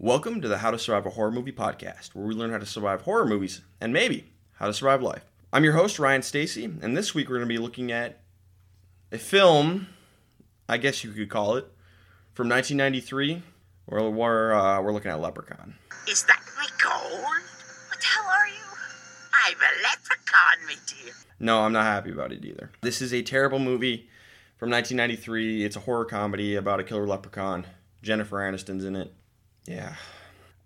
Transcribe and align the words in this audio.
Welcome 0.00 0.40
to 0.40 0.48
the 0.48 0.58
How 0.58 0.72
to 0.72 0.78
Survive 0.80 1.06
a 1.06 1.10
Horror 1.10 1.30
Movie 1.30 1.52
podcast, 1.52 2.16
where 2.16 2.26
we 2.26 2.34
learn 2.34 2.50
how 2.50 2.58
to 2.58 2.66
survive 2.66 3.02
horror 3.02 3.26
movies 3.26 3.60
and 3.80 3.92
maybe 3.92 4.32
how 4.54 4.66
to 4.66 4.74
survive 4.74 5.00
life. 5.00 5.26
I'm 5.52 5.62
your 5.62 5.74
host, 5.74 6.00
Ryan 6.00 6.22
Stacy, 6.22 6.64
and 6.64 6.96
this 6.96 7.14
week 7.14 7.28
we're 7.28 7.36
going 7.36 7.48
to 7.48 7.54
be 7.54 7.58
looking 7.58 7.92
at 7.92 8.20
a 9.12 9.18
film, 9.18 9.86
I 10.68 10.76
guess 10.76 11.04
you 11.04 11.12
could 11.12 11.30
call 11.30 11.54
it, 11.54 11.66
from 12.34 12.48
1993, 12.48 13.44
where 13.90 14.08
we're, 14.08 14.52
uh, 14.52 14.80
we're 14.80 14.92
looking 14.92 15.10
at 15.10 15.20
Leprechaun. 15.20 15.74
Is 16.08 16.22
that 16.24 16.40
my 16.56 16.66
gold? 16.82 17.20
What 17.88 17.98
the 18.00 18.06
hell 18.06 18.24
are 18.30 18.48
you? 18.48 18.54
I'm 19.46 19.56
a 19.56 19.82
leprechaun, 19.82 20.66
my 20.66 20.74
dear. 20.86 21.12
No, 21.40 21.60
I'm 21.62 21.72
not 21.72 21.84
happy 21.84 22.10
about 22.12 22.32
it 22.32 22.44
either. 22.44 22.70
This 22.82 23.02
is 23.02 23.12
a 23.12 23.22
terrible 23.22 23.58
movie 23.58 24.08
from 24.58 24.70
1993. 24.70 25.64
It's 25.64 25.76
a 25.76 25.80
horror 25.80 26.04
comedy 26.04 26.54
about 26.54 26.80
a 26.80 26.84
killer 26.84 27.06
leprechaun. 27.06 27.66
Jennifer 28.02 28.36
Aniston's 28.38 28.84
in 28.84 28.94
it. 28.94 29.12
Yeah. 29.66 29.94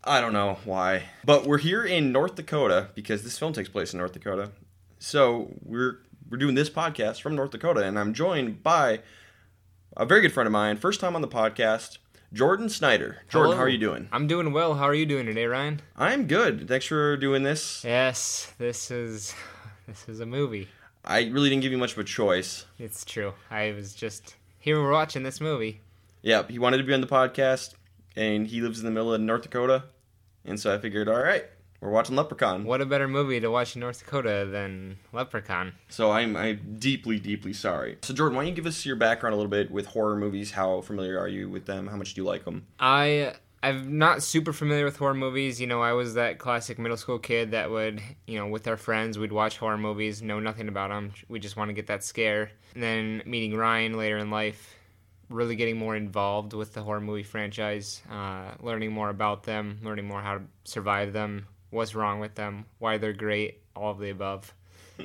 I 0.05 0.21
don't 0.21 0.35
know 0.35 0.59
why. 0.65 1.05
But 1.25 1.47
we're 1.47 1.59
here 1.59 1.85
in 1.85 2.13
North 2.13 2.35
Dakota 2.35 2.91
because 2.95 3.23
this 3.23 3.39
film 3.39 3.55
takes 3.55 3.71
place 3.71 3.95
in 3.95 3.99
North 3.99 4.13
Dakota. 4.13 4.51
So 4.99 5.51
we're 5.63 6.01
we're 6.31 6.39
doing 6.39 6.55
this 6.55 6.71
podcast 6.71 7.21
from 7.23 7.35
North 7.35 7.51
Dakota 7.51 7.85
and 7.85 7.99
I'm 7.99 8.13
joined 8.13 8.63
by 8.63 9.01
a 9.97 10.05
very 10.05 10.21
good 10.21 10.33
friend 10.33 10.47
of 10.47 10.53
mine, 10.53 10.77
first 10.77 11.01
time 11.01 11.15
on 11.15 11.23
the 11.23 11.29
podcast, 11.29 11.99
Jordan 12.35 12.69
Snyder. 12.69 13.19
Jordan, 13.29 13.53
Hello. 13.53 13.57
how 13.57 13.63
are 13.63 13.69
you 13.69 13.79
doing? 13.79 14.09
I'm 14.11 14.27
doing 14.27 14.53
well. 14.53 14.75
How 14.75 14.85
are 14.85 14.95
you 14.95 15.07
doing 15.07 15.25
today, 15.25 15.47
Ryan? 15.47 15.81
I'm 15.97 16.27
good. 16.27 16.67
Thanks 16.67 16.85
for 16.87 17.17
doing 17.17 17.45
this. 17.45 17.85
Yes, 17.85 18.53
this 18.59 18.91
is 18.91 19.33
this 19.87 20.09
is 20.09 20.19
a 20.19 20.27
movie. 20.27 20.67
I 21.05 21.29
really 21.29 21.49
didn't 21.49 21.63
give 21.63 21.71
you 21.71 21.79
much 21.79 21.93
of 21.93 21.99
a 21.99 22.05
choice. 22.05 22.65
It's 22.79 23.05
true. 23.05 23.35
I 23.53 23.71
was 23.73 23.95
just 23.95 24.35
here 24.59 24.83
we're 24.83 24.91
watching 24.91 25.23
this 25.23 25.41
movie. 25.41 25.81
Yep, 26.23 26.51
he 26.51 26.59
wanted 26.59 26.79
to 26.79 26.83
be 26.83 26.93
on 26.93 27.01
the 27.03 27.07
podcast, 27.07 27.75
and 28.17 28.49
he 28.49 28.61
lives 28.61 28.81
in 28.81 28.85
the 28.85 28.91
middle 28.91 29.15
of 29.15 29.21
North 29.21 29.43
Dakota, 29.43 29.85
and 30.45 30.59
so 30.59 30.75
I 30.75 30.79
figured, 30.79 31.09
all 31.09 31.23
right, 31.23 31.45
we're 31.85 31.91
watching 31.91 32.17
Leprechaun. 32.17 32.65
What 32.65 32.81
a 32.81 32.87
better 32.87 33.07
movie 33.07 33.39
to 33.41 33.51
watch 33.51 33.77
in 33.77 33.81
North 33.81 33.99
Dakota 33.99 34.49
than 34.51 34.97
Leprechaun. 35.13 35.75
So 35.91 36.11
I'm 36.11 36.35
I'm 36.35 36.77
deeply 36.79 37.19
deeply 37.19 37.53
sorry. 37.53 37.99
So 38.03 38.15
Jordan, 38.15 38.37
why 38.37 38.43
don't 38.43 38.49
you 38.49 38.57
give 38.57 38.67
us 38.67 38.87
your 38.87 38.97
background 38.97 39.35
a 39.35 39.37
little 39.37 39.51
bit 39.51 39.71
with 39.71 39.87
horror 39.87 40.17
movies? 40.17 40.53
How 40.53 40.81
familiar 40.81 41.19
are 41.19 41.29
you 41.29 41.51
with 41.51 41.67
them? 41.67 41.87
How 41.89 41.97
much 41.97 42.15
do 42.15 42.23
you 42.23 42.27
like 42.27 42.47
them? 42.47 42.67
I 42.81 43.35
I'm 43.63 43.99
not 43.99 44.23
super 44.23 44.53
familiar 44.53 44.87
with 44.87 44.97
horror 44.97 45.15
movies. 45.15 45.61
You 45.61 45.67
know, 45.67 45.83
I 45.83 45.93
was 45.93 46.15
that 46.15 46.39
classic 46.39 46.79
middle 46.79 46.97
school 46.97 47.19
kid 47.19 47.51
that 47.51 47.71
would, 47.71 48.01
you 48.27 48.39
know, 48.39 48.47
with 48.47 48.67
our 48.67 48.77
friends, 48.77 49.19
we'd 49.19 49.33
watch 49.33 49.59
horror 49.59 49.79
movies, 49.79 50.23
know 50.23 50.41
nothing 50.41 50.69
about 50.69 50.89
them. 50.89 51.13
We 51.29 51.39
just 51.39 51.57
want 51.57 51.69
to 51.69 51.75
get 51.75 51.87
that 51.89 52.03
scare. 52.03 52.51
And 52.75 52.83
then 52.83 53.23
meeting 53.27 53.57
Ryan 53.57 53.97
later 53.97 54.19
in 54.19 54.31
life, 54.31 54.75
really 55.31 55.57
getting 55.57 55.79
more 55.79 55.97
involved 55.97 56.53
with 56.53 56.75
the 56.75 56.83
horror 56.83 57.01
movie 57.01 57.23
franchise, 57.23 58.03
uh, 58.11 58.53
learning 58.61 58.93
more 58.93 59.09
about 59.09 59.45
them, 59.45 59.79
learning 59.83 60.07
more 60.07 60.21
how 60.21 60.35
to 60.39 60.45
survive 60.65 61.13
them, 61.13 61.47
what's 61.75 61.95
wrong 61.95 62.21
with 62.21 62.35
them, 62.35 62.65
why 62.79 62.97
they're 62.99 63.13
great, 63.13 63.61
all 63.77 63.91
of 63.91 63.99
the 63.99 64.11
above. 64.11 64.55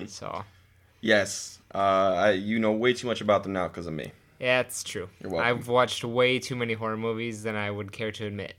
so, 0.08 0.44
Yes, 1.02 1.60
uh, 1.74 1.78
I, 1.78 2.32
you 2.32 2.60
know 2.60 2.72
way 2.72 2.94
too 2.94 3.08
much 3.08 3.22
about 3.22 3.44
them 3.44 3.54
now 3.54 3.68
because 3.68 3.88
of 3.88 3.94
me. 3.94 4.12
yeah, 4.40 4.60
it's 4.62 4.84
true. 4.84 5.10
I've 5.38 5.68
watched 5.68 6.04
way 6.04 6.40
too 6.40 6.56
many 6.56 6.74
horror 6.74 6.98
movies 6.98 7.44
than 7.44 7.56
I 7.56 7.72
would 7.72 7.92
care 7.92 8.12
to 8.12 8.26
admit. 8.26 8.56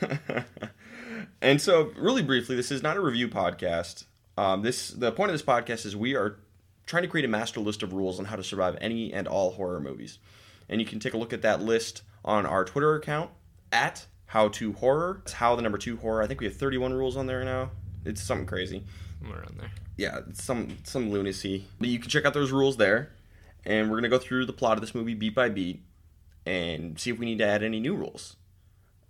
and 1.40 1.60
so, 1.60 1.92
really 1.96 2.22
briefly, 2.22 2.56
this 2.56 2.70
is 2.70 2.82
not 2.82 2.96
a 2.96 3.00
review 3.00 3.28
podcast. 3.28 4.04
Um, 4.38 4.62
this 4.62 4.88
the 4.88 5.12
point 5.12 5.30
of 5.30 5.34
this 5.34 5.42
podcast 5.42 5.86
is 5.86 5.94
we 5.96 6.14
are 6.14 6.38
trying 6.86 7.02
to 7.02 7.08
create 7.08 7.24
a 7.24 7.28
master 7.28 7.60
list 7.60 7.82
of 7.82 7.92
rules 7.92 8.18
on 8.18 8.26
how 8.26 8.36
to 8.36 8.44
survive 8.44 8.76
any 8.80 9.12
and 9.12 9.26
all 9.26 9.52
horror 9.52 9.80
movies, 9.80 10.18
and 10.68 10.80
you 10.80 10.86
can 10.86 10.98
take 10.98 11.14
a 11.14 11.18
look 11.18 11.32
at 11.32 11.42
that 11.42 11.60
list 11.62 12.02
on 12.24 12.46
our 12.46 12.64
Twitter 12.64 12.94
account 12.94 13.30
at 13.70 14.06
How 14.26 14.48
to 14.48 14.72
Horror. 14.72 15.20
It's 15.22 15.34
how 15.34 15.56
the 15.56 15.62
number 15.62 15.78
two 15.78 15.96
horror. 15.96 16.22
I 16.22 16.26
think 16.26 16.40
we 16.40 16.46
have 16.46 16.56
31 16.56 16.92
rules 16.92 17.16
on 17.16 17.26
there 17.26 17.44
now. 17.44 17.70
It's 18.04 18.20
something 18.20 18.46
crazy. 18.46 18.84
Somewhere 19.20 19.40
around 19.40 19.58
there. 19.58 19.70
Yeah, 19.96 20.20
it's 20.28 20.44
some 20.44 20.78
some 20.84 21.10
lunacy. 21.10 21.66
But 21.78 21.88
you 21.88 21.98
can 21.98 22.10
check 22.10 22.24
out 22.24 22.34
those 22.34 22.52
rules 22.52 22.76
there, 22.76 23.12
and 23.64 23.90
we're 23.90 23.96
gonna 23.96 24.08
go 24.08 24.18
through 24.18 24.46
the 24.46 24.52
plot 24.52 24.76
of 24.76 24.80
this 24.80 24.94
movie 24.94 25.14
beat 25.14 25.34
by 25.34 25.48
beat, 25.48 25.82
and 26.44 26.98
see 26.98 27.10
if 27.10 27.18
we 27.18 27.26
need 27.26 27.38
to 27.38 27.46
add 27.46 27.62
any 27.62 27.80
new 27.80 27.94
rules. 27.94 28.36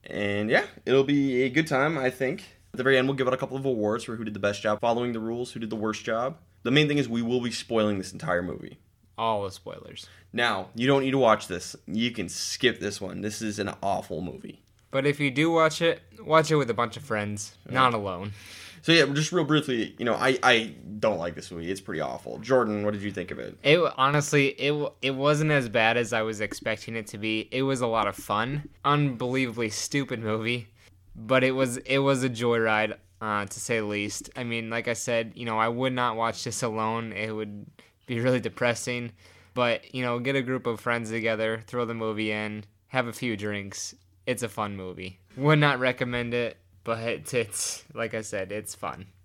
And 0.04 0.48
yeah, 0.48 0.66
it'll 0.84 1.04
be 1.04 1.42
a 1.42 1.48
good 1.48 1.66
time, 1.66 1.98
I 1.98 2.10
think. 2.10 2.44
At 2.72 2.78
the 2.78 2.82
very 2.84 2.96
end, 2.98 3.08
we'll 3.08 3.16
give 3.16 3.26
out 3.26 3.34
a 3.34 3.38
couple 3.38 3.56
of 3.56 3.64
awards 3.64 4.04
for 4.04 4.16
who 4.16 4.24
did 4.24 4.34
the 4.34 4.40
best 4.40 4.62
job 4.62 4.80
following 4.80 5.12
the 5.12 5.20
rules, 5.20 5.52
who 5.52 5.60
did 5.60 5.70
the 5.70 5.76
worst 5.76 6.04
job. 6.04 6.36
The 6.62 6.70
main 6.70 6.88
thing 6.88 6.98
is 6.98 7.08
we 7.08 7.22
will 7.22 7.40
be 7.40 7.50
spoiling 7.50 7.98
this 7.98 8.12
entire 8.12 8.42
movie. 8.42 8.78
All 9.18 9.44
the 9.44 9.50
spoilers. 9.50 10.06
Now, 10.32 10.68
you 10.74 10.86
don't 10.86 11.02
need 11.02 11.12
to 11.12 11.18
watch 11.18 11.48
this. 11.48 11.74
You 11.86 12.10
can 12.10 12.28
skip 12.28 12.80
this 12.80 13.00
one. 13.00 13.22
This 13.22 13.40
is 13.40 13.58
an 13.58 13.70
awful 13.82 14.20
movie. 14.20 14.62
But 14.96 15.04
if 15.04 15.20
you 15.20 15.30
do 15.30 15.50
watch 15.50 15.82
it, 15.82 16.00
watch 16.24 16.50
it 16.50 16.56
with 16.56 16.70
a 16.70 16.74
bunch 16.74 16.96
of 16.96 17.02
friends, 17.02 17.54
not 17.68 17.92
alone. 17.92 18.32
So 18.80 18.92
yeah, 18.92 19.04
just 19.12 19.30
real 19.30 19.44
briefly, 19.44 19.94
you 19.98 20.06
know, 20.06 20.14
I, 20.14 20.38
I 20.42 20.74
don't 21.00 21.18
like 21.18 21.34
this 21.34 21.50
movie. 21.50 21.70
It's 21.70 21.82
pretty 21.82 22.00
awful. 22.00 22.38
Jordan, 22.38 22.82
what 22.82 22.94
did 22.94 23.02
you 23.02 23.10
think 23.10 23.30
of 23.30 23.38
it? 23.38 23.58
It 23.62 23.78
honestly, 23.98 24.46
it 24.58 24.92
it 25.02 25.10
wasn't 25.10 25.50
as 25.50 25.68
bad 25.68 25.98
as 25.98 26.14
I 26.14 26.22
was 26.22 26.40
expecting 26.40 26.96
it 26.96 27.08
to 27.08 27.18
be. 27.18 27.46
It 27.50 27.60
was 27.60 27.82
a 27.82 27.86
lot 27.86 28.06
of 28.06 28.16
fun. 28.16 28.70
Unbelievably 28.86 29.68
stupid 29.68 30.20
movie, 30.20 30.68
but 31.14 31.44
it 31.44 31.52
was 31.52 31.76
it 31.76 31.98
was 31.98 32.24
a 32.24 32.30
joyride 32.30 32.96
uh, 33.20 33.44
to 33.44 33.60
say 33.60 33.80
the 33.80 33.84
least. 33.84 34.30
I 34.34 34.44
mean, 34.44 34.70
like 34.70 34.88
I 34.88 34.94
said, 34.94 35.32
you 35.34 35.44
know, 35.44 35.58
I 35.58 35.68
would 35.68 35.92
not 35.92 36.16
watch 36.16 36.42
this 36.42 36.62
alone. 36.62 37.12
It 37.12 37.32
would 37.32 37.66
be 38.06 38.20
really 38.20 38.40
depressing. 38.40 39.12
But 39.52 39.94
you 39.94 40.02
know, 40.02 40.18
get 40.20 40.36
a 40.36 40.42
group 40.42 40.66
of 40.66 40.80
friends 40.80 41.10
together, 41.10 41.60
throw 41.66 41.84
the 41.84 41.92
movie 41.92 42.32
in, 42.32 42.64
have 42.88 43.08
a 43.08 43.12
few 43.12 43.36
drinks. 43.36 43.94
It's 44.26 44.42
a 44.42 44.48
fun 44.48 44.76
movie. 44.76 45.18
Would 45.36 45.58
not 45.58 45.78
recommend 45.78 46.34
it, 46.34 46.56
but 46.84 46.98
it's, 46.98 47.32
it's 47.32 47.84
like 47.94 48.14
I 48.14 48.22
said, 48.22 48.52
it's 48.52 48.74
fun. 48.74 49.06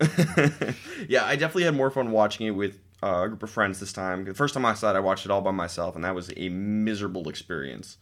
yeah, 1.08 1.26
I 1.26 1.36
definitely 1.36 1.64
had 1.64 1.76
more 1.76 1.90
fun 1.90 2.12
watching 2.12 2.48
it 2.48 2.52
with 2.52 2.80
uh, 3.04 3.24
a 3.24 3.28
group 3.28 3.44
of 3.44 3.50
friends 3.50 3.80
this 3.80 3.94
time. 3.94 4.26
The 4.26 4.34
first 4.34 4.54
time 4.54 4.66
I 4.66 4.74
saw 4.74 4.92
it, 4.92 4.96
I 4.96 5.00
watched 5.00 5.26
it 5.26 5.32
all 5.32 5.42
by 5.42 5.52
myself, 5.52 5.96
and 5.96 6.04
that 6.04 6.16
was 6.16 6.32
a 6.38 6.50
miserable 6.50 7.28
experience. 7.30 7.98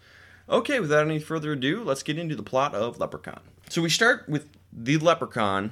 Okay, 0.49 0.79
without 0.79 1.05
any 1.05 1.19
further 1.19 1.53
ado, 1.53 1.83
let's 1.83 2.03
get 2.03 2.17
into 2.17 2.35
the 2.35 2.43
plot 2.43 2.73
of 2.73 2.99
Leprechaun. 2.99 3.41
So 3.69 3.81
we 3.81 3.89
start 3.89 4.27
with 4.27 4.49
the 4.73 4.97
Leprechaun, 4.97 5.71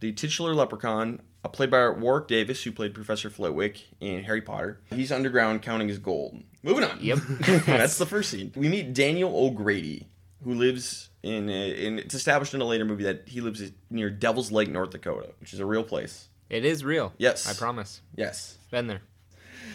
the 0.00 0.12
titular 0.12 0.54
Leprechaun, 0.54 1.20
uh, 1.42 1.48
played 1.48 1.70
by 1.70 1.88
Warwick 1.88 2.28
Davis, 2.28 2.62
who 2.62 2.70
played 2.70 2.94
Professor 2.94 3.30
Flitwick 3.30 3.82
in 3.98 4.24
Harry 4.24 4.42
Potter. 4.42 4.80
He's 4.90 5.10
underground 5.10 5.62
counting 5.62 5.88
his 5.88 5.98
gold. 5.98 6.42
Moving 6.62 6.84
on. 6.84 6.98
Yep. 7.00 7.18
That's 7.64 7.96
the 7.98 8.04
first 8.04 8.30
scene. 8.30 8.52
We 8.54 8.68
meet 8.68 8.92
Daniel 8.92 9.34
O'Grady, 9.34 10.06
who 10.42 10.54
lives 10.54 11.10
in, 11.22 11.48
a, 11.48 11.86
in. 11.86 11.98
It's 11.98 12.14
established 12.14 12.54
in 12.54 12.60
a 12.60 12.64
later 12.64 12.84
movie 12.84 13.04
that 13.04 13.28
he 13.28 13.40
lives 13.40 13.62
near 13.90 14.10
Devil's 14.10 14.50
Lake, 14.50 14.68
North 14.70 14.90
Dakota, 14.90 15.30
which 15.40 15.52
is 15.52 15.60
a 15.60 15.66
real 15.66 15.84
place. 15.84 16.28
It 16.48 16.64
is 16.64 16.84
real. 16.84 17.12
Yes. 17.18 17.48
I 17.48 17.52
promise. 17.58 18.00
Yes. 18.16 18.58
Been 18.70 18.86
there. 18.88 19.02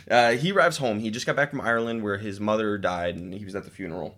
Uh, 0.09 0.31
he 0.33 0.51
arrives 0.51 0.77
home. 0.77 0.99
He 0.99 1.09
just 1.09 1.25
got 1.25 1.35
back 1.35 1.49
from 1.49 1.61
Ireland 1.61 2.03
where 2.03 2.17
his 2.17 2.39
mother 2.39 2.77
died 2.77 3.15
and 3.15 3.33
he 3.33 3.45
was 3.45 3.55
at 3.55 3.63
the 3.63 3.71
funeral. 3.71 4.17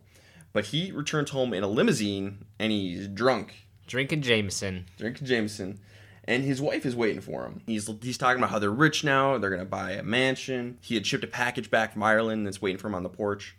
But 0.54 0.66
he 0.66 0.92
returns 0.92 1.30
home 1.30 1.54
in 1.54 1.64
a 1.64 1.68
limousine 1.68 2.46
and 2.60 2.72
he's 2.72 3.08
drunk, 3.08 3.54
Drinking 3.86 4.22
Jameson. 4.22 4.86
drinking 4.98 5.28
Jameson, 5.28 5.80
and 6.24 6.44
his 6.44 6.60
wife 6.62 6.86
is 6.86 6.96
waiting 6.96 7.22
for 7.22 7.44
him. 7.46 7.62
He's 7.68 7.90
he's 8.02 8.18
talking 8.18 8.40
about 8.40 8.50
how 8.50 8.60
they're 8.60 8.72
rich 8.72 9.04
now, 9.04 9.38
they're 9.38 9.52
gonna 9.52 9.66
buy 9.66 9.92
a 9.92 10.04
mansion. 10.04 10.78
He 10.82 10.96
had 10.96 11.06
shipped 11.06 11.24
a 11.24 11.28
package 11.28 11.70
back 11.70 11.94
from 11.94 12.02
Ireland 12.04 12.46
that's 12.48 12.62
waiting 12.62 12.80
for 12.80 12.88
him 12.88 12.96
on 12.96 13.04
the 13.04 13.10
porch, 13.10 13.56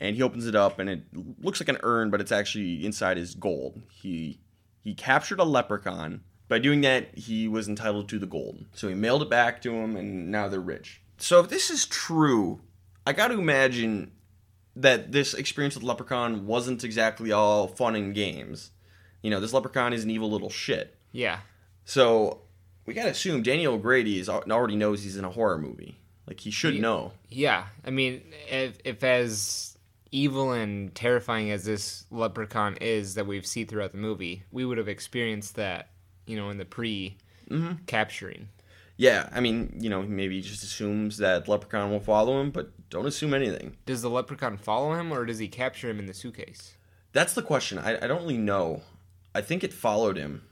and 0.00 0.16
he 0.16 0.22
opens 0.22 0.46
it 0.46 0.54
up 0.54 0.78
and 0.78 0.88
it 0.88 1.02
looks 1.42 1.60
like 1.60 1.68
an 1.68 1.78
urn, 1.82 2.10
but 2.10 2.20
it's 2.20 2.32
actually 2.32 2.84
inside 2.84 3.18
is 3.18 3.34
gold. 3.34 3.82
He 3.90 4.40
he 4.82 4.94
captured 4.94 5.40
a 5.40 5.44
leprechaun. 5.44 6.22
By 6.48 6.58
doing 6.58 6.80
that, 6.80 7.16
he 7.18 7.46
was 7.46 7.68
entitled 7.68 8.08
to 8.08 8.18
the 8.18 8.26
gold. 8.26 8.64
So 8.72 8.88
he 8.88 8.94
mailed 8.94 9.22
it 9.22 9.28
back 9.28 9.60
to 9.62 9.70
him, 9.72 9.96
and 9.96 10.30
now 10.30 10.48
they're 10.48 10.60
rich. 10.60 11.02
So 11.18 11.40
if 11.40 11.50
this 11.50 11.68
is 11.68 11.84
true, 11.84 12.60
I 13.06 13.12
got 13.12 13.28
to 13.28 13.34
imagine 13.34 14.12
that 14.76 15.12
this 15.12 15.34
experience 15.34 15.74
with 15.74 15.84
Leprechaun 15.84 16.46
wasn't 16.46 16.84
exactly 16.84 17.32
all 17.32 17.66
fun 17.66 17.96
and 17.96 18.14
games. 18.14 18.70
You 19.22 19.30
know, 19.30 19.40
this 19.40 19.52
Leprechaun 19.52 19.92
is 19.92 20.04
an 20.04 20.10
evil 20.10 20.30
little 20.30 20.50
shit. 20.50 20.96
Yeah. 21.12 21.40
So 21.84 22.42
we 22.86 22.94
gotta 22.94 23.10
assume 23.10 23.42
Daniel 23.42 23.74
O'Grady 23.74 24.18
is 24.18 24.28
already 24.28 24.76
knows 24.76 25.02
he's 25.02 25.16
in 25.16 25.24
a 25.24 25.30
horror 25.30 25.58
movie. 25.58 25.98
Like 26.26 26.40
he 26.40 26.50
should 26.50 26.80
know. 26.80 27.12
Yeah. 27.28 27.66
I 27.84 27.90
mean, 27.90 28.22
if, 28.50 28.78
if 28.84 29.02
as 29.02 29.77
evil 30.10 30.52
and 30.52 30.94
terrifying 30.94 31.50
as 31.50 31.64
this 31.64 32.04
leprechaun 32.10 32.76
is 32.80 33.14
that 33.14 33.26
we've 33.26 33.46
seen 33.46 33.66
throughout 33.66 33.92
the 33.92 33.98
movie, 33.98 34.44
we 34.50 34.64
would 34.64 34.78
have 34.78 34.88
experienced 34.88 35.56
that, 35.56 35.90
you 36.26 36.36
know, 36.36 36.50
in 36.50 36.58
the 36.58 36.64
pre 36.64 37.16
capturing. 37.86 38.48
Yeah, 38.96 39.28
I 39.32 39.40
mean, 39.40 39.76
you 39.78 39.88
know, 39.88 40.02
maybe 40.02 40.36
he 40.36 40.42
just 40.42 40.64
assumes 40.64 41.18
that 41.18 41.46
Leprechaun 41.46 41.90
will 41.92 42.00
follow 42.00 42.40
him, 42.40 42.50
but 42.50 42.72
don't 42.90 43.06
assume 43.06 43.32
anything. 43.32 43.76
Does 43.86 44.02
the 44.02 44.10
leprechaun 44.10 44.56
follow 44.56 44.94
him 44.94 45.12
or 45.12 45.24
does 45.24 45.38
he 45.38 45.46
capture 45.46 45.88
him 45.88 46.00
in 46.00 46.06
the 46.06 46.14
suitcase? 46.14 46.76
That's 47.12 47.32
the 47.34 47.42
question. 47.42 47.78
I, 47.78 47.96
I 47.96 48.06
don't 48.08 48.22
really 48.22 48.38
know. 48.38 48.82
I 49.36 49.40
think 49.40 49.62
it 49.62 49.72
followed 49.72 50.16
him. 50.16 50.42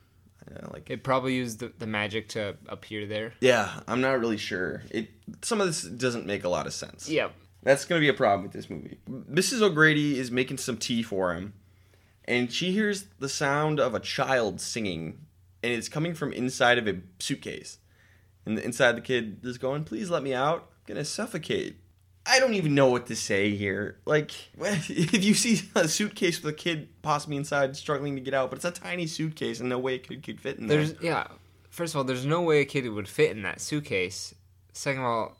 Uh, 0.48 0.68
like 0.72 0.88
It 0.90 1.02
probably 1.02 1.34
used 1.34 1.58
the, 1.58 1.72
the 1.76 1.88
magic 1.88 2.28
to 2.30 2.56
appear 2.68 3.04
there. 3.04 3.32
yeah, 3.40 3.80
I'm 3.88 4.00
not 4.00 4.20
really 4.20 4.36
sure. 4.36 4.82
It 4.90 5.08
some 5.42 5.60
of 5.60 5.66
this 5.66 5.82
doesn't 5.82 6.24
make 6.24 6.44
a 6.44 6.48
lot 6.48 6.68
of 6.68 6.72
sense. 6.72 7.08
Yep. 7.08 7.32
That's 7.66 7.84
going 7.84 8.00
to 8.00 8.04
be 8.04 8.08
a 8.08 8.14
problem 8.14 8.44
with 8.44 8.52
this 8.52 8.70
movie. 8.70 8.98
Mrs. 9.10 9.60
O'Grady 9.60 10.20
is 10.20 10.30
making 10.30 10.58
some 10.58 10.76
tea 10.76 11.02
for 11.02 11.34
him, 11.34 11.52
and 12.24 12.52
she 12.52 12.70
hears 12.70 13.06
the 13.18 13.28
sound 13.28 13.80
of 13.80 13.92
a 13.92 13.98
child 13.98 14.60
singing, 14.60 15.26
and 15.64 15.72
it's 15.72 15.88
coming 15.88 16.14
from 16.14 16.32
inside 16.32 16.78
of 16.78 16.86
a 16.86 17.00
suitcase. 17.18 17.78
And 18.44 18.56
inside 18.56 18.92
the 18.92 19.00
kid 19.00 19.40
is 19.42 19.58
going, 19.58 19.82
Please 19.82 20.10
let 20.10 20.22
me 20.22 20.32
out. 20.32 20.58
I'm 20.60 20.94
going 20.94 20.98
to 20.98 21.04
suffocate. 21.04 21.80
I 22.24 22.38
don't 22.38 22.54
even 22.54 22.76
know 22.76 22.88
what 22.88 23.06
to 23.06 23.16
say 23.16 23.56
here. 23.56 23.98
Like, 24.04 24.30
if 24.60 25.24
you 25.24 25.34
see 25.34 25.68
a 25.74 25.88
suitcase 25.88 26.40
with 26.40 26.54
a 26.54 26.56
kid 26.56 26.88
possibly 27.02 27.36
inside 27.36 27.76
struggling 27.76 28.14
to 28.14 28.20
get 28.20 28.32
out, 28.32 28.50
but 28.50 28.58
it's 28.58 28.64
a 28.64 28.70
tiny 28.70 29.08
suitcase 29.08 29.58
and 29.58 29.68
no 29.68 29.80
way 29.80 29.96
it 29.96 30.06
could, 30.06 30.22
could 30.22 30.40
fit 30.40 30.58
in 30.58 30.68
there. 30.68 30.84
There's 30.84 31.02
yeah. 31.02 31.26
First 31.70 31.94
of 31.94 31.98
all, 31.98 32.04
there's 32.04 32.26
no 32.26 32.42
way 32.42 32.60
a 32.60 32.64
kid 32.64 32.88
would 32.88 33.08
fit 33.08 33.32
in 33.32 33.42
that 33.42 33.60
suitcase. 33.60 34.36
Second 34.72 35.00
of 35.02 35.06
all, 35.08 35.36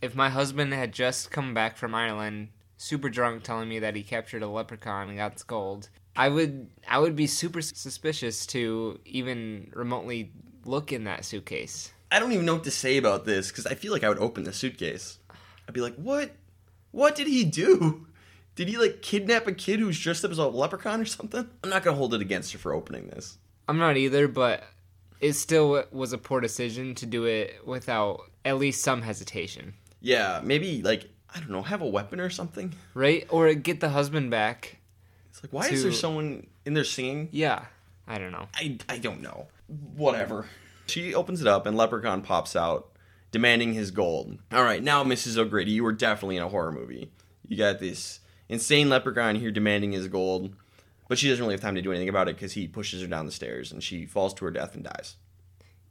if 0.00 0.14
my 0.14 0.30
husband 0.30 0.72
had 0.72 0.92
just 0.92 1.30
come 1.30 1.54
back 1.54 1.76
from 1.76 1.94
Ireland, 1.94 2.48
super 2.76 3.08
drunk, 3.08 3.42
telling 3.42 3.68
me 3.68 3.78
that 3.80 3.96
he 3.96 4.02
captured 4.02 4.42
a 4.42 4.48
leprechaun 4.48 5.08
and 5.08 5.18
got 5.18 5.38
scolded, 5.38 5.88
I 6.16 6.28
would 6.28 6.68
I 6.88 6.98
would 6.98 7.16
be 7.16 7.26
super 7.26 7.62
suspicious 7.62 8.46
to 8.46 8.98
even 9.04 9.70
remotely 9.74 10.32
look 10.64 10.92
in 10.92 11.04
that 11.04 11.24
suitcase. 11.24 11.92
I 12.10 12.18
don't 12.18 12.32
even 12.32 12.46
know 12.46 12.54
what 12.54 12.64
to 12.64 12.70
say 12.70 12.96
about 12.96 13.24
this 13.24 13.48
because 13.48 13.66
I 13.66 13.74
feel 13.74 13.92
like 13.92 14.02
I 14.04 14.08
would 14.08 14.18
open 14.18 14.44
the 14.44 14.52
suitcase. 14.52 15.18
I'd 15.66 15.74
be 15.74 15.80
like, 15.80 15.94
"What? 15.96 16.32
What 16.90 17.14
did 17.14 17.26
he 17.26 17.44
do? 17.44 18.06
Did 18.54 18.68
he 18.68 18.76
like 18.76 19.02
kidnap 19.02 19.46
a 19.46 19.52
kid 19.52 19.78
who's 19.78 20.00
dressed 20.00 20.24
up 20.24 20.30
as 20.30 20.38
a 20.38 20.46
leprechaun 20.48 21.00
or 21.00 21.04
something?" 21.04 21.48
I'm 21.62 21.70
not 21.70 21.84
gonna 21.84 21.96
hold 21.96 22.14
it 22.14 22.20
against 22.20 22.52
her 22.52 22.58
for 22.58 22.72
opening 22.72 23.08
this. 23.08 23.38
I'm 23.68 23.78
not 23.78 23.96
either, 23.96 24.26
but 24.26 24.64
it 25.20 25.34
still 25.34 25.84
was 25.92 26.12
a 26.12 26.18
poor 26.18 26.40
decision 26.40 26.94
to 26.96 27.06
do 27.06 27.24
it 27.24 27.66
without 27.66 28.30
at 28.44 28.58
least 28.58 28.82
some 28.82 29.02
hesitation, 29.02 29.74
Yeah, 30.00 30.40
maybe 30.44 30.82
like 30.82 31.08
I 31.34 31.40
don't 31.40 31.50
know, 31.50 31.62
have 31.62 31.82
a 31.82 31.86
weapon 31.86 32.20
or 32.20 32.30
something. 32.30 32.74
right? 32.94 33.26
Or 33.28 33.52
get 33.54 33.80
the 33.80 33.90
husband 33.90 34.30
back. 34.30 34.76
It's 35.30 35.42
like, 35.42 35.52
why 35.52 35.68
is 35.68 35.82
there 35.82 35.92
someone 35.92 36.46
in 36.64 36.74
there 36.74 36.84
singing? 36.84 37.28
Yeah, 37.32 37.66
I 38.06 38.18
don't 38.18 38.32
know. 38.32 38.48
I 38.54 38.78
I 38.88 38.98
don't 38.98 39.20
know. 39.22 39.48
Whatever. 39.94 40.46
She 40.86 41.14
opens 41.14 41.40
it 41.42 41.46
up 41.46 41.66
and 41.66 41.76
Leprechaun 41.76 42.22
pops 42.22 42.56
out, 42.56 42.90
demanding 43.30 43.74
his 43.74 43.90
gold. 43.90 44.38
All 44.50 44.62
right, 44.64 44.82
now 44.82 45.04
Mrs. 45.04 45.36
O'Grady, 45.36 45.72
you 45.72 45.84
were 45.84 45.92
definitely 45.92 46.36
in 46.38 46.42
a 46.42 46.48
horror 46.48 46.72
movie. 46.72 47.10
You 47.46 47.56
got 47.58 47.78
this 47.78 48.20
insane 48.48 48.88
Leprechaun 48.88 49.34
here 49.36 49.50
demanding 49.50 49.92
his 49.92 50.08
gold, 50.08 50.54
but 51.08 51.18
she 51.18 51.28
doesn't 51.28 51.42
really 51.44 51.54
have 51.54 51.60
time 51.60 51.74
to 51.74 51.82
do 51.82 51.90
anything 51.90 52.08
about 52.08 52.28
it 52.28 52.36
because 52.36 52.52
he 52.52 52.66
pushes 52.66 53.02
her 53.02 53.06
down 53.06 53.26
the 53.26 53.32
stairs 53.32 53.70
and 53.70 53.82
she 53.84 54.06
falls 54.06 54.32
to 54.34 54.44
her 54.46 54.50
death 54.50 54.74
and 54.74 54.84
dies. 54.84 55.16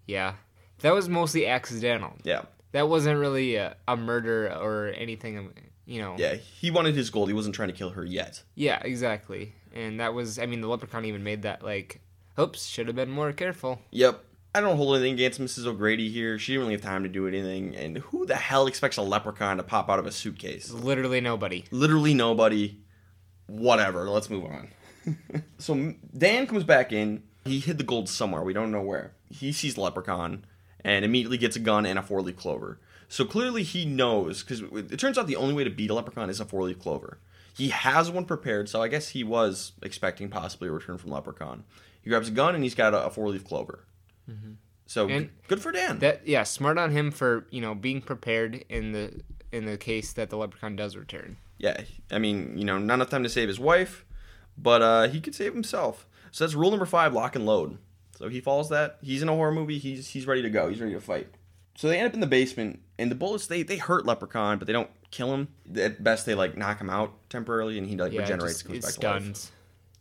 Yeah, 0.07 0.33
that 0.79 0.93
was 0.95 1.07
mostly 1.07 1.45
accidental. 1.45 2.13
Yeah, 2.23 2.43
That 2.71 2.89
wasn't 2.89 3.19
really 3.19 3.55
a, 3.55 3.75
a 3.87 3.95
murder 3.95 4.47
or 4.49 4.87
anything, 4.95 5.53
you 5.85 6.01
know. 6.01 6.15
yeah. 6.17 6.35
He 6.35 6.69
wanted 6.71 6.95
his 6.95 7.09
gold. 7.09 7.29
He 7.29 7.33
wasn't 7.33 7.55
trying 7.55 7.69
to 7.69 7.73
kill 7.73 7.91
her 7.91 8.05
yet. 8.05 8.43
Yeah, 8.55 8.79
exactly. 8.83 9.53
And 9.73 9.99
that 9.99 10.13
was, 10.13 10.37
I 10.39 10.45
mean, 10.45 10.61
the 10.61 10.67
leprechaun 10.67 11.05
even 11.05 11.23
made 11.23 11.43
that 11.43 11.63
like, 11.63 12.01
oops, 12.39 12.65
should 12.65 12.87
have 12.87 12.95
been 12.95 13.09
more 13.09 13.31
careful. 13.31 13.81
Yep. 13.91 14.23
I 14.55 14.61
don't 14.61 14.77
hold 14.77 14.95
anything 14.95 15.13
against 15.13 15.39
Mrs. 15.39 15.67
O'Grady 15.67 16.09
here. 16.09 16.39
She 16.39 16.53
didn't 16.53 16.61
really 16.63 16.73
have 16.73 16.81
time 16.81 17.03
to 17.03 17.09
do 17.09 17.27
anything. 17.27 17.75
And 17.75 17.97
who 17.97 18.25
the 18.25 18.35
hell 18.35 18.65
expects 18.65 18.97
a 18.97 19.01
leprechaun 19.03 19.57
to 19.57 19.63
pop 19.63 19.89
out 19.89 19.99
of 19.99 20.07
a 20.07 20.11
suitcase? 20.11 20.71
Literally 20.71 21.21
nobody. 21.21 21.65
literally 21.69 22.13
nobody. 22.15 22.79
Whatever. 23.45 24.09
Let's 24.09 24.29
move 24.29 24.45
on. 24.45 24.69
so 25.57 25.93
Dan 26.17 26.47
comes 26.47 26.63
back 26.63 26.91
in. 26.91 27.23
He 27.45 27.59
hid 27.59 27.77
the 27.77 27.83
gold 27.83 28.09
somewhere. 28.09 28.41
We 28.41 28.53
don't 28.53 28.71
know 28.71 28.81
where. 28.81 29.13
He 29.29 29.51
sees 29.51 29.75
the 29.75 29.81
leprechaun 29.81 30.43
and 30.87 31.03
immediately 31.03 31.37
gets 31.37 31.57
a 31.57 31.59
gun 31.59 31.85
and 31.85 31.99
a 31.99 32.01
four 32.01 32.21
leaf 32.21 32.37
clover. 32.37 32.79
So 33.09 33.25
clearly 33.25 33.63
he 33.63 33.85
knows 33.85 34.41
because 34.41 34.61
it 34.91 34.99
turns 34.99 35.17
out 35.17 35.27
the 35.27 35.35
only 35.35 35.53
way 35.53 35.63
to 35.63 35.69
beat 35.69 35.89
a 35.89 35.93
leprechaun 35.93 36.29
is 36.29 36.39
a 36.39 36.45
four 36.45 36.63
leaf 36.63 36.79
clover. 36.79 37.19
He 37.55 37.69
has 37.69 38.09
one 38.09 38.25
prepared, 38.25 38.69
so 38.69 38.81
I 38.81 38.87
guess 38.87 39.09
he 39.09 39.23
was 39.23 39.73
expecting 39.81 40.29
possibly 40.29 40.69
a 40.69 40.71
return 40.71 40.97
from 40.97 41.11
leprechaun. 41.11 41.63
He 42.01 42.09
grabs 42.09 42.29
a 42.29 42.31
gun 42.31 42.55
and 42.55 42.63
he's 42.63 42.75
got 42.75 42.93
a, 42.93 43.05
a 43.05 43.09
four 43.09 43.29
leaf 43.29 43.43
clover. 43.45 43.83
So 44.85 45.09
And 45.09 45.29
good 45.49 45.61
for 45.61 45.71
Dan. 45.73 45.99
That 45.99 46.25
yeah, 46.25 46.43
smart 46.43 46.77
on 46.77 46.91
him 46.91 47.11
for 47.11 47.45
you 47.49 47.59
know 47.61 47.75
being 47.75 48.01
prepared 48.01 48.63
in 48.69 48.93
the 48.93 49.21
in 49.51 49.65
the 49.65 49.77
case 49.77 50.13
that 50.13 50.29
the 50.29 50.37
leprechaun 50.37 50.75
does 50.75 50.95
return. 50.95 51.37
yeah, 51.57 51.81
I 52.11 52.19
mean, 52.19 52.57
you 52.57 52.63
know, 52.63 52.77
not 52.77 52.95
enough 52.95 53.09
time 53.09 53.23
to 53.23 53.29
save 53.29 53.47
his 53.47 53.59
wife, 53.59 54.05
but 54.57 54.81
uh, 54.81 55.07
he 55.07 55.19
could 55.19 55.35
save 55.35 55.53
himself. 55.53 56.07
So 56.31 56.45
that's 56.45 56.55
rule 56.55 56.69
number 56.69 56.85
five: 56.85 57.13
lock 57.13 57.35
and 57.35 57.45
load. 57.45 57.77
So 58.17 58.29
he 58.29 58.39
follows 58.41 58.69
that. 58.69 58.97
He's 59.01 59.21
in 59.21 59.29
a 59.29 59.33
horror 59.33 59.51
movie. 59.51 59.77
He's 59.77 60.09
he's 60.09 60.25
ready 60.25 60.41
to 60.41 60.49
go. 60.49 60.69
He's 60.69 60.81
ready 60.81 60.93
to 60.93 60.99
fight. 61.01 61.27
So 61.75 61.87
they 61.87 61.99
end 61.99 62.07
up 62.07 62.13
in 62.15 62.19
the 62.19 62.25
basement, 62.27 62.79
and 62.97 63.11
the 63.11 63.15
bullets 63.15 63.45
they 63.47 63.61
they 63.63 63.77
hurt 63.77 64.05
Leprechaun, 64.05 64.57
but 64.57 64.65
they 64.65 64.73
don't 64.73 64.89
kill 65.11 65.33
him. 65.33 65.47
At 65.75 66.03
best, 66.03 66.25
they 66.25 66.33
like 66.33 66.57
knock 66.57 66.79
him 66.81 66.89
out 66.89 67.13
temporarily, 67.29 67.77
and 67.77 67.85
he 67.87 67.95
like 67.95 68.11
Yeah, 68.13 68.21
regenerates, 68.21 68.63
just, 68.63 68.65
comes 68.65 68.79
back 68.85 68.93
to 68.95 69.07
life. 69.07 69.21
stuns. 69.23 69.51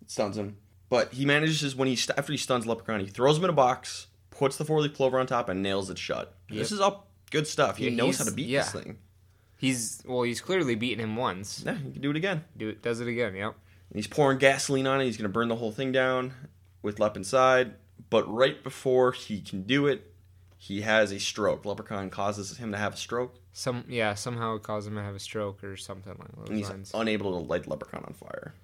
It 0.03 0.11
stuns 0.11 0.39
him. 0.39 0.57
But 0.89 1.13
he 1.13 1.27
manages 1.27 1.77
when 1.77 1.89
he 1.89 1.99
after 2.17 2.33
he 2.33 2.39
stuns 2.39 2.67
Leprechaun, 2.67 3.01
he 3.01 3.07
throws 3.07 3.37
him 3.39 3.45
in 3.45 3.51
a 3.51 3.53
box, 3.53 4.07
puts 4.31 4.57
the 4.57 4.65
four 4.65 4.81
leaf 4.81 4.95
clover 4.95 5.19
on 5.19 5.27
top, 5.27 5.49
and 5.51 5.63
nails 5.63 5.91
it 5.91 5.99
shut. 5.99 6.35
This 6.49 6.73
is 6.73 6.81
all 6.81 7.09
good 7.31 7.47
stuff. 7.47 7.77
He 7.77 7.89
Yeah, 7.89 7.97
knows 7.97 8.17
how 8.19 8.25
to 8.25 8.31
beat 8.33 8.47
yeah. 8.49 8.63
this 8.63 8.73
thing. 8.73 8.99
He's 9.59 10.03
well, 10.07 10.23
he's 10.23 10.41
clearly 10.41 10.75
beaten 10.75 11.03
him 11.05 11.17
once. 11.17 11.63
Yeah, 11.67 11.75
he 11.77 11.91
can 11.93 12.01
do 12.03 12.11
it 12.11 12.17
again. 12.17 12.45
Do 12.57 12.69
it, 12.71 12.83
does 12.83 13.01
it 13.01 13.09
again? 13.09 13.35
Yep. 13.35 13.55
And 13.91 13.97
he's 13.97 14.07
pouring 14.07 14.39
gasoline 14.39 14.87
on 14.87 15.01
it. 15.01 15.05
He's 15.05 15.17
going 15.17 15.25
to 15.29 15.33
burn 15.33 15.49
the 15.49 15.57
whole 15.57 15.73
thing 15.73 15.93
down 15.93 16.33
with 16.83 16.99
Lep 17.01 17.17
inside. 17.17 17.75
But 18.11 18.33
right 18.33 18.63
before 18.63 19.13
he 19.13 19.41
can 19.41 19.63
do 19.63 19.87
it, 19.87 20.13
he 20.59 20.83
has 20.83 21.13
a 21.13 21.19
stroke. 21.21 21.65
Leprechaun 21.65 22.11
causes 22.11 22.57
him 22.59 22.73
to 22.73 22.79
have 22.79 22.95
a 22.95 22.97
stroke, 22.97 23.37
Some 23.53 23.85
yeah, 23.89 24.15
somehow 24.15 24.57
it 24.57 24.63
caused 24.63 24.89
him 24.89 24.95
to 24.95 25.03
have 25.03 25.15
a 25.15 25.19
stroke 25.21 25.63
or 25.65 25.77
something 25.77 26.15
like 26.19 26.29
and 26.37 26.47
those 26.47 26.57
he's 26.59 26.69
lines. 26.71 26.91
unable 26.95 27.33
to 27.41 27.47
light 27.47 27.67
Leprechaun 27.69 28.05
on 28.07 28.15
fire. 28.15 28.55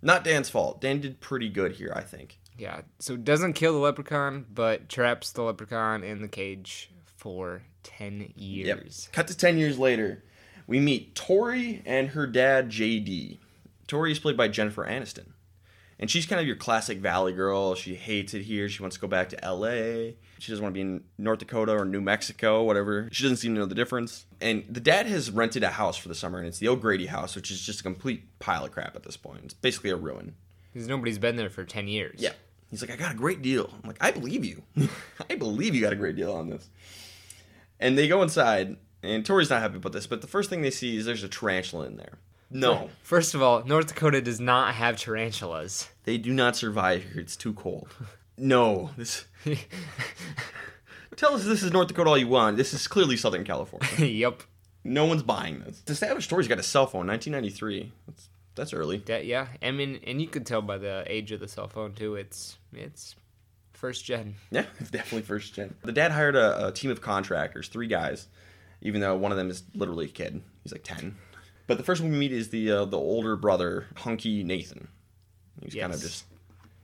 Not 0.00 0.24
Dan's 0.24 0.48
fault. 0.48 0.80
Dan 0.80 1.00
did 1.00 1.20
pretty 1.20 1.48
good 1.48 1.72
here, 1.72 1.92
I 1.94 2.02
think. 2.02 2.38
Yeah, 2.56 2.82
so 2.98 3.14
it 3.14 3.24
doesn't 3.24 3.52
kill 3.54 3.72
the 3.72 3.78
leprechaun, 3.78 4.46
but 4.52 4.88
traps 4.88 5.30
the 5.32 5.42
leprechaun 5.42 6.02
in 6.02 6.22
the 6.22 6.28
cage 6.28 6.90
for 7.16 7.62
ten 7.82 8.32
years. 8.36 9.04
Yep. 9.06 9.12
Cut 9.14 9.28
to 9.28 9.36
10 9.36 9.58
years 9.58 9.78
later. 9.78 10.24
We 10.66 10.80
meet 10.80 11.14
Tori 11.14 11.82
and 11.86 12.10
her 12.10 12.26
dad, 12.26 12.68
JD. 12.68 13.38
Tori 13.86 14.12
is 14.12 14.18
played 14.18 14.36
by 14.36 14.48
Jennifer 14.48 14.84
Aniston. 14.84 15.28
And 16.00 16.10
she's 16.10 16.26
kind 16.26 16.40
of 16.40 16.46
your 16.46 16.56
classic 16.56 16.98
Valley 16.98 17.32
girl. 17.32 17.74
She 17.74 17.96
hates 17.96 18.32
it 18.32 18.42
here. 18.42 18.68
She 18.68 18.82
wants 18.82 18.96
to 18.96 19.00
go 19.00 19.08
back 19.08 19.30
to 19.30 19.38
LA. 19.42 20.12
She 20.38 20.52
doesn't 20.52 20.62
want 20.62 20.72
to 20.72 20.74
be 20.74 20.80
in 20.80 21.04
North 21.18 21.40
Dakota 21.40 21.72
or 21.72 21.84
New 21.84 22.00
Mexico, 22.00 22.62
whatever. 22.62 23.08
She 23.10 23.24
doesn't 23.24 23.38
seem 23.38 23.54
to 23.54 23.60
know 23.60 23.66
the 23.66 23.74
difference. 23.74 24.26
And 24.40 24.64
the 24.68 24.80
dad 24.80 25.06
has 25.06 25.30
rented 25.30 25.64
a 25.64 25.70
house 25.70 25.96
for 25.96 26.08
the 26.08 26.14
summer, 26.14 26.38
and 26.38 26.46
it's 26.46 26.58
the 26.58 26.68
O'Grady 26.68 27.06
house, 27.06 27.34
which 27.34 27.50
is 27.50 27.60
just 27.60 27.80
a 27.80 27.82
complete 27.82 28.38
pile 28.38 28.64
of 28.64 28.70
crap 28.70 28.94
at 28.94 29.02
this 29.02 29.16
point. 29.16 29.40
It's 29.44 29.54
basically 29.54 29.90
a 29.90 29.96
ruin. 29.96 30.36
Because 30.72 30.86
nobody's 30.86 31.18
been 31.18 31.34
there 31.34 31.50
for 31.50 31.64
ten 31.64 31.88
years. 31.88 32.20
Yeah. 32.20 32.32
He's 32.70 32.82
like, 32.82 32.90
I 32.90 32.96
got 32.96 33.12
a 33.12 33.16
great 33.16 33.42
deal. 33.42 33.70
I'm 33.82 33.88
like, 33.88 33.96
I 34.00 34.10
believe 34.10 34.44
you. 34.44 34.62
I 35.30 35.34
believe 35.34 35.74
you 35.74 35.80
got 35.80 35.92
a 35.92 35.96
great 35.96 36.16
deal 36.16 36.32
on 36.32 36.50
this. 36.50 36.68
And 37.80 37.96
they 37.96 38.06
go 38.06 38.22
inside, 38.22 38.76
and 39.02 39.24
Tori's 39.24 39.50
not 39.50 39.62
happy 39.62 39.76
about 39.76 39.92
this, 39.92 40.06
but 40.06 40.20
the 40.20 40.26
first 40.26 40.50
thing 40.50 40.62
they 40.62 40.70
see 40.70 40.96
is 40.96 41.06
there's 41.06 41.24
a 41.24 41.28
tarantula 41.28 41.86
in 41.86 41.96
there. 41.96 42.18
No, 42.50 42.88
First 43.02 43.34
of 43.34 43.42
all, 43.42 43.62
North 43.64 43.88
Dakota 43.88 44.22
does 44.22 44.40
not 44.40 44.74
have 44.74 44.96
tarantulas. 44.96 45.88
they 46.04 46.16
do 46.16 46.32
not 46.32 46.56
survive 46.56 47.02
here. 47.02 47.20
It's 47.20 47.36
too 47.36 47.52
cold. 47.52 47.88
No, 48.38 48.90
this. 48.96 49.26
Tell 51.16 51.34
us 51.34 51.44
this 51.44 51.62
is 51.62 51.72
North 51.72 51.88
Dakota 51.88 52.10
all 52.10 52.18
you 52.18 52.28
want. 52.28 52.56
This 52.56 52.72
is 52.72 52.86
clearly 52.86 53.16
Southern 53.16 53.44
California. 53.44 53.88
yep. 54.06 54.42
No 54.84 55.04
one's 55.04 55.22
buying 55.24 55.58
this. 55.60 55.80
The 55.80 55.92
established 55.92 56.30
Tori's 56.30 56.48
got 56.48 56.58
a 56.58 56.62
cell 56.62 56.86
phone, 56.86 57.06
1993. 57.08 57.92
That's, 58.06 58.28
that's 58.54 58.72
early. 58.72 58.98
That 58.98 59.26
yeah. 59.26 59.48
I 59.60 59.72
mean, 59.72 60.00
and 60.06 60.22
you 60.22 60.28
could 60.28 60.46
tell 60.46 60.62
by 60.62 60.78
the 60.78 61.04
age 61.06 61.32
of 61.32 61.40
the 61.40 61.48
cell 61.48 61.68
phone 61.68 61.92
too. 61.94 62.14
It's 62.14 62.56
it's 62.72 63.16
first 63.72 64.04
gen. 64.04 64.36
Yeah, 64.50 64.66
it's 64.78 64.90
definitely 64.90 65.22
first 65.22 65.54
gen. 65.54 65.74
The 65.82 65.92
dad 65.92 66.12
hired 66.12 66.36
a, 66.36 66.68
a 66.68 66.72
team 66.72 66.90
of 66.90 67.00
contractors, 67.00 67.68
three 67.68 67.88
guys, 67.88 68.28
even 68.80 69.00
though 69.00 69.16
one 69.16 69.32
of 69.32 69.38
them 69.38 69.50
is 69.50 69.64
literally 69.74 70.06
a 70.06 70.08
kid. 70.08 70.40
He's 70.62 70.72
like 70.72 70.84
ten. 70.84 71.16
But 71.68 71.76
the 71.78 71.84
first 71.84 72.00
one 72.02 72.10
we 72.10 72.18
meet 72.18 72.32
is 72.32 72.48
the 72.48 72.70
uh, 72.72 72.84
the 72.86 72.98
older 72.98 73.36
brother, 73.36 73.86
hunky 73.96 74.42
Nathan. 74.42 74.88
He's 75.62 75.74
kind 75.74 75.92
of 75.94 76.00
just 76.00 76.24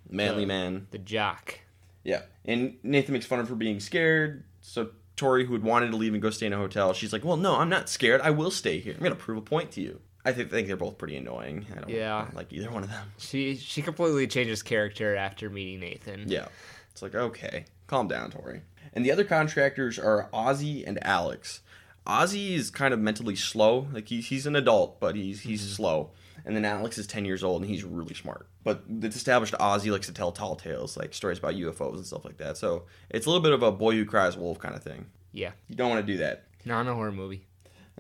manly 0.09 0.43
The- 0.43 0.47
man. 0.47 0.87
The 0.93 0.99
jock. 0.99 1.59
Yeah, 2.05 2.23
and 2.45 2.77
Nathan 2.85 3.15
makes 3.15 3.25
fun 3.27 3.41
of 3.41 3.49
her 3.49 3.55
being 3.57 3.81
scared. 3.81 4.45
So 4.61 4.91
Tori, 5.17 5.47
who 5.47 5.55
had 5.55 5.63
wanted 5.63 5.91
to 5.91 5.97
leave 5.97 6.13
and 6.13 6.21
go 6.23 6.29
stay 6.31 6.47
in 6.47 6.53
a 6.53 6.59
hotel, 6.59 6.93
she's 6.93 7.13
like, 7.13 7.25
"Well, 7.25 7.37
no, 7.39 7.57
I'm 7.57 7.69
not 7.71 7.89
scared. 7.89 8.21
I 8.21 8.31
will 8.31 8.51
stay 8.51 8.79
here. 8.79 8.95
I'm 8.95 9.03
gonna 9.03 9.15
prove 9.17 9.39
a 9.39 9.43
point 9.43 9.73
to 9.73 9.81
you." 9.81 10.01
I 10.27 10.33
think, 10.33 10.51
think 10.51 10.67
they're 10.69 10.77
both 10.77 10.97
pretty 10.99 11.17
annoying. 11.17 11.67
I 11.75 11.81
don't 11.81 11.89
Yeah. 11.91 12.29
like 12.35 12.51
either 12.53 12.71
one 12.71 12.83
of 12.83 12.91
them. 12.91 13.13
She 13.19 13.57
she 13.57 13.81
completely 13.83 14.27
changes 14.27 14.63
character 14.63 15.17
after 15.17 15.49
meeting 15.51 15.81
Nathan. 15.81 16.25
Yeah. 16.29 16.49
It's 16.91 17.03
like, 17.03 17.15
okay, 17.15 17.65
calm 17.87 18.07
down, 18.09 18.31
Tori. 18.31 18.61
And 18.93 19.05
the 19.05 19.11
other 19.13 19.25
contractors 19.25 19.99
are 19.99 20.29
Ozzy 20.33 20.87
and 20.87 20.99
Alex. 21.05 21.61
Ozzy 22.07 22.55
is 22.55 22.71
kind 22.71 22.93
of 22.93 23.01
mentally 23.01 23.37
slow. 23.37 23.89
Like 23.93 24.09
he's 24.09 24.27
he's 24.27 24.47
an 24.47 24.57
adult, 24.57 25.01
but 25.01 25.17
he's 25.17 25.41
he's 25.41 25.63
mm-hmm. 25.63 25.73
slow. 25.73 26.11
And 26.45 26.55
then 26.55 26.65
Alex 26.65 26.99
is 26.99 27.07
ten 27.07 27.25
years 27.25 27.43
old 27.43 27.63
and 27.63 27.71
he's 27.71 27.85
really 27.85 28.15
smart. 28.15 28.47
But 28.63 28.85
it's 29.03 29.17
established 29.17 29.55
Ozzy 29.55 29.91
likes 29.91 30.07
to 30.07 30.13
tell 30.13 30.33
tall 30.33 30.57
tales, 30.57 30.97
like 30.97 31.15
stories 31.15 31.39
about 31.39 31.55
UFOs 31.55 31.95
and 31.95 32.07
stuff 32.07 32.25
like 32.25 32.37
that. 32.39 32.57
So 32.57 32.85
it's 33.11 33.27
a 33.27 33.31
little 33.31 33.43
bit 33.43 33.53
of 33.53 33.63
a 33.63 33.73
boy 33.73 33.93
who 33.95 34.05
cries 34.05 34.37
wolf 34.37 34.59
kind 34.59 34.75
of 34.75 34.83
thing. 34.83 35.07
Yeah. 35.33 35.53
You 35.69 35.77
don't 35.77 35.91
want 35.91 36.07
to 36.07 36.13
do 36.13 36.19
that. 36.19 36.45
Not 36.65 36.87
a 36.87 36.95
horror 36.95 37.13
movie. 37.13 37.47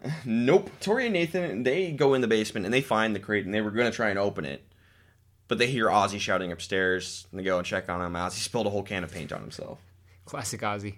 Nope. 0.24 0.70
Tori 0.80 1.04
and 1.04 1.12
Nathan, 1.12 1.62
they 1.62 1.92
go 1.92 2.14
in 2.14 2.20
the 2.20 2.26
basement 2.26 2.66
and 2.66 2.74
they 2.74 2.80
find 2.80 3.14
the 3.14 3.20
crate 3.20 3.44
and 3.44 3.54
they 3.54 3.60
were 3.60 3.70
going 3.70 3.90
to 3.90 3.94
try 3.94 4.10
and 4.10 4.18
open 4.18 4.44
it. 4.44 4.66
But 5.46 5.58
they 5.58 5.66
hear 5.66 5.86
Ozzy 5.86 6.18
shouting 6.18 6.50
upstairs 6.50 7.26
and 7.30 7.38
they 7.38 7.44
go 7.44 7.58
and 7.58 7.66
check 7.66 7.88
on 7.88 8.00
him. 8.00 8.14
Ozzy 8.14 8.40
spilled 8.40 8.66
a 8.66 8.70
whole 8.70 8.82
can 8.82 9.04
of 9.04 9.12
paint 9.12 9.32
on 9.32 9.40
himself. 9.40 9.78
Classic 10.24 10.60
Ozzy. 10.60 10.96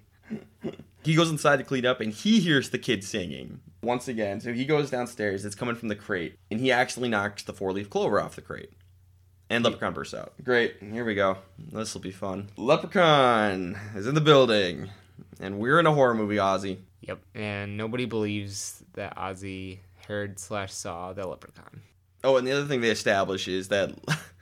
He 1.03 1.15
goes 1.15 1.31
inside 1.31 1.59
to 1.59 1.65
clean 1.65 1.87
up 1.87 2.01
and 2.01 2.13
he 2.13 2.41
hears 2.41 2.71
the 2.71 2.79
kid 2.79 3.05
singing 3.05 3.61
once 3.83 4.09
again. 4.09 4.41
So 4.41 4.53
he 4.53 4.65
goes 4.65 4.91
downstairs. 4.91 5.45
It's 5.45 5.55
coming 5.55 5.77
from 5.77 5.89
the 5.89 5.95
crate 5.95 6.37
and 6.51 6.59
he 6.61 6.73
actually 6.73 7.09
knocks 7.09 7.43
the 7.43 7.53
four 7.53 7.73
leaf 7.73 7.89
clover 7.89 8.21
off 8.21 8.35
the 8.37 8.43
crate. 8.43 8.73
And 9.49 9.63
Leprechaun 9.63 9.95
bursts 9.95 10.15
out. 10.15 10.33
Great. 10.43 10.79
Here 10.81 11.05
we 11.05 11.15
go. 11.15 11.39
This 11.57 11.95
will 11.95 12.01
be 12.01 12.11
fun. 12.11 12.49
Leprechaun 12.57 13.79
is 13.95 14.09
in 14.09 14.17
the 14.17 14.21
building. 14.21 14.91
And 15.39 15.61
we're 15.61 15.79
in 15.79 15.87
a 15.87 15.95
horror 15.95 16.15
movie, 16.15 16.37
Ozzy. 16.37 16.79
Yep. 17.03 17.21
And 17.35 17.77
nobody 17.77 18.07
believes 18.07 18.83
that 18.95 19.17
Ozzy 19.17 19.79
heard 20.09 20.39
slash 20.39 20.73
saw 20.73 21.13
the 21.13 21.27
leprechaun. 21.27 21.83
Oh, 22.25 22.37
and 22.37 22.47
the 22.47 22.53
other 22.53 22.65
thing 22.65 22.81
they 22.81 22.91
establish 22.91 23.47
is 23.47 23.69
that 23.69 23.95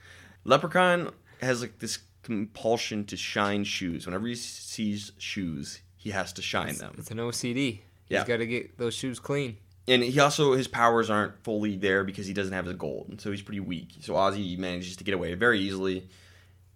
Leprechaun 0.43 1.11
has 1.41 1.61
like 1.61 1.79
this 1.79 1.99
compulsion 2.25 3.05
to 3.05 3.15
shine 3.15 3.63
shoes. 3.63 4.07
Whenever 4.07 4.25
he 4.25 4.33
sees 4.33 5.11
shoes, 5.19 5.81
he 5.95 6.09
has 6.09 6.33
to 6.33 6.41
shine 6.41 6.75
them. 6.75 6.95
It's 6.97 7.11
an 7.11 7.17
OCD. 7.17 7.81
Yeah. 8.09 8.19
He's 8.19 8.27
got 8.27 8.37
to 8.37 8.47
get 8.47 8.79
those 8.79 8.95
shoes 8.95 9.19
clean. 9.19 9.57
And 9.87 10.01
he 10.01 10.19
also 10.19 10.53
his 10.53 10.67
powers 10.67 11.11
aren't 11.11 11.37
fully 11.43 11.77
there 11.77 12.03
because 12.03 12.25
he 12.25 12.33
doesn't 12.33 12.53
have 12.53 12.65
his 12.65 12.75
gold, 12.75 13.09
and 13.09 13.21
so 13.21 13.29
he's 13.29 13.43
pretty 13.43 13.59
weak. 13.59 13.89
So 14.01 14.15
Ozzy 14.15 14.57
manages 14.57 14.95
to 14.95 15.03
get 15.03 15.13
away 15.13 15.35
very 15.35 15.59
easily. 15.59 16.09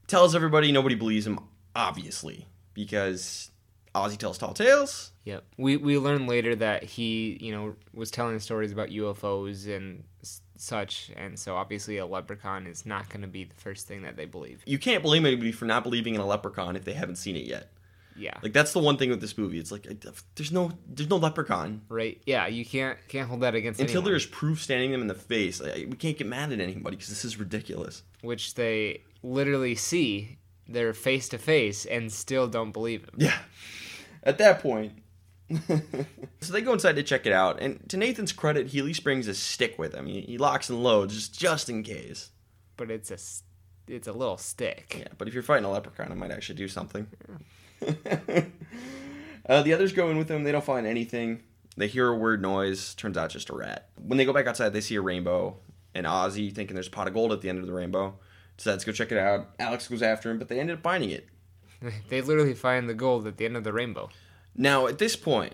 Tells 0.06 0.36
everybody 0.36 0.72
nobody 0.72 0.94
believes 0.94 1.26
him, 1.26 1.40
obviously, 1.76 2.46
because 2.76 3.50
Ozzy 3.96 4.16
tells 4.16 4.38
tall 4.38 4.54
tales. 4.54 5.12
Yep. 5.26 5.44
We 5.58 5.78
we 5.78 5.98
learn 5.98 6.28
later 6.28 6.56
that 6.58 6.84
he, 6.84 7.40
you 7.42 7.52
know, 7.52 7.76
was 7.96 8.12
telling 8.12 8.40
stories 8.40 8.72
about 8.72 8.90
UFOs 8.90 9.68
and 9.76 10.04
such, 10.62 11.12
and 11.16 11.38
so 11.38 11.56
obviously 11.56 11.98
a 11.98 12.06
leprechaun 12.06 12.68
is 12.68 12.86
not 12.86 13.10
going 13.10 13.22
to 13.22 13.28
be 13.28 13.44
the 13.46 13.56
first 13.56 13.88
thing 13.88 14.02
that 14.04 14.16
they 14.18 14.26
believe. 14.26 14.62
You 14.66 14.78
can't 14.78 15.04
blame 15.04 15.26
anybody 15.26 15.52
for 15.52 15.66
not 15.66 15.84
believing 15.84 16.16
in 16.16 16.22
a 16.22 16.26
leprechaun 16.26 16.76
if 16.76 16.86
they 16.86 16.94
haven't 16.94 17.16
seen 17.18 17.36
it 17.36 17.46
yet. 17.46 17.72
Yeah. 18.18 18.38
Like 18.44 18.52
that's 18.52 18.74
the 18.74 18.80
one 18.80 18.98
thing 18.98 19.10
with 19.10 19.22
this 19.22 19.38
movie. 19.38 19.60
It's 19.60 19.72
like 19.72 19.88
there's 20.36 20.52
no 20.52 20.72
there's 20.88 21.10
no 21.10 21.16
leprechaun. 21.18 21.82
right. 21.88 22.22
Yeah. 22.26 22.48
You 22.48 22.66
can't 22.66 22.98
can't 23.08 23.30
hold 23.30 23.42
that 23.42 23.56
against 23.56 23.80
Until 23.80 24.00
anyone, 24.00 24.12
there's 24.12 24.26
proof 24.26 24.62
standing 24.62 24.92
them 24.92 25.00
in 25.02 25.08
the 25.08 25.14
face, 25.14 25.62
I- 25.62 25.86
we 25.90 25.96
can't 25.96 26.18
get 26.18 26.28
mad 26.28 26.52
at 26.52 26.60
anybody 26.60 26.98
because 26.98 27.08
this 27.10 27.24
is 27.24 27.40
ridiculous. 27.40 28.04
which 28.22 28.56
they 28.56 29.04
literally 29.24 29.76
see. 29.76 30.38
They're 30.68 30.94
face 30.94 31.30
to 31.30 31.38
face 31.38 31.86
and 31.86 32.12
still 32.12 32.48
don't 32.48 32.72
believe 32.72 33.04
him. 33.06 33.16
Yeah. 33.18 33.38
At 34.22 34.38
that 34.40 34.62
point. 34.62 34.94
so 36.42 36.54
they 36.54 36.62
go 36.62 36.74
inside 36.74 36.96
to 36.96 37.04
check 37.04 37.26
it 37.26 37.34
out, 37.34 37.60
and 37.62 37.88
to 37.90 37.98
Nathan's 37.98 38.32
credit, 38.32 38.68
he 38.68 38.80
at 38.80 38.86
least 38.86 39.04
brings 39.04 39.28
a 39.28 39.34
stick 39.34 39.80
with 39.80 39.94
him. 39.94 40.06
He, 40.06 40.22
he 40.22 40.38
locks 40.38 40.70
and 40.70 40.84
loads 40.84 41.16
just 41.16 41.38
just 41.38 41.70
in 41.70 41.84
case. 41.84 42.30
But 42.78 42.92
it's 42.92 43.12
a 43.12 43.18
it's 43.94 44.08
a 44.08 44.14
little 44.14 44.38
stick. 44.38 44.96
Yeah, 45.00 45.08
but 45.18 45.28
if 45.28 45.34
you're 45.34 45.44
fighting 45.44 45.66
a 45.66 45.72
leprechaun, 45.72 46.12
it 46.12 46.16
might 46.16 46.32
actually 46.32 46.56
do 46.56 46.68
something. 46.68 47.08
uh, 49.48 49.64
the 49.64 49.74
others 49.74 49.94
go 49.94 50.10
in 50.10 50.18
with 50.18 50.30
him. 50.30 50.44
They 50.44 50.52
don't 50.52 50.64
find 50.64 50.86
anything. 50.86 51.44
They 51.78 51.88
hear 51.88 52.08
a 52.10 52.18
weird 52.18 52.42
noise. 52.42 52.94
Turns 52.96 53.18
out 53.18 53.32
just 53.32 53.50
a 53.50 53.56
rat. 53.56 53.90
When 53.96 54.18
they 54.18 54.26
go 54.26 54.34
back 54.34 54.48
outside, 54.48 54.74
they 54.74 54.82
see 54.82 54.96
a 54.96 55.02
rainbow. 55.02 55.58
And 55.96 56.06
Ozzy, 56.06 56.54
thinking 56.54 56.76
there's 56.76 56.88
a 56.88 56.92
pot 56.92 57.08
of 57.08 57.14
gold 57.14 57.32
at 57.32 57.42
the 57.42 57.50
end 57.50 57.60
of 57.60 57.66
the 57.66 57.74
rainbow, 57.74 58.20
decides 58.58 58.84
to 58.84 58.92
go 58.92 58.94
check 58.94 59.12
it 59.12 59.18
out. 59.18 59.50
Alex 59.58 59.88
goes 59.88 60.04
after 60.04 60.30
him, 60.30 60.38
but 60.38 60.48
they 60.48 60.60
ended 60.60 60.78
up 60.78 60.84
finding 60.84 61.10
it. 61.10 61.28
they 62.10 62.22
literally 62.22 62.54
find 62.54 62.88
the 62.88 62.94
gold 62.94 63.26
at 63.26 63.38
the 63.38 63.46
end 63.46 63.58
of 63.58 63.64
the 63.64 63.74
rainbow. 63.74 64.10
Now, 64.60 64.88
at 64.88 64.98
this 64.98 65.16
point, 65.16 65.54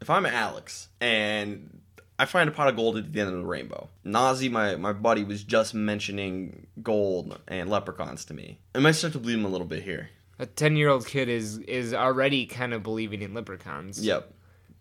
if 0.00 0.08
I'm 0.08 0.24
Alex 0.24 0.88
and 1.02 1.80
I 2.18 2.24
find 2.24 2.48
a 2.48 2.52
pot 2.52 2.68
of 2.68 2.76
gold 2.76 2.96
at 2.96 3.12
the 3.12 3.20
end 3.20 3.28
of 3.28 3.36
the 3.36 3.44
rainbow, 3.44 3.90
Ozzy, 4.06 4.50
my, 4.50 4.74
my 4.76 4.94
buddy, 4.94 5.22
was 5.22 5.44
just 5.44 5.74
mentioning 5.74 6.66
gold 6.82 7.38
and 7.46 7.68
leprechauns 7.68 8.24
to 8.24 8.34
me. 8.34 8.58
I 8.74 8.78
might 8.78 8.92
start 8.92 9.12
to 9.12 9.18
believe 9.18 9.38
him 9.38 9.44
a 9.44 9.50
little 9.50 9.66
bit 9.66 9.82
here. 9.82 10.08
A 10.38 10.46
ten 10.46 10.76
year 10.76 10.88
old 10.88 11.06
kid 11.06 11.28
is 11.28 11.58
is 11.58 11.92
already 11.92 12.46
kind 12.46 12.72
of 12.72 12.82
believing 12.82 13.20
in 13.20 13.34
leprechauns. 13.34 14.02
Yep. 14.04 14.32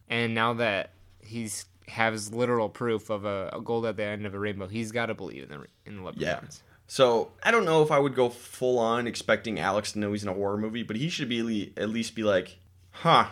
And 0.08 0.34
now 0.34 0.54
that 0.54 0.92
he's 1.20 1.66
has 1.90 2.34
literal 2.34 2.70
proof 2.70 3.10
of 3.10 3.26
a, 3.26 3.50
a 3.52 3.60
gold 3.60 3.86
at 3.86 3.98
the 3.98 4.04
end 4.04 4.26
of 4.26 4.34
a 4.34 4.40
rainbow, 4.40 4.68
he's 4.68 4.94
got 4.94 5.08
to 5.08 5.14
believe 5.14 5.44
in 5.44 5.50
the 5.50 5.66
in 5.86 5.98
the 5.98 6.04
leprechauns. 6.04 6.64
Yeah. 6.64 6.78
So 6.88 7.32
I 7.44 7.52
don't 7.52 7.66
know 7.66 7.82
if 7.82 7.92
I 7.92 8.00
would 8.00 8.16
go 8.16 8.30
full 8.30 8.80
on 8.80 9.08
expecting 9.08 9.60
Alex 9.60 9.92
to 9.92 10.00
know 10.00 10.14
he's 10.14 10.24
in 10.24 10.30
a 10.30 10.34
horror 10.34 10.58
movie, 10.58 10.84
but 10.84 10.96
he 10.96 11.10
should 11.10 11.28
be 11.28 11.74
at 11.76 11.90
least 11.90 12.16
be 12.16 12.24
like, 12.24 12.60
"Huh, 12.92 13.28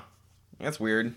that's 0.59 0.79
weird." 0.79 1.13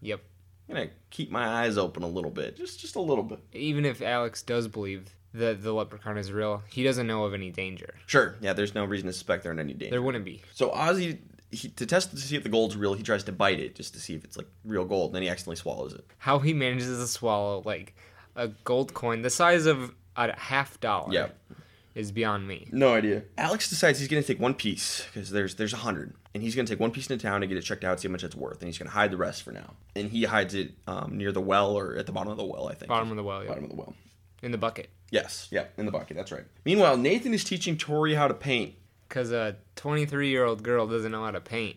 Yep. 0.00 0.20
I'm 0.68 0.74
gonna 0.76 0.90
keep 1.10 1.30
my 1.30 1.46
eyes 1.46 1.76
open 1.76 2.02
a 2.02 2.08
little 2.08 2.30
bit, 2.30 2.56
just 2.56 2.80
just 2.80 2.96
a 2.96 3.00
little 3.00 3.24
bit. 3.24 3.40
Even 3.52 3.84
if 3.84 4.00
Alex 4.00 4.42
does 4.42 4.68
believe 4.68 5.14
that 5.34 5.62
the 5.62 5.72
leprechaun 5.72 6.18
is 6.18 6.30
real, 6.30 6.62
he 6.70 6.82
doesn't 6.82 7.06
know 7.06 7.24
of 7.24 7.34
any 7.34 7.50
danger. 7.50 7.94
Sure, 8.06 8.36
yeah. 8.40 8.52
There's 8.52 8.74
no 8.74 8.84
reason 8.84 9.06
to 9.06 9.12
suspect 9.12 9.42
they're 9.42 9.52
in 9.52 9.58
any 9.58 9.74
danger. 9.74 9.90
There 9.90 10.02
wouldn't 10.02 10.24
be. 10.24 10.42
So 10.54 10.70
Ozzy, 10.70 11.18
he, 11.50 11.68
to 11.68 11.86
test 11.86 12.10
to 12.10 12.16
see 12.18 12.36
if 12.36 12.42
the 12.42 12.48
gold's 12.48 12.76
real, 12.76 12.94
he 12.94 13.02
tries 13.02 13.24
to 13.24 13.32
bite 13.32 13.60
it 13.60 13.74
just 13.74 13.94
to 13.94 14.00
see 14.00 14.14
if 14.14 14.24
it's 14.24 14.36
like 14.36 14.46
real 14.64 14.84
gold, 14.84 15.10
and 15.10 15.16
then 15.16 15.22
he 15.22 15.28
accidentally 15.28 15.56
swallows 15.56 15.92
it. 15.94 16.04
How 16.18 16.38
he 16.38 16.52
manages 16.52 16.98
to 16.98 17.06
swallow 17.06 17.62
like 17.64 17.94
a 18.36 18.48
gold 18.48 18.94
coin 18.94 19.22
the 19.22 19.30
size 19.30 19.66
of 19.66 19.94
a 20.16 20.38
half 20.38 20.80
dollar 20.80 21.12
Yeah. 21.12 21.28
Is 21.94 22.12
beyond 22.12 22.48
me. 22.48 22.68
No 22.72 22.94
idea. 22.94 23.24
Alex 23.36 23.68
decides 23.68 23.98
he's 23.98 24.08
gonna 24.08 24.22
take 24.22 24.40
one 24.40 24.54
piece 24.54 25.04
because 25.12 25.30
there's 25.30 25.56
there's 25.56 25.72
a 25.72 25.78
hundred, 25.78 26.14
and 26.34 26.42
he's 26.42 26.54
gonna 26.54 26.68
take 26.68 26.80
one 26.80 26.90
piece 26.90 27.08
into 27.10 27.22
town 27.22 27.42
and 27.42 27.48
get 27.48 27.58
it 27.58 27.62
checked 27.62 27.84
out, 27.84 28.00
see 28.00 28.08
how 28.08 28.12
much 28.12 28.24
it's 28.24 28.34
worth, 28.36 28.60
and 28.60 28.68
he's 28.68 28.78
gonna 28.78 28.90
hide 28.90 29.10
the 29.10 29.16
rest 29.16 29.42
for 29.42 29.52
now. 29.52 29.74
And 29.94 30.10
he 30.10 30.24
hides 30.24 30.54
it 30.54 30.72
um, 30.86 31.16
near 31.16 31.32
the 31.32 31.40
well 31.40 31.76
or 31.76 31.96
at 31.96 32.06
the 32.06 32.12
bottom 32.12 32.30
of 32.30 32.38
the 32.38 32.44
well, 32.44 32.68
I 32.68 32.74
think. 32.74 32.88
Bottom 32.88 33.10
of 33.10 33.16
the 33.16 33.22
well, 33.22 33.42
yeah. 33.42 33.48
Bottom 33.48 33.64
of 33.64 33.70
the 33.70 33.76
well. 33.76 33.94
In 34.42 34.50
the 34.50 34.58
bucket. 34.58 34.90
Yes, 35.10 35.48
yeah, 35.50 35.66
in 35.76 35.86
the 35.86 35.92
bucket. 35.92 36.16
That's 36.16 36.32
right. 36.32 36.44
Meanwhile, 36.64 36.96
Nathan 36.96 37.34
is 37.34 37.44
teaching 37.44 37.76
Tori 37.76 38.14
how 38.14 38.28
to 38.28 38.34
paint. 38.34 38.74
Because 39.08 39.30
a 39.30 39.56
23 39.76 40.28
year 40.30 40.44
old 40.44 40.62
girl 40.62 40.86
doesn't 40.86 41.12
know 41.12 41.24
how 41.24 41.30
to 41.30 41.40
paint. 41.40 41.76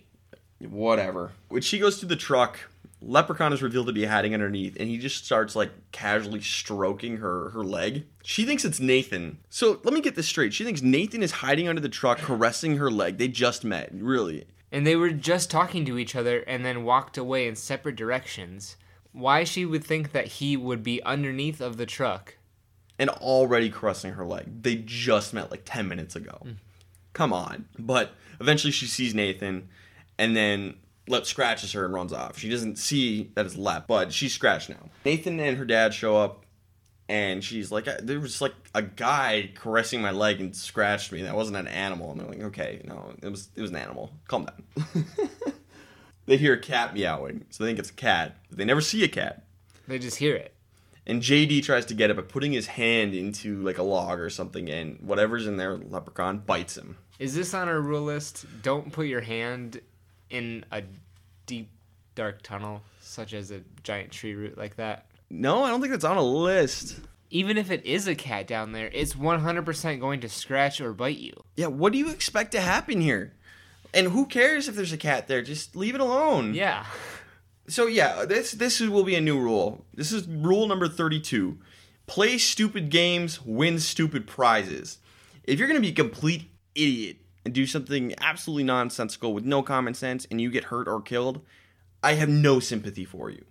Whatever. 0.60 1.34
When 1.50 1.62
she 1.62 1.80
goes 1.80 2.00
to 2.00 2.06
the 2.06 2.16
truck, 2.16 2.60
Leprechaun 3.02 3.54
is 3.54 3.62
revealed 3.62 3.88
to 3.88 3.94
be 3.94 4.06
hiding 4.06 4.34
underneath, 4.34 4.76
and 4.80 4.90
he 4.90 4.98
just 4.98 5.26
starts 5.26 5.56
like 5.56 5.72
casually 5.92 6.42
stroking 6.42 7.18
her 7.18 7.50
her 7.50 7.64
leg. 7.64 8.06
She 8.24 8.46
thinks 8.46 8.66
it's 8.66 8.80
Nathan. 8.80 9.40
So 9.50 9.80
let 9.84 9.94
me 9.94 10.02
get 10.02 10.16
this 10.16 10.28
straight. 10.28 10.54
She 10.54 10.64
thinks 10.64 10.82
Nathan 10.82 11.22
is 11.22 11.32
hiding 11.32 11.68
under 11.68 11.82
the 11.82 11.90
truck, 11.90 12.18
caressing 12.20 12.78
her 12.78 12.90
leg. 12.90 13.18
They 13.18 13.28
just 13.28 13.64
met, 13.64 13.90
really. 13.94 14.46
And 14.72 14.86
they 14.88 14.96
were 14.96 15.12
just 15.12 15.52
talking 15.52 15.86
to 15.86 15.98
each 15.98 16.16
other 16.16 16.40
and 16.40 16.66
then 16.66 16.84
walked 16.84 17.18
away 17.18 17.48
in 17.48 17.56
separate 17.56 17.96
directions. 17.96 18.76
Why 19.12 19.44
she 19.44 19.66
would 19.66 19.84
think 19.84 20.12
that 20.12 20.28
he 20.28 20.58
would 20.58 20.84
be 20.84 21.02
underneath 21.04 21.62
of 21.62 21.78
the 21.78 21.86
truck. 21.86 22.38
and 22.98 23.10
already 23.10 23.70
caressing 23.70 24.14
her 24.14 24.26
leg. 24.26 24.64
They 24.64 24.76
just 24.78 25.34
met 25.34 25.52
like 25.52 25.62
10 25.66 25.88
minutes 25.88 26.16
ago. 26.16 26.40
Hmm. 26.42 26.52
Come 27.14 27.34
on. 27.34 27.66
But 27.78 28.14
eventually 28.40 28.72
she 28.72 28.88
sees 28.88 29.14
Nathan 29.14 29.68
and 30.18 30.36
then 30.36 30.76
Lep 31.08 31.26
scratches 31.26 31.72
her 31.74 31.86
and 31.86 31.94
runs 31.94 32.14
off. 32.14 32.38
She 32.38 32.50
doesn't 32.50 32.78
see 32.78 33.32
that 33.36 33.46
it's 33.46 33.56
Lep, 33.56 33.88
but 33.88 34.12
she's 34.12 34.34
scratched 34.34 34.70
now. 34.70 34.90
Nathan 35.04 35.40
and 35.40 35.58
her 35.58 35.66
dad 35.66 35.94
show 35.94 36.18
up 36.18 36.46
and 37.08 37.44
she's 37.44 37.72
like, 37.72 37.86
there 38.02 38.20
was 38.20 38.42
like 38.42 38.56
a 38.74 38.82
guy 38.82 39.52
caressing 39.54 40.02
my 40.02 40.12
leg 40.12 40.42
and 40.42 40.56
scratched 40.56 41.12
me. 41.12 41.22
That 41.22 41.36
wasn't 41.36 41.58
an 41.58 41.68
animal. 41.68 42.12
And 42.12 42.20
they're 42.20 42.28
like, 42.28 42.42
okay, 42.42 42.82
no, 42.84 43.14
it 43.22 43.30
was, 43.30 43.50
it 43.56 43.62
was 43.62 43.70
an 43.70 43.78
animal. 43.78 44.12
Calm 44.28 44.46
down. 44.46 45.06
they 46.26 46.38
hear 46.38 46.54
a 46.54 46.60
cat 46.60 46.96
meowing, 46.96 47.46
so 47.52 47.64
they 47.64 47.70
think 47.70 47.80
it's 47.80 47.92
a 47.92 47.94
cat. 47.94 48.38
But 48.50 48.58
they 48.58 48.66
never 48.66 48.82
see 48.82 49.04
a 49.04 49.08
cat. 49.08 49.44
They 49.88 50.00
just 50.00 50.18
hear 50.18 50.36
it. 50.36 50.56
And 51.06 51.22
JD 51.22 51.62
tries 51.64 51.86
to 51.86 51.94
get 51.94 52.10
it 52.10 52.16
by 52.16 52.24
putting 52.24 52.52
his 52.52 52.66
hand 52.66 53.14
into 53.14 53.62
like 53.62 53.78
a 53.78 53.84
log 53.84 54.20
or 54.20 54.32
something, 54.32 54.68
and 54.68 54.98
whatever's 55.02 55.46
in 55.46 55.58
there, 55.58 55.78
leprechaun 55.78 56.40
bites 56.40 56.76
him. 56.76 56.98
Is 57.20 57.36
this 57.36 57.54
on 57.54 57.68
our 57.68 57.80
rule 57.80 58.02
list? 58.02 58.46
Don't 58.64 58.92
put 58.92 59.06
your 59.06 59.22
hand 59.22 59.80
in 60.30 60.66
a 60.72 60.84
deep, 61.46 61.70
dark 62.16 62.42
tunnel, 62.42 62.82
such 63.02 63.34
as 63.34 63.52
a 63.52 63.62
giant 63.84 64.12
tree 64.12 64.36
root 64.36 64.58
like 64.58 64.76
that. 64.78 65.06
No, 65.30 65.64
I 65.64 65.70
don't 65.70 65.82
think 65.82 65.92
that's 65.92 66.06
on 66.06 66.18
a 66.18 66.24
list. 66.24 67.00
Even 67.32 67.58
if 67.58 67.72
it 67.72 67.86
is 67.86 68.08
a 68.08 68.16
cat 68.16 68.48
down 68.48 68.72
there, 68.72 68.90
it's 68.94 69.14
100% 69.14 70.00
going 70.00 70.22
to 70.22 70.30
scratch 70.30 70.80
or 70.80 70.94
bite 70.94 71.18
you. 71.18 71.34
Yeah, 71.56 71.68
what 71.68 71.92
do 71.92 71.98
you 71.98 72.10
expect 72.10 72.52
to 72.52 72.62
happen 72.62 73.02
here? 73.02 73.34
And 73.94 74.08
who 74.10 74.26
cares 74.26 74.68
if 74.68 74.76
there's 74.76 74.94
a 74.94 74.98
cat 74.98 75.28
there? 75.28 75.42
Just 75.42 75.76
leave 75.76 75.96
it 75.96 76.02
alone. 76.02 76.54
Yeah. 76.54 76.86
So 77.68 77.88
yeah, 77.88 78.26
this 78.26 78.52
this 78.52 78.80
will 78.80 79.04
be 79.04 79.16
a 79.16 79.22
new 79.22 79.40
rule. 79.40 79.86
This 79.94 80.12
is 80.12 80.28
rule 80.28 80.68
number 80.68 80.88
32. 80.88 81.58
Play 82.06 82.38
stupid 82.38 82.90
games, 82.90 83.44
win 83.44 83.80
stupid 83.80 84.28
prizes. 84.28 85.00
If 85.44 85.58
you're 85.58 85.68
going 85.68 85.82
to 85.82 85.86
be 85.86 85.92
a 85.92 85.96
complete 85.96 86.52
idiot 86.76 87.18
and 87.46 87.54
do 87.54 87.66
something 87.66 88.14
absolutely 88.20 88.64
nonsensical 88.64 89.34
with 89.34 89.46
no 89.46 89.62
common 89.62 89.94
sense 89.94 90.26
and 90.30 90.42
you 90.42 90.50
get 90.50 90.66
hurt 90.66 90.88
or 90.88 91.02
killed, 91.02 91.42
I 92.04 92.14
have 92.14 92.28
no 92.28 92.60
sympathy 92.60 93.06
for 93.06 93.30
you. 93.30 93.46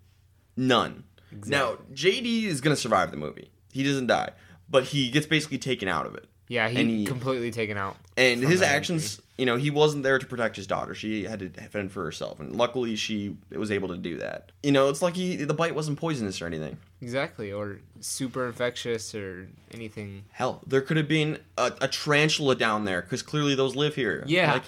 None. 0.57 1.05
Now, 1.47 1.79
JD 1.93 2.45
is 2.45 2.61
going 2.61 2.75
to 2.75 2.81
survive 2.81 3.11
the 3.11 3.17
movie. 3.17 3.51
He 3.73 3.83
doesn't 3.83 4.07
die, 4.07 4.31
but 4.69 4.85
he 4.85 5.11
gets 5.11 5.27
basically 5.27 5.59
taken 5.59 5.89
out 5.89 6.07
of 6.07 6.15
it. 6.15 6.29
Yeah, 6.49 6.69
he, 6.69 6.99
he- 6.99 7.05
completely 7.07 7.51
taken 7.51 7.77
out. 7.77 7.97
And 8.17 8.43
his 8.43 8.61
actions, 8.63 9.21
you 9.39 9.47
know, 9.47 9.57
he 9.57 9.71
wasn't 9.71 10.03
there 10.05 10.19
to 10.19 10.27
protect 10.27 10.55
his 10.57 10.67
daughter. 10.67 10.95
She 10.95 11.25
had 11.25 11.41
to 11.41 11.49
fend 11.69 11.91
for 11.91 12.05
herself, 12.05 12.39
and 12.39 12.55
luckily 12.55 12.97
she 12.97 13.37
was 13.51 13.71
able 13.73 13.89
to 13.89 13.97
do 13.97 14.19
that. 14.19 14.53
You 14.63 14.71
know, 14.73 14.89
it's 14.89 15.03
like 15.03 15.17
he 15.17 15.37
the 15.37 15.55
bite 15.55 15.75
wasn't 15.75 15.99
poisonous 15.99 16.41
or 16.43 16.47
anything. 16.47 16.77
Exactly, 17.01 17.51
or 17.53 17.79
super 18.01 18.47
infectious 18.47 19.15
or 19.15 19.49
anything. 19.73 20.25
Hell, 20.33 20.63
there 20.67 20.81
could 20.81 20.97
have 20.97 21.09
been 21.09 21.39
a, 21.59 21.73
a 21.81 21.89
tarantula 21.89 22.55
down 22.55 22.85
there 22.85 23.03
because 23.03 23.23
clearly 23.23 23.55
those 23.55 23.75
live 23.75 23.95
here. 23.95 24.23
Yeah. 24.27 24.53
like 24.53 24.63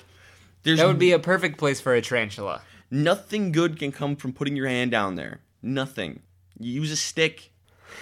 there's 0.64 0.78
That 0.78 0.88
would 0.88 0.99
be 0.99 1.12
a 1.12 1.18
perfect 1.21 1.59
place 1.59 1.80
for 1.80 1.95
a 1.95 2.00
tarantula. 2.02 2.62
nothing 2.90 3.52
good 3.52 3.78
can 3.78 3.92
come 3.92 4.16
from 4.16 4.33
putting 4.33 4.56
your 4.56 4.66
hand 4.68 4.90
down 4.90 5.14
there. 5.14 5.40
Nothing. 5.62 6.21
You 6.59 6.73
use 6.80 6.90
a 6.90 6.97
stick. 6.97 7.50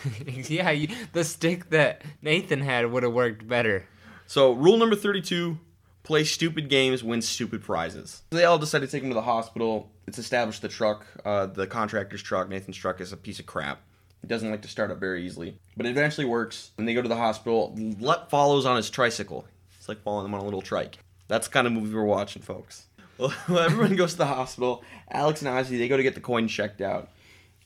yeah, 0.26 0.70
you, 0.70 0.88
the 1.12 1.24
stick 1.24 1.70
that 1.70 2.02
Nathan 2.22 2.60
had 2.60 2.90
would 2.90 3.02
have 3.02 3.12
worked 3.12 3.46
better. 3.46 3.86
So 4.26 4.52
rule 4.52 4.76
number 4.76 4.96
thirty-two: 4.96 5.58
play 6.02 6.24
stupid 6.24 6.68
games, 6.68 7.02
win 7.04 7.22
stupid 7.22 7.62
prizes. 7.62 8.22
They 8.30 8.44
all 8.44 8.58
decide 8.58 8.80
to 8.80 8.86
take 8.86 9.02
him 9.02 9.10
to 9.10 9.14
the 9.14 9.22
hospital. 9.22 9.90
It's 10.06 10.18
established 10.18 10.62
the 10.62 10.68
truck, 10.68 11.06
uh, 11.24 11.46
the 11.46 11.66
contractor's 11.66 12.22
truck, 12.22 12.48
Nathan's 12.48 12.76
truck, 12.76 13.00
is 13.00 13.12
a 13.12 13.16
piece 13.16 13.38
of 13.40 13.46
crap. 13.46 13.80
It 14.22 14.28
doesn't 14.28 14.50
like 14.50 14.62
to 14.62 14.68
start 14.68 14.90
up 14.90 15.00
very 15.00 15.24
easily, 15.26 15.58
but 15.76 15.86
it 15.86 15.90
eventually 15.90 16.26
works. 16.26 16.70
When 16.76 16.86
they 16.86 16.94
go 16.94 17.02
to 17.02 17.08
the 17.08 17.16
hospital, 17.16 17.74
Lep 18.00 18.30
follows 18.30 18.64
on 18.64 18.76
his 18.76 18.88
tricycle. 18.90 19.46
It's 19.78 19.88
like 19.88 20.02
following 20.02 20.24
them 20.24 20.34
on 20.34 20.40
a 20.40 20.44
little 20.44 20.62
trike. 20.62 20.98
That's 21.28 21.46
the 21.46 21.52
kind 21.52 21.66
of 21.66 21.72
movie 21.72 21.94
we're 21.94 22.04
watching, 22.04 22.42
folks. 22.42 22.86
Well, 23.16 23.32
everyone 23.60 23.94
goes 23.94 24.12
to 24.12 24.18
the 24.18 24.26
hospital. 24.26 24.82
Alex 25.08 25.40
and 25.40 25.48
Ozzy, 25.48 25.78
they 25.78 25.86
go 25.86 25.96
to 25.96 26.02
get 26.02 26.16
the 26.16 26.20
coin 26.20 26.48
checked 26.48 26.80
out. 26.80 27.10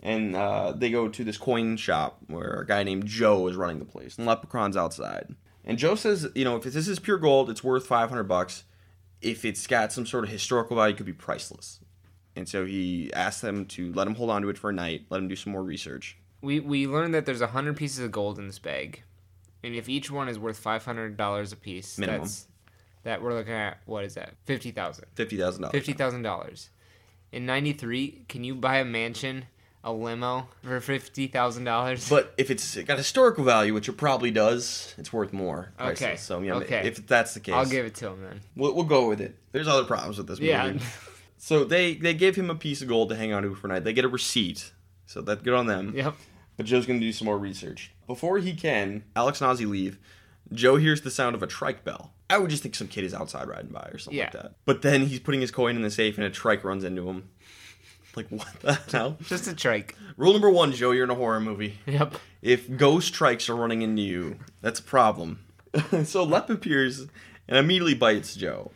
And 0.01 0.37
uh, 0.37 0.73
they 0.73 0.91
go 0.91 1.09
to 1.09 1.25
this 1.25 1.37
coin 1.37 1.77
shop 1.77 2.19
where 2.29 2.61
a 2.61 2.67
guy 2.67 2.85
named 2.85 3.07
Joe 3.07 3.49
is 3.49 3.57
running 3.57 3.81
the 3.81 3.85
place. 3.85 4.17
And 4.17 4.27
Leprechaun's 4.27 4.77
outside. 4.77 5.35
And 5.65 5.77
Joe 5.77 5.97
says, 5.97 6.29
you 6.35 6.45
know, 6.45 6.57
if 6.57 6.63
this 6.63 6.89
is 6.89 6.99
pure 6.99 7.19
gold, 7.19 7.51
it's 7.51 7.65
worth 7.65 7.87
500 7.87 8.25
bucks. 8.25 8.65
If 9.21 9.45
it's 9.45 9.67
got 9.67 9.93
some 9.93 10.07
sort 10.07 10.25
of 10.25 10.31
historical 10.31 10.77
value, 10.77 10.95
it 10.95 10.97
could 10.97 11.07
be 11.07 11.13
priceless. 11.13 11.81
And 12.37 12.49
so 12.49 12.65
he 12.65 13.13
asks 13.15 13.41
them 13.41 13.67
to 13.67 13.93
let 13.93 14.07
him 14.07 14.15
hold 14.15 14.31
on 14.31 14.43
to 14.43 14.49
it 14.49 14.57
for 14.57 14.71
a 14.71 14.73
night, 14.73 15.07
let 15.11 15.19
him 15.19 15.27
do 15.27 15.35
some 15.35 15.53
more 15.53 15.63
research. 15.63 16.17
We 16.41 16.61
we 16.61 16.87
learned 16.87 17.13
that 17.15 17.27
there's 17.27 17.41
hundred 17.43 17.77
pieces 17.77 17.99
of 17.99 18.13
gold 18.13 18.39
in 18.39 18.47
this 18.47 18.61
bag, 18.61 19.03
and 19.65 19.75
if 19.75 19.89
each 19.89 20.09
one 20.09 20.29
is 20.29 20.39
worth 20.39 20.57
five 20.57 20.85
hundred 20.85 21.17
dollars 21.17 21.51
a 21.51 21.57
piece, 21.57 21.99
Minimum. 21.99 22.21
that's 22.21 22.47
that 23.03 23.23
we're 23.23 23.35
looking 23.35 23.55
at 23.55 23.79
what 23.87 24.05
is 24.05 24.15
that 24.15 24.35
fifty 24.45 24.71
thousand. 24.71 25.07
$50,000. 25.17 25.73
Fifty 25.73 25.93
thousand 25.95 26.23
dollars. 26.23 26.71
In 27.33 27.45
'93, 27.45 28.27
can 28.29 28.45
you 28.45 28.55
buy 28.55 28.77
a 28.77 28.85
mansion, 28.85 29.47
a 29.89 29.93
limo 29.93 30.49
for 30.63 30.81
fifty 30.81 31.27
thousand 31.27 31.65
dollars? 31.65 32.09
But 32.09 32.33
if 32.37 32.51
it's 32.51 32.77
got 32.83 32.99
historical 32.99 33.45
value, 33.45 33.75
which 33.75 33.89
it 33.89 33.93
probably 33.95 34.31
does, 34.31 34.95
it's 34.99 35.13
worth 35.13 35.33
more. 35.33 35.73
priceless. 35.77 36.03
Okay. 36.03 36.17
So, 36.17 36.41
yeah, 36.43 36.55
Okay. 36.55 36.87
if 36.87 37.07
that's 37.07 37.35
the 37.35 37.41
case, 37.41 37.55
I'll 37.55 37.67
give 37.67 37.87
it 37.87 37.95
to 37.97 38.09
him 38.09 38.23
then. 38.23 38.41
we'll, 38.57 38.75
we'll 38.75 38.85
go 38.85 39.09
with 39.09 39.21
it. 39.21 39.37
There's 39.53 39.69
other 39.69 39.85
problems 39.85 40.19
with 40.19 40.27
this 40.29 40.39
movie. 40.39 40.51
Yeah. 40.51 40.75
So 41.41 41.63
they 41.63 41.95
they 41.95 42.15
give 42.15 42.35
him 42.35 42.51
a 42.51 42.57
piece 42.57 42.83
of 42.83 42.89
gold 42.89 43.11
to 43.11 43.15
hang 43.17 43.33
on 43.33 43.45
to 43.45 43.55
for 43.55 43.69
a 43.69 43.71
night. 43.71 43.85
They 43.85 43.93
get 43.93 44.05
a 44.05 44.09
receipt, 44.09 44.73
so 45.07 45.21
that's 45.23 45.41
good 45.41 45.55
on 45.55 45.67
them. 45.69 45.93
yep. 45.97 46.17
But 46.57 46.67
Joe's 46.67 46.85
gonna 46.85 46.99
do 46.99 47.13
some 47.13 47.27
more 47.27 47.39
research 47.39 47.93
before 48.09 48.39
he 48.39 48.53
can. 48.55 49.05
Alex 49.15 49.41
and 49.41 49.49
Ozzy 49.57 49.65
leave. 49.69 50.01
Joe 50.53 50.75
hears 50.77 51.03
the 51.03 51.13
sound 51.13 51.37
of 51.37 51.43
a 51.45 51.47
trike 51.47 51.85
bell. 51.85 52.13
I 52.29 52.39
would 52.39 52.51
just 52.51 52.65
think 52.65 52.75
some 52.75 52.89
kid 52.89 53.05
is 53.05 53.15
outside 53.15 53.47
riding 53.47 53.71
by 53.71 53.89
or 53.93 53.99
something 53.99 54.19
like 54.19 54.33
that. 54.33 54.55
But 54.65 54.83
then 54.83 55.07
he's 55.07 55.21
putting 55.21 55.41
his 55.41 55.53
coin 55.53 55.77
in 55.77 55.83
the 55.83 55.93
safe, 55.93 56.19
and 56.19 56.27
a 56.27 56.31
trike 56.31 56.65
runs 56.65 56.83
into 56.83 57.09
him. 57.09 57.29
Like 58.17 58.29
what 58.29 58.49
the 58.61 58.75
hell? 58.91 59.17
Just 59.23 59.47
a 59.47 59.55
trike. 59.55 59.95
Rule 60.17 60.33
number 60.33 60.51
one, 60.51 60.73
Joe, 60.73 60.91
you're 60.91 61.05
in 61.05 61.11
a 61.11 61.15
horror 61.15 61.41
movie. 61.41 61.79
Yep. 61.87 62.15
If 62.43 62.77
ghost 62.77 63.15
trikes 63.15 63.49
are 63.49 63.57
running 63.57 63.83
into 63.83 64.03
you, 64.03 64.39
that's 64.61 64.81
a 64.81 64.83
problem. 64.83 65.41
so 66.05 66.25
Lep 66.25 66.51
appears 66.51 67.07
and 67.47 67.57
immediately 67.59 67.95
bites 67.95 68.35
Joe. 68.35 68.73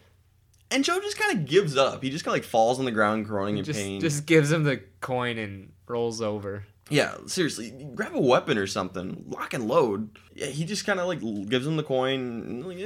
And 0.70 0.84
Joe 0.84 1.00
just 1.00 1.18
kind 1.18 1.38
of 1.38 1.44
gives 1.46 1.76
up. 1.76 2.02
He 2.02 2.10
just 2.10 2.24
kind 2.24 2.34
of 2.36 2.42
like 2.42 2.48
falls 2.48 2.78
on 2.78 2.84
the 2.86 2.90
ground, 2.92 3.26
groaning 3.26 3.58
in 3.58 3.64
Just 3.64 3.78
pain. 3.80 4.00
just 4.00 4.24
gives 4.26 4.50
him 4.50 4.64
the 4.64 4.80
coin 5.00 5.36
and 5.38 5.72
rolls 5.86 6.22
over. 6.22 6.64
Yeah, 6.88 7.14
seriously, 7.26 7.70
grab 7.94 8.14
a 8.14 8.20
weapon 8.20 8.58
or 8.58 8.66
something. 8.66 9.24
Lock 9.28 9.54
and 9.54 9.66
load. 9.68 10.18
Yeah, 10.34 10.46
he 10.46 10.64
just 10.64 10.84
kind 10.86 10.98
of 11.00 11.06
like 11.06 11.20
gives 11.48 11.66
him 11.66 11.76
the 11.76 11.82
coin. 11.82 12.20
And 12.20 12.66
like, 12.66 12.78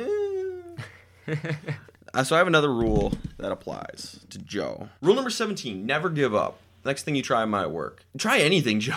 eh. 1.37 1.53
Uh, 2.17 2.25
so 2.25 2.35
I 2.35 2.39
have 2.39 2.47
another 2.47 2.73
rule 2.73 3.13
that 3.39 3.53
applies 3.53 4.21
to 4.31 4.39
Joe. 4.39 4.89
Rule 5.03 5.15
number 5.15 5.31
seventeen: 5.31 5.85
never 5.87 6.09
give 6.09 6.35
up. 6.35 6.59
Next 6.85 7.03
thing 7.03 7.15
you 7.17 7.23
try 7.23 7.45
might 7.45 7.67
work. 7.67 8.05
Try 8.17 8.39
anything, 8.39 8.81
Joe. 8.87 8.97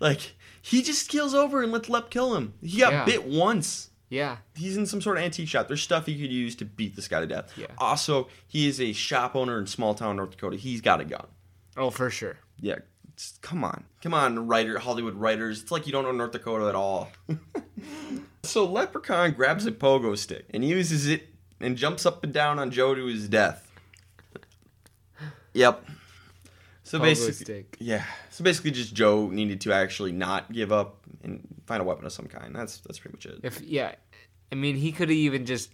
like 0.00 0.34
he 0.60 0.82
just 0.82 1.08
kills 1.08 1.34
over 1.34 1.62
and 1.62 1.72
lets 1.72 1.88
Lep 1.88 2.10
kill 2.10 2.34
him. 2.34 2.54
He 2.62 2.78
got 2.80 2.92
Yeah. 2.92 3.04
bit 3.04 3.24
once. 3.26 3.90
Yeah. 4.10 4.38
He's 4.54 4.76
in 4.76 4.86
some 4.86 5.00
sort 5.02 5.18
of 5.18 5.24
antique 5.24 5.48
shop. 5.48 5.68
There's 5.68 5.82
stuff 5.82 6.06
he 6.06 6.18
could 6.18 6.32
use 6.32 6.54
to 6.56 6.64
beat 6.64 6.96
this 6.96 7.08
guy 7.08 7.20
to 7.20 7.26
death. 7.26 7.52
Yeah. 7.56 7.66
Also, 7.78 8.28
he 8.46 8.66
is 8.66 8.80
a 8.80 8.92
shop 8.92 9.36
owner 9.36 9.58
in 9.58 9.66
small 9.66 9.94
town 9.94 10.16
North 10.16 10.30
Dakota. 10.30 10.56
He's 10.56 10.80
got 10.80 11.00
a 11.00 11.04
gun. 11.04 11.26
Oh, 11.76 11.90
for 11.90 12.08
sure. 12.10 12.38
Yeah, 12.60 12.76
come 13.42 13.62
on, 13.64 13.84
come 14.02 14.12
on, 14.14 14.46
writer, 14.48 14.78
Hollywood 14.78 15.14
writers. 15.14 15.62
It's 15.62 15.70
like 15.70 15.86
you 15.86 15.92
don't 15.92 16.04
know 16.04 16.12
North 16.12 16.32
Dakota 16.32 16.68
at 16.68 16.74
all. 16.74 17.10
so 18.42 18.64
Leprechaun 18.66 19.32
grabs 19.32 19.66
a 19.66 19.72
pogo 19.72 20.16
stick 20.18 20.46
and 20.52 20.64
uses 20.64 21.06
it 21.06 21.28
and 21.60 21.76
jumps 21.76 22.06
up 22.06 22.22
and 22.24 22.32
down 22.32 22.58
on 22.58 22.70
Joe 22.70 22.94
to 22.94 23.06
his 23.06 23.28
death. 23.28 23.64
Yep. 25.54 25.84
So 26.84 26.98
Pogo 26.98 27.02
basically, 27.02 27.32
stick. 27.32 27.76
yeah. 27.80 28.04
So 28.30 28.44
basically, 28.44 28.70
just 28.70 28.94
Joe 28.94 29.28
needed 29.28 29.60
to 29.62 29.72
actually 29.72 30.12
not 30.12 30.50
give 30.52 30.72
up 30.72 31.00
and 31.22 31.46
find 31.66 31.82
a 31.82 31.84
weapon 31.84 32.06
of 32.06 32.12
some 32.12 32.26
kind. 32.26 32.54
That's 32.54 32.78
that's 32.78 32.98
pretty 32.98 33.16
much 33.16 33.26
it. 33.26 33.40
If 33.42 33.60
yeah, 33.60 33.94
I 34.50 34.54
mean 34.54 34.76
he 34.76 34.92
could 34.92 35.08
have 35.08 35.16
even 35.16 35.44
just 35.44 35.70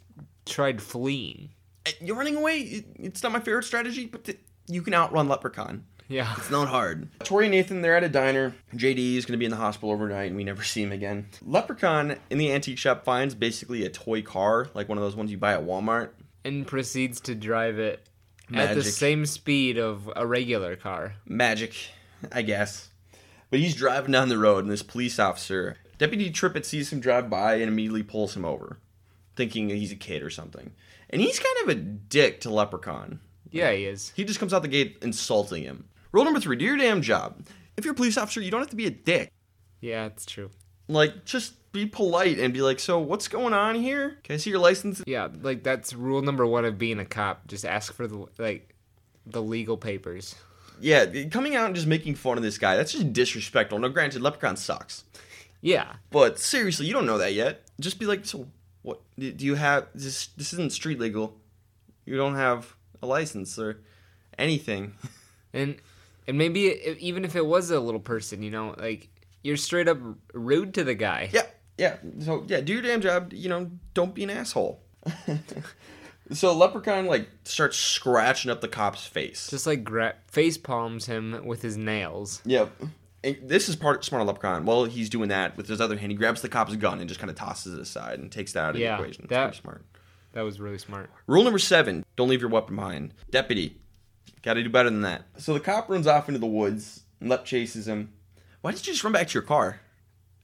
tried 0.46 0.82
fleeing. 0.82 1.50
Uh, 1.86 1.90
You're 2.00 2.16
running 2.16 2.36
away. 2.36 2.84
It's 2.96 3.22
not 3.22 3.30
my 3.32 3.40
favorite 3.40 3.64
strategy, 3.64 4.06
but 4.06 4.24
th- 4.24 4.40
you 4.66 4.82
can 4.82 4.94
outrun 4.94 5.28
Leprechaun. 5.28 5.84
Yeah. 6.08 6.32
It's 6.36 6.50
not 6.50 6.68
hard. 6.68 7.08
Tori 7.20 7.46
and 7.46 7.52
Nathan, 7.52 7.80
they're 7.80 7.96
at 7.96 8.04
a 8.04 8.08
diner. 8.08 8.54
JD 8.74 9.16
is 9.16 9.24
going 9.24 9.32
to 9.32 9.38
be 9.38 9.46
in 9.46 9.50
the 9.50 9.56
hospital 9.56 9.90
overnight, 9.90 10.28
and 10.28 10.36
we 10.36 10.44
never 10.44 10.62
see 10.62 10.82
him 10.82 10.92
again. 10.92 11.28
Leprechaun 11.42 12.16
in 12.30 12.38
the 12.38 12.52
antique 12.52 12.78
shop 12.78 13.04
finds 13.04 13.34
basically 13.34 13.84
a 13.84 13.90
toy 13.90 14.22
car, 14.22 14.68
like 14.74 14.88
one 14.88 14.98
of 14.98 15.04
those 15.04 15.16
ones 15.16 15.30
you 15.30 15.38
buy 15.38 15.54
at 15.54 15.64
Walmart. 15.64 16.10
And 16.44 16.66
proceeds 16.66 17.20
to 17.22 17.34
drive 17.34 17.78
it 17.78 18.06
at 18.52 18.74
the 18.74 18.84
same 18.84 19.24
speed 19.24 19.78
of 19.78 20.10
a 20.14 20.26
regular 20.26 20.76
car. 20.76 21.14
Magic, 21.24 21.74
I 22.30 22.42
guess. 22.42 22.90
But 23.50 23.60
he's 23.60 23.74
driving 23.74 24.12
down 24.12 24.28
the 24.28 24.38
road, 24.38 24.64
and 24.64 24.72
this 24.72 24.82
police 24.82 25.18
officer, 25.18 25.76
Deputy 25.96 26.30
Trippett, 26.30 26.66
sees 26.66 26.92
him 26.92 27.00
drive 27.00 27.30
by 27.30 27.54
and 27.54 27.68
immediately 27.68 28.02
pulls 28.02 28.36
him 28.36 28.44
over, 28.44 28.78
thinking 29.36 29.70
he's 29.70 29.92
a 29.92 29.96
kid 29.96 30.22
or 30.22 30.30
something. 30.30 30.72
And 31.08 31.22
he's 31.22 31.38
kind 31.38 31.56
of 31.62 31.68
a 31.68 31.80
dick 31.80 32.40
to 32.42 32.50
Leprechaun. 32.50 33.20
Yeah, 33.50 33.72
he 33.72 33.84
is. 33.84 34.12
He 34.16 34.24
just 34.24 34.40
comes 34.40 34.52
out 34.52 34.62
the 34.62 34.68
gate 34.68 34.98
insulting 35.00 35.62
him. 35.62 35.84
Rule 36.14 36.24
number 36.24 36.38
three: 36.40 36.54
do 36.56 36.64
your 36.64 36.76
damn 36.76 37.02
job. 37.02 37.44
If 37.76 37.84
you're 37.84 37.92
a 37.92 37.96
police 37.96 38.16
officer, 38.16 38.40
you 38.40 38.50
don't 38.52 38.60
have 38.60 38.70
to 38.70 38.76
be 38.76 38.86
a 38.86 38.90
dick. 38.90 39.32
Yeah, 39.80 40.06
it's 40.06 40.24
true. 40.24 40.48
like 40.88 41.24
just 41.24 41.54
be 41.72 41.86
polite 41.86 42.38
and 42.38 42.54
be 42.54 42.62
like 42.62 42.78
so 42.78 43.00
what's 43.00 43.26
going 43.26 43.52
on 43.52 43.74
here 43.74 44.16
can 44.22 44.34
i 44.34 44.36
see 44.36 44.48
your 44.48 44.60
license 44.60 45.02
Yeah, 45.08 45.26
like 45.42 45.64
that's 45.64 45.92
rule 45.92 46.22
number 46.22 46.46
one 46.46 46.64
of 46.64 46.78
being 46.78 47.00
a 47.00 47.04
cop. 47.04 47.48
Just 47.48 47.64
ask 47.64 47.92
for 47.92 48.06
the 48.06 48.26
like 48.38 48.76
the 49.26 49.42
legal 49.42 49.76
papers. 49.76 50.36
yeah 50.80 51.04
coming 51.32 51.56
out 51.56 51.66
and 51.66 51.74
just 51.74 51.88
making 51.88 52.14
fun 52.14 52.36
of 52.36 52.44
this 52.44 52.58
guy 52.58 52.76
that's 52.76 52.92
just 52.92 53.12
disrespectful 53.12 53.80
no 53.80 53.88
granted 53.88 54.22
leprechaun 54.22 54.56
sucks 54.56 55.02
Yeah, 55.62 55.94
but 56.12 56.38
seriously 56.38 56.86
you 56.86 56.92
don't 56.92 57.06
know 57.06 57.18
that 57.18 57.32
yet 57.34 57.62
just 57.80 57.98
be 57.98 58.06
like 58.06 58.24
so 58.24 58.46
what 58.82 59.00
do 59.18 59.32
do 59.32 59.44
you 59.44 59.56
have 59.56 59.88
this 59.96 60.28
this 60.36 60.52
isn't 60.52 60.72
street 60.72 61.00
legal 61.00 61.34
you 62.06 62.16
don't 62.16 62.36
have 62.36 62.76
a 63.02 63.06
license 63.06 63.58
or 63.58 63.80
anything 64.38 64.94
and 65.52 65.76
and 66.26 66.38
maybe 66.38 66.70
i 66.70 66.96
even 67.00 67.24
if 67.24 67.36
it 67.36 67.44
was 67.46 67.70
a 67.70 67.80
little 67.80 68.00
person, 68.00 68.42
you 68.42 68.50
know, 68.50 68.74
like 68.78 69.08
you're 69.42 69.56
straight 69.56 69.88
up 69.88 69.98
rude 70.32 70.74
to 70.74 70.84
the 70.84 70.94
guy. 70.94 71.28
yeah 71.32 71.46
yeah 71.78 71.96
so 72.20 72.44
yeah 72.46 72.60
do 72.60 72.72
your 72.72 72.82
damn 72.82 73.00
job 73.00 73.32
you 73.32 73.48
know 73.48 73.70
don't 73.94 74.14
be 74.14 74.22
an 74.24 74.30
asshole 74.30 74.80
so 76.32 76.56
leprechaun 76.56 77.06
like 77.06 77.28
starts 77.44 77.76
scratching 77.76 78.50
up 78.50 78.60
the 78.60 78.68
cop's 78.68 79.06
face 79.06 79.48
Just 79.50 79.66
like 79.66 79.84
gra- 79.84 80.14
face 80.28 80.56
palms 80.56 81.06
him 81.06 81.42
with 81.44 81.62
his 81.62 81.76
nails. 81.76 82.40
Yep. 82.46 82.70
And 83.22 83.36
this 83.42 83.68
is 83.70 83.76
part 83.76 84.04
smart 84.04 84.20
of 84.20 84.26
Leprechaun. 84.26 84.66
While 84.66 84.84
he's 84.84 85.08
doing 85.08 85.30
that, 85.30 85.56
with 85.56 85.66
his 85.66 85.80
other 85.80 85.96
hand, 85.96 86.12
he 86.12 86.16
grabs 86.18 86.42
the 86.42 86.48
cop's 86.50 86.76
gun 86.76 87.00
and 87.00 87.08
just 87.08 87.18
kind 87.18 87.30
of 87.30 87.36
tosses 87.36 87.72
it 87.72 87.80
aside 87.80 88.18
and 88.18 88.30
takes 88.30 88.52
that 88.52 88.64
out 88.64 88.74
of 88.74 88.80
Yeah, 88.82 88.96
the 88.98 89.02
equation. 89.02 89.24
It's 89.24 89.30
that- 89.30 89.44
pretty 89.46 89.60
smart. 89.62 89.84
That 90.32 90.42
was 90.42 90.60
really 90.60 90.76
smart. 90.76 91.10
Rule 91.26 91.42
number 91.44 91.58
seven: 91.58 92.04
Don't 92.16 92.28
leave 92.28 92.40
your 92.42 92.50
weapon 92.50 92.76
behind. 92.76 93.14
Deputy, 93.30 93.78
got 94.44 94.54
to 94.54 94.62
do 94.62 94.68
better 94.70 94.90
than 94.90 95.00
that. 95.02 95.22
So 95.38 95.54
the 95.54 95.60
cop 95.60 95.88
runs 95.88 96.06
off 96.06 96.28
into 96.28 96.38
the 96.38 96.46
woods. 96.46 97.02
and 97.20 97.28
Lep 97.28 97.44
chases 97.44 97.88
him. 97.88 98.12
Why 98.60 98.70
didn't 98.70 98.86
you 98.86 98.92
just 98.92 99.02
run 99.02 99.12
back 99.12 99.28
to 99.28 99.34
your 99.34 99.42
car? 99.42 99.80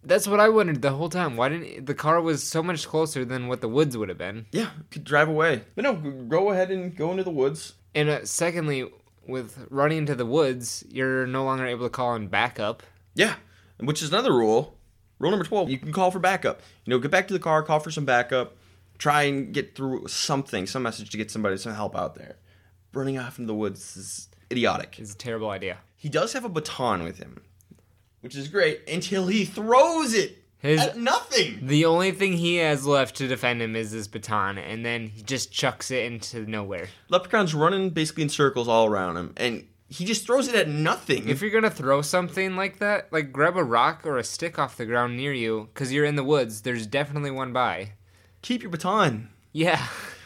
That's 0.03 0.27
what 0.27 0.41
I 0.41 0.49
wondered 0.49 0.81
the 0.81 0.93
whole 0.93 1.11
time. 1.11 1.37
Why 1.37 1.51
didn't 1.51 1.85
the 1.85 1.95
car 1.95 2.21
was 2.23 2.43
so 2.43 2.63
much 2.63 2.89
closer 2.89 3.25
than 3.25 3.49
what 3.49 3.61
the 3.61 3.69
woods 3.69 3.97
would 3.97 4.09
have 4.09 4.17
been? 4.19 4.47
Yeah, 4.51 4.71
could 4.91 5.05
drive 5.05 5.29
away. 5.29 5.63
But 5.75 5.85
no, 5.85 5.95
go 5.95 6.51
ahead 6.51 6.71
and 6.71 6.97
go 6.97 7.11
into 7.11 7.23
the 7.23 7.31
woods. 7.31 7.75
And 7.95 8.09
uh, 8.09 8.25
secondly, 8.25 8.91
with 9.27 9.67
running 9.69 9.99
into 9.99 10.15
the 10.15 10.25
woods, 10.25 10.85
you're 10.89 11.27
no 11.27 11.45
longer 11.45 11.67
able 11.67 11.85
to 11.87 11.91
call 11.91 12.15
in 12.15 12.29
backup. 12.29 12.83
Yeah, 13.15 13.35
which 13.79 14.03
is 14.03 14.09
another 14.09 14.33
rule. 14.33 14.79
Rule 15.19 15.31
number 15.31 15.45
12, 15.45 15.69
you 15.69 15.77
can 15.77 15.93
call 15.93 16.11
for 16.11 16.19
backup. 16.19 16.63
You 16.87 16.93
know, 16.93 16.99
get 16.99 17.11
back 17.11 17.29
to 17.29 17.35
the 17.35 17.39
car, 17.39 17.63
call 17.63 17.79
for 17.79 17.91
some 17.91 18.07
backup, 18.07 18.57
try 18.97 19.25
and 19.25 19.53
get 19.53 19.75
through 19.75 20.09
something, 20.09 20.67
some 20.67 20.83
message 20.83 21.11
to 21.11 21.19
get 21.19 21.31
somebody 21.31 21.59
some 21.59 21.75
help 21.75 21.95
out 21.95 22.15
there. 22.15 22.37
Running 22.93 23.19
off 23.19 23.39
into 23.39 23.47
the 23.49 23.55
woods 23.55 23.97
is 23.97 24.29
idiotic. 24.51 24.99
It's 24.99 25.15
a 25.15 25.17
terrible 25.19 25.51
idea. 25.51 25.79
He 25.97 26.09
does 26.09 26.33
have 26.33 26.45
a 26.45 26.49
baton 26.49 27.03
with 27.05 27.19
him, 27.19 27.43
which 28.21 28.35
is 28.37 28.49
great 28.49 28.81
until 28.89 29.27
he 29.29 29.45
throws 29.45 30.13
it 30.15 30.39
His 30.59 30.81
at 30.81 30.97
nothing. 30.99 31.67
the 31.67 31.85
only 31.85 32.11
thing 32.13 32.33
he 32.35 32.57
has 32.57 32.87
left 32.87 33.17
to 33.17 33.29
defend 33.29 33.63
him 33.63 33.77
is 33.77 33.93
this 33.93 34.09
baton, 34.09 34.59
and 34.59 34.85
then 34.85 35.07
he 35.09 35.23
just 35.23 35.53
chucks 35.53 35.91
it 35.91 36.11
into 36.11 36.47
nowhere. 36.51 36.89
Leprechaun's 37.09 37.55
running 37.55 37.91
basically 37.91 38.25
in 38.25 38.29
circles 38.29 38.67
all 38.69 38.87
around 38.87 39.17
him, 39.19 39.35
and 39.37 39.67
he 39.89 40.05
just 40.05 40.25
throws 40.27 40.49
it 40.49 40.55
at 40.55 40.69
nothing. 40.69 41.29
If 41.29 41.43
you're 41.43 41.51
gonna 41.51 41.71
throw 41.71 42.01
something 42.03 42.57
like 42.57 42.79
that, 42.79 43.13
like 43.13 43.33
grab 43.33 43.57
a 43.57 43.65
rock 43.65 44.05
or 44.07 44.19
a 44.19 44.25
stick 44.25 44.59
off 44.59 44.77
the 44.77 44.87
ground 44.87 45.17
near 45.17 45.33
you, 45.33 45.69
because 45.73 45.93
you're 45.93 46.05
in 46.05 46.17
the 46.17 46.25
woods. 46.25 46.63
There's 46.63 46.87
definitely 46.87 47.31
one 47.31 47.53
by. 47.53 47.93
Keep 48.43 48.63
your 48.63 48.71
baton. 48.71 49.29
Yeah, 49.53 49.85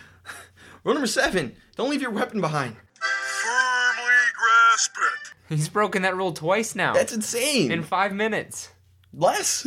Rule 0.84 0.94
number 0.94 1.06
seven, 1.06 1.56
don't 1.76 1.90
leave 1.90 2.02
your 2.02 2.10
weapon 2.10 2.40
behind. 2.40 2.76
Firmly 3.00 4.12
grasp 4.36 4.94
it. 4.98 5.54
he's 5.56 5.68
broken 5.68 6.02
that 6.02 6.16
rule 6.16 6.32
twice 6.32 6.74
now 6.74 6.92
That's 6.94 7.12
insane. 7.14 7.72
in 7.72 7.82
five 7.82 8.12
minutes. 8.12 8.68
less. 9.12 9.66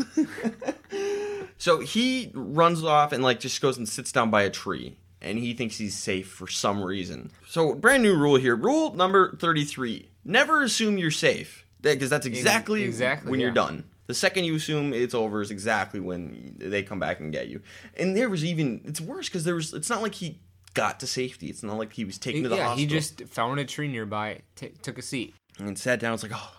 so 1.58 1.80
he 1.80 2.32
runs 2.34 2.84
off 2.84 3.12
and 3.12 3.24
like 3.24 3.40
just 3.40 3.62
goes 3.62 3.78
and 3.78 3.88
sits 3.88 4.12
down 4.12 4.30
by 4.30 4.44
a 4.44 4.50
tree, 4.50 4.98
and 5.22 5.38
he 5.38 5.54
thinks 5.54 5.78
he's 5.78 5.98
safe 5.98 6.28
for 6.30 6.48
some 6.48 6.84
reason. 6.84 7.32
So 7.48 7.74
brand 7.74 8.04
new 8.04 8.16
rule 8.16 8.36
here. 8.38 8.56
Rule 8.56 8.94
number 8.94 9.36
thirty-three: 9.38 10.10
Never 10.24 10.64
assume 10.64 10.98
you're 10.98 11.12
safe, 11.12 11.66
because 11.82 12.10
that's 12.10 12.26
exactly 12.26 12.84
exactly, 12.84 13.32
when 13.32 13.40
you're 13.40 13.52
done. 13.52 13.86
The 14.08 14.14
second 14.14 14.46
you 14.46 14.56
assume 14.56 14.94
it's 14.94 15.14
over 15.14 15.42
is 15.42 15.52
exactly 15.52 16.00
when 16.00 16.56
they 16.60 16.82
come 16.82 16.98
back 17.00 17.20
and 17.20 17.30
get 17.32 17.50
you. 17.50 17.62
And 17.98 18.16
there 18.16 18.30
was 18.30 18.46
even 18.46 18.82
it's 18.86 19.02
worse 19.02 19.28
because 19.28 19.44
there 19.44 19.56
was. 19.56 19.74
It's 19.74 19.90
not 19.90 20.02
like 20.02 20.16
he 20.16 20.40
got 20.78 21.00
to 21.02 21.08
safety. 21.08 21.48
It's 21.48 21.64
not 21.64 21.78
like 21.78 21.94
he 21.94 22.06
was 22.06 22.18
taken 22.18 22.44
to 22.44 22.50
the 22.50 22.56
yeah, 22.58 22.68
hospital. 22.70 22.80
he 22.80 22.86
just 23.00 23.24
found 23.26 23.60
a 23.60 23.66
tree 23.66 23.88
nearby, 23.88 24.42
t- 24.56 24.72
took 24.82 24.98
a 24.98 25.02
seat. 25.02 25.34
and 25.60 25.78
sat 25.78 26.00
down. 26.00 26.14
It's 26.14 26.24
like, 26.24 26.32
oh, 26.36 26.54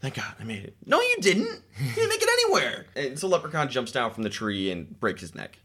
thank 0.00 0.14
God, 0.14 0.32
I 0.40 0.44
made 0.44 0.64
it. 0.64 0.76
No, 0.86 1.00
you 1.00 1.16
didn't. 1.20 1.48
You 1.80 1.92
didn't 1.94 2.08
make 2.08 2.22
it 2.22 2.28
anywhere. 2.44 2.86
And 2.96 3.18
so 3.18 3.26
Leprechaun 3.28 3.68
jumps 3.68 3.92
down 3.92 4.12
from 4.12 4.22
the 4.22 4.30
tree 4.30 4.70
and 4.70 4.98
breaks 5.00 5.20
his 5.20 5.34
neck. 5.34 5.58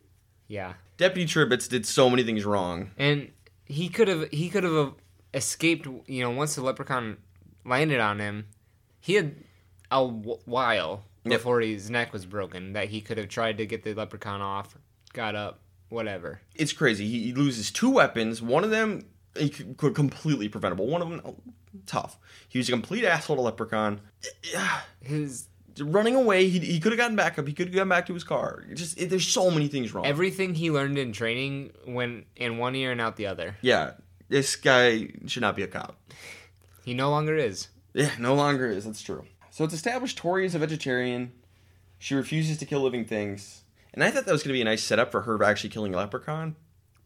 Yeah, 0.48 0.74
Deputy 0.98 1.32
Tribbits 1.32 1.70
did 1.70 1.86
so 1.86 2.10
many 2.10 2.24
things 2.24 2.44
wrong. 2.44 2.90
and 2.98 3.32
he 3.66 3.88
could 3.88 4.08
have 4.08 4.30
he 4.32 4.50
could 4.50 4.64
have 4.64 4.74
uh, 4.74 4.90
escaped. 5.34 5.86
You 6.08 6.24
know, 6.24 6.32
once 6.32 6.56
the 6.56 6.64
leprechaun 6.64 7.18
landed 7.64 8.00
on 8.00 8.18
him, 8.20 8.48
he 9.00 9.14
had 9.14 9.36
a 9.92 9.98
w- 10.08 10.40
while 10.46 11.04
Yep. 11.26 11.38
before 11.40 11.60
his 11.62 11.90
neck 11.90 12.14
was 12.14 12.26
broken 12.26 12.74
that 12.74 12.88
he 12.90 13.02
could 13.02 13.18
have 13.20 13.28
tried 13.28 13.58
to 13.60 13.66
get 13.68 13.84
the 13.84 13.94
leprechaun 13.94 14.42
off, 14.42 14.76
got 15.14 15.36
up, 15.36 15.60
whatever. 15.90 16.42
It's 16.56 16.74
crazy. 16.74 17.08
He, 17.08 17.24
he 17.26 17.34
loses 17.34 17.72
two 17.72 17.90
weapons. 17.90 18.42
One 18.42 18.64
of 18.64 18.70
them 18.70 19.06
he 19.38 19.50
could, 19.50 19.78
could 19.78 19.96
completely 19.96 20.50
preventable. 20.50 20.88
One 20.88 21.02
of 21.02 21.10
them 21.10 21.22
oh, 21.26 21.36
tough. 21.86 22.18
He 22.48 22.58
was 22.58 22.68
a 22.70 22.72
complete 22.72 23.06
asshole 23.06 23.36
to 23.36 23.42
Leprechaun. 23.42 24.02
Yeah, 24.54 24.82
His 25.02 25.48
running 25.80 26.16
away. 26.16 26.48
He, 26.50 26.60
he 26.60 26.80
could 26.80 26.92
have 26.92 27.00
gotten 27.00 27.16
back 27.16 27.40
up. 27.40 27.48
He 27.48 27.54
could 27.54 27.68
have 27.68 27.76
gotten 27.76 27.90
back 27.90 28.06
to 28.08 28.14
his 28.14 28.24
car. 28.24 28.66
It 28.70 28.76
just 28.76 29.00
it, 29.00 29.10
there's 29.10 29.28
so 29.28 29.52
many 29.52 29.68
things 29.68 29.94
wrong. 29.94 30.06
everything 30.06 30.56
he 30.56 30.72
learned 30.72 30.98
in 30.98 31.12
training 31.12 31.72
went 31.88 32.26
in 32.36 32.58
one 32.58 32.76
ear 32.76 32.92
and 32.92 33.02
out 33.02 33.16
the 33.16 33.28
other. 33.28 33.56
yeah, 33.62 33.92
this 34.30 34.56
guy 34.56 35.10
should 35.26 35.42
not 35.42 35.56
be 35.56 35.64
a 35.64 35.68
cop. 35.68 35.98
He 36.84 36.94
no 36.94 37.10
longer 37.10 37.36
is. 37.36 37.70
Yeah, 37.94 38.12
no 38.20 38.36
longer 38.36 38.68
is. 38.68 38.86
That's 38.86 39.02
true. 39.02 39.26
So 39.52 39.64
it's 39.64 39.74
established 39.74 40.18
Tori 40.18 40.46
is 40.46 40.56
a 40.56 40.60
vegetarian. 40.60 41.34
She 41.98 42.16
refuses 42.16 42.58
to 42.58 42.66
kill 42.66 42.82
living 42.82 43.06
things. 43.06 43.64
And 44.00 44.08
I 44.08 44.12
thought 44.12 44.26
that 44.26 44.32
was 44.32 44.44
going 44.44 44.52
to 44.52 44.54
be 44.54 44.62
a 44.62 44.66
nice 44.66 44.82
setup 44.82 45.12
for 45.12 45.22
her 45.24 45.44
actually 45.44 45.72
killing 45.72 45.92
leprechaun. 45.92 46.56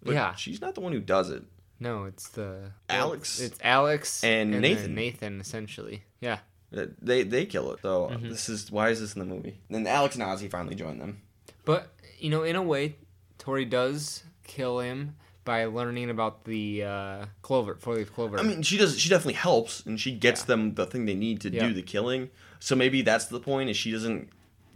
But 0.03 0.13
Yeah. 0.13 0.36
she's 0.36 0.62
not 0.62 0.75
the 0.75 0.82
one 0.82 0.93
who 0.93 0.99
does 0.99 1.32
it. 1.32 1.41
No, 1.79 2.06
it's 2.06 2.27
the 2.29 2.71
Alex 2.88 3.39
It's 3.39 3.58
Alex 3.63 4.23
and 4.23 4.53
then 4.53 4.62
Nathan. 4.62 4.93
Nathan, 4.93 5.41
essentially. 5.41 6.03
Yeah. 6.21 6.38
They 6.71 7.23
they 7.23 7.45
kill 7.47 7.71
it 7.71 7.79
though. 7.82 8.10
Mm-hmm. 8.10 8.29
This 8.29 8.47
is 8.47 8.71
why 8.71 8.89
is 8.89 8.99
this 8.99 9.15
in 9.15 9.19
the 9.19 9.25
movie? 9.25 9.58
Then 9.71 9.88
Alex 9.88 10.13
and 10.15 10.23
Ozzy 10.23 10.51
finally 10.51 10.75
join 10.75 10.99
them. 10.99 11.21
But 11.65 11.91
you 12.19 12.29
know, 12.29 12.43
in 12.43 12.56
a 12.56 12.62
way, 12.62 12.95
Tori 13.39 13.65
does 13.65 14.23
kill 14.43 14.79
him 14.79 15.15
by 15.45 15.65
learning 15.65 16.10
about 16.12 16.45
the 16.45 16.84
uh, 16.84 17.25
clover, 17.41 17.75
four 17.75 17.95
leaf 17.95 18.13
clover. 18.13 18.38
I 18.39 18.43
mean, 18.43 18.62
she 18.62 18.77
does. 18.77 18.99
She 18.99 19.10
definitely 19.10 19.34
helps, 19.34 19.84
and 19.86 19.99
she 19.99 20.12
gets 20.13 20.41
Yeah. 20.41 20.45
them 20.47 20.75
the 20.75 20.86
thing 20.86 21.06
they 21.06 21.15
need 21.15 21.41
to 21.41 21.49
Yeah. 21.49 21.67
do 21.67 21.73
the 21.73 21.82
killing. 21.82 22.29
So 22.60 22.75
maybe 22.75 23.01
that's 23.01 23.25
the 23.25 23.39
point: 23.39 23.69
is 23.69 23.75
she 23.77 23.91
doesn't 23.91 24.29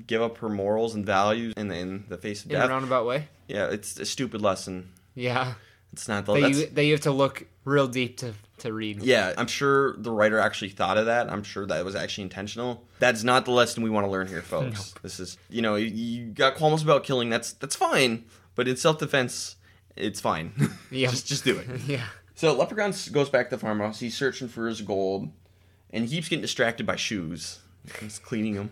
give 0.05 0.21
up 0.21 0.37
her 0.39 0.49
morals 0.49 0.93
and 0.95 1.05
values 1.05 1.53
in 1.57 1.67
the, 1.69 1.75
in 1.75 2.05
the 2.09 2.17
face 2.17 2.43
of 2.43 2.49
death. 2.51 2.65
in 2.65 2.69
a 2.69 2.73
roundabout 2.73 3.05
way. 3.07 3.27
Yeah, 3.47 3.67
it's 3.69 3.99
a 3.99 4.05
stupid 4.05 4.41
lesson. 4.41 4.91
Yeah. 5.15 5.53
It's 5.93 6.07
not 6.07 6.25
the. 6.25 6.33
That 6.41 6.51
you 6.51 6.67
that 6.67 6.83
you 6.83 6.91
have 6.91 7.01
to 7.01 7.11
look 7.11 7.47
real 7.63 7.87
deep 7.87 8.17
to 8.17 8.33
to 8.59 8.73
read. 8.73 9.01
Yeah, 9.01 9.33
I'm 9.37 9.47
sure 9.47 9.95
the 9.97 10.11
writer 10.11 10.37
actually 10.37 10.69
thought 10.69 10.97
of 10.97 11.05
that. 11.05 11.31
I'm 11.31 11.43
sure 11.43 11.65
that 11.65 11.85
was 11.85 11.95
actually 11.95 12.23
intentional. 12.25 12.83
That's 12.99 13.23
not 13.23 13.45
the 13.45 13.51
lesson 13.51 13.83
we 13.83 13.89
want 13.89 14.05
to 14.05 14.11
learn 14.11 14.27
here, 14.27 14.41
folks. 14.41 14.93
This 15.01 15.19
is, 15.19 15.37
you 15.49 15.61
know, 15.61 15.75
you- 15.75 15.87
you 15.87 16.25
got 16.31 16.55
qualms 16.55 16.83
about 16.83 17.03
killing. 17.05 17.29
That's 17.29 17.53
that's 17.53 17.75
fine, 17.75 18.25
but 18.55 18.67
in 18.67 18.75
self 18.75 18.99
defense, 18.99 19.55
it's 19.95 20.19
fine. 20.19 20.51
Yeah. 20.91 21.09
just 21.09 21.25
just 21.25 21.45
do 21.45 21.57
it. 21.57 21.67
Yeah. 21.87 22.03
So 22.35 22.53
Leprechaun 22.53 22.93
goes 23.13 23.29
back 23.29 23.49
to 23.49 23.55
the 23.55 23.59
farmhouse. 23.59 23.99
He's 23.99 24.15
searching 24.15 24.49
for 24.49 24.67
his 24.67 24.81
gold, 24.81 25.29
and 25.91 26.03
he 26.07 26.15
keeps 26.17 26.27
getting 26.27 26.41
distracted 26.43 26.85
by 26.85 26.97
shoes. 26.97 27.59
He's 28.01 28.19
cleaning 28.19 28.55
them. 28.55 28.71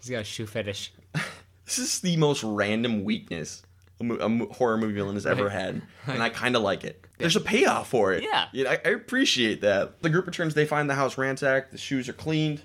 He's 0.00 0.10
got 0.10 0.20
a 0.20 0.24
shoe 0.24 0.46
fetish. 0.46 0.92
This 1.64 1.78
is 1.78 2.00
the 2.00 2.16
most 2.16 2.42
random 2.42 3.04
weakness 3.04 3.60
a, 4.00 4.04
mo- 4.04 4.16
a 4.22 4.28
mo- 4.30 4.48
horror 4.50 4.78
movie 4.78 4.94
villain 4.94 5.16
has 5.16 5.26
ever 5.26 5.44
Right. 5.44 5.52
had, 5.52 5.82
and 6.06 6.22
I 6.22 6.30
kind 6.30 6.56
of 6.56 6.62
like 6.62 6.82
it. 6.82 7.04
There's 7.18 7.36
a 7.36 7.42
payoff 7.42 7.90
for 7.90 8.14
it. 8.14 8.22
Yeah. 8.22 8.46
You 8.52 8.64
know, 8.64 8.70
I, 8.70 8.78
I 8.86 8.88
appreciate 8.88 9.60
that. 9.60 10.00
The 10.02 10.08
group 10.08 10.24
returns. 10.26 10.54
They 10.54 10.64
find 10.64 10.88
the 10.88 10.94
house 10.94 11.18
ransacked. 11.18 11.72
The 11.72 11.76
shoes 11.76 12.08
are 12.08 12.14
cleaned. 12.14 12.62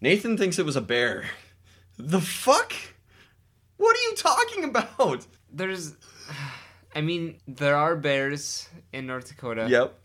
Nathan 0.00 0.36
thinks 0.36 0.58
it 0.58 0.66
was 0.66 0.74
a 0.74 0.80
bear. 0.80 1.26
The 1.98 2.20
fuck? 2.20 2.72
What 3.76 3.96
are 3.96 4.00
you 4.10 4.16
talking 4.16 4.64
about? 4.64 5.24
There's, 5.52 5.94
I 6.96 7.02
mean, 7.02 7.38
there 7.46 7.76
are 7.76 7.94
bears 7.94 8.68
in 8.92 9.06
North 9.06 9.28
Dakota. 9.28 9.68
Yep. 9.70 9.96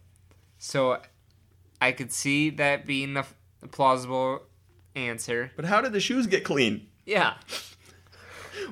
So, 0.60 1.02
I 1.82 1.92
could 1.92 2.12
see 2.12 2.52
that 2.52 2.86
being 2.86 3.18
a 3.18 3.26
plausible 3.72 4.44
answer. 4.96 5.52
But 5.56 5.66
how 5.66 5.82
did 5.82 5.94
the 5.94 6.00
shoes 6.00 6.28
get 6.28 6.44
clean? 6.44 6.88
Yeah. 7.06 7.34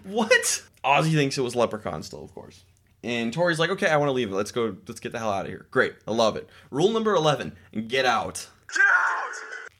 What? 0.03 0.63
Ozzy 0.83 1.13
thinks 1.13 1.37
it 1.37 1.41
was 1.41 1.55
Leprechaun 1.55 2.03
still, 2.03 2.23
of 2.23 2.33
course. 2.33 2.63
And 3.03 3.33
Tori's 3.33 3.59
like, 3.59 3.69
okay, 3.71 3.87
I 3.87 3.97
want 3.97 4.09
to 4.09 4.13
leave. 4.13 4.31
Let's 4.31 4.51
go. 4.51 4.75
Let's 4.87 4.99
get 4.99 5.11
the 5.13 5.19
hell 5.19 5.31
out 5.31 5.45
of 5.45 5.51
here. 5.51 5.67
Great. 5.71 5.95
I 6.07 6.11
love 6.11 6.35
it. 6.35 6.49
Rule 6.69 6.89
number 6.91 7.13
11 7.15 7.55
get 7.87 8.05
out. 8.05 8.47
Get 8.67 8.81
out! 8.81 9.33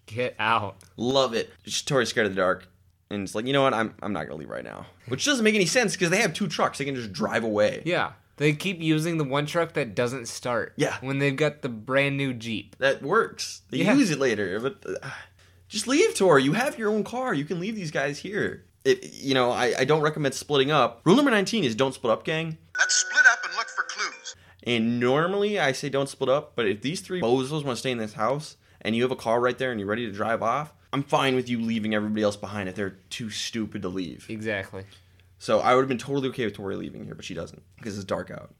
Get 0.06 0.36
out. 0.40 0.78
Love 0.98 1.34
it. 1.34 1.52
Tori's 1.86 2.10
scared 2.10 2.28
of 2.28 2.34
the 2.34 2.42
dark. 2.42 2.68
And 3.10 3.24
it's 3.24 3.36
like, 3.36 3.46
you 3.46 3.54
know 3.54 3.64
what? 3.64 3.74
I'm, 3.74 3.94
I'm 4.02 4.14
not 4.14 4.22
going 4.28 4.32
to 4.32 4.36
leave 4.38 4.50
right 4.50 4.64
now. 4.64 4.86
Which 5.08 5.26
doesn't 5.26 5.44
make 5.44 5.56
any 5.56 5.66
sense 5.66 5.94
because 5.94 6.10
they 6.10 6.22
have 6.22 6.34
two 6.34 6.48
trucks. 6.48 6.78
They 6.78 6.86
can 6.86 6.96
just 6.96 7.12
drive 7.12 7.44
away. 7.44 7.82
Yeah. 7.86 8.14
They 8.38 8.54
keep 8.54 8.80
using 8.82 9.18
the 9.18 9.24
one 9.26 9.46
truck 9.46 9.74
that 9.74 9.96
doesn't 9.96 10.28
start. 10.28 10.74
Yeah. 10.78 10.98
When 11.02 11.20
they've 11.20 11.36
got 11.36 11.62
the 11.62 11.70
brand 11.70 12.18
new 12.18 12.34
Jeep. 12.34 12.78
That 12.80 13.02
works. 13.04 13.62
They 13.70 13.80
Yeah. 13.80 13.94
use 13.96 14.12
it 14.12 14.20
later. 14.20 14.60
But 14.60 14.86
uh, 15.04 15.10
just 15.70 15.88
leave, 15.88 16.16
Tori. 16.16 16.44
You 16.44 16.54
have 16.54 16.78
your 16.78 16.90
own 16.90 17.04
car. 17.04 17.34
You 17.34 17.46
can 17.46 17.60
leave 17.60 17.76
these 17.76 17.92
guys 17.92 18.18
here. 18.18 18.66
It, 18.84 19.14
you 19.14 19.34
know, 19.34 19.52
I, 19.52 19.74
I 19.80 19.86
don't 19.86 20.02
recommend 20.02 20.34
splitting 20.34 20.72
up. 20.72 21.02
Rule 21.04 21.16
number 21.16 21.32
19 21.32 21.64
is 21.64 21.76
don't 21.76 21.94
split 21.94 22.12
up, 22.12 22.24
gang. 22.24 22.58
Let's 22.78 22.96
split 22.96 23.26
up 23.32 23.40
and 23.46 23.54
look 23.56 23.68
for 23.68 23.84
clues. 23.84 24.36
And 24.64 25.00
normally 25.00 25.60
I 25.60 25.72
say 25.72 25.90
don't 25.90 26.10
split 26.10 26.30
up, 26.30 26.54
but 26.56 26.68
if 26.68 26.82
these 26.82 27.02
three 27.02 27.22
bozos 27.22 27.64
want 27.64 27.68
to 27.68 27.76
stay 27.78 27.92
in 27.92 27.98
this 27.98 28.14
house 28.14 28.58
and 28.82 28.96
you 28.96 29.04
have 29.04 29.12
a 29.12 29.16
car 29.16 29.40
right 29.40 29.58
there 29.58 29.72
and 29.72 29.80
you're 29.80 29.90
ready 29.90 30.06
to 30.06 30.12
drive 30.12 30.42
off, 30.42 30.74
I'm 30.92 31.04
fine 31.04 31.36
with 31.36 31.50
you 31.50 31.62
leaving 31.62 31.94
everybody 31.94 32.24
else 32.24 32.36
behind 32.36 32.68
if 32.68 32.76
they're 32.76 32.98
too 33.10 33.30
stupid 33.30 33.84
to 33.84 33.90
leave. 33.90 34.26
Exactly. 34.28 34.86
So 35.38 35.60
I 35.60 35.76
would 35.76 35.82
have 35.82 35.90
been 35.90 35.98
totally 35.98 36.30
okay 36.30 36.46
with 36.46 36.56
Tori 36.56 36.76
leaving 36.76 37.06
here, 37.06 37.16
but 37.16 37.26
she 37.26 37.34
doesn't 37.34 37.62
because 37.78 37.96
it's 37.96 38.06
dark 38.06 38.32
out. 38.32 38.54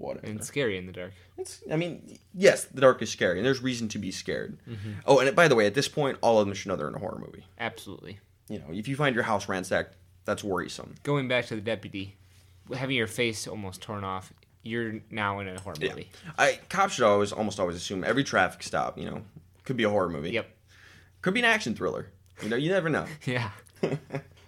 Whatever. 0.00 0.26
And 0.26 0.42
scary 0.42 0.78
in 0.78 0.86
the 0.86 0.92
dark. 0.92 1.12
It's, 1.36 1.62
I 1.70 1.76
mean, 1.76 2.18
yes, 2.34 2.64
the 2.64 2.80
dark 2.80 3.02
is 3.02 3.10
scary, 3.10 3.38
and 3.38 3.44
there's 3.44 3.62
reason 3.62 3.88
to 3.88 3.98
be 3.98 4.10
scared. 4.10 4.58
Mm-hmm. 4.68 4.92
Oh, 5.04 5.18
and 5.18 5.36
by 5.36 5.46
the 5.46 5.54
way, 5.54 5.66
at 5.66 5.74
this 5.74 5.88
point, 5.88 6.16
all 6.22 6.40
of 6.40 6.46
them 6.46 6.54
should 6.54 6.68
know 6.68 6.76
they're 6.76 6.88
in 6.88 6.94
a 6.94 6.98
horror 6.98 7.20
movie. 7.24 7.44
Absolutely. 7.58 8.18
You 8.48 8.60
know, 8.60 8.66
if 8.70 8.88
you 8.88 8.96
find 8.96 9.14
your 9.14 9.24
house 9.24 9.46
ransacked, 9.46 9.96
that's 10.24 10.42
worrisome. 10.42 10.94
Going 11.02 11.28
back 11.28 11.46
to 11.46 11.54
the 11.54 11.60
deputy, 11.60 12.16
having 12.74 12.96
your 12.96 13.06
face 13.06 13.46
almost 13.46 13.82
torn 13.82 14.02
off, 14.02 14.32
you're 14.62 15.00
now 15.10 15.40
in 15.40 15.48
a 15.48 15.60
horror 15.60 15.76
movie. 15.80 16.08
Yeah. 16.24 16.32
I 16.38 16.60
cops 16.70 16.94
should 16.94 17.04
always, 17.04 17.30
almost 17.30 17.60
always 17.60 17.76
assume 17.76 18.02
every 18.02 18.24
traffic 18.24 18.62
stop, 18.62 18.98
you 18.98 19.04
know, 19.04 19.22
could 19.64 19.76
be 19.76 19.84
a 19.84 19.90
horror 19.90 20.08
movie. 20.08 20.30
Yep. 20.30 20.48
Could 21.20 21.34
be 21.34 21.40
an 21.40 21.46
action 21.46 21.74
thriller. 21.74 22.06
You 22.42 22.48
know, 22.48 22.56
you 22.56 22.70
never 22.70 22.88
know. 22.88 23.04
Yeah. 23.26 23.50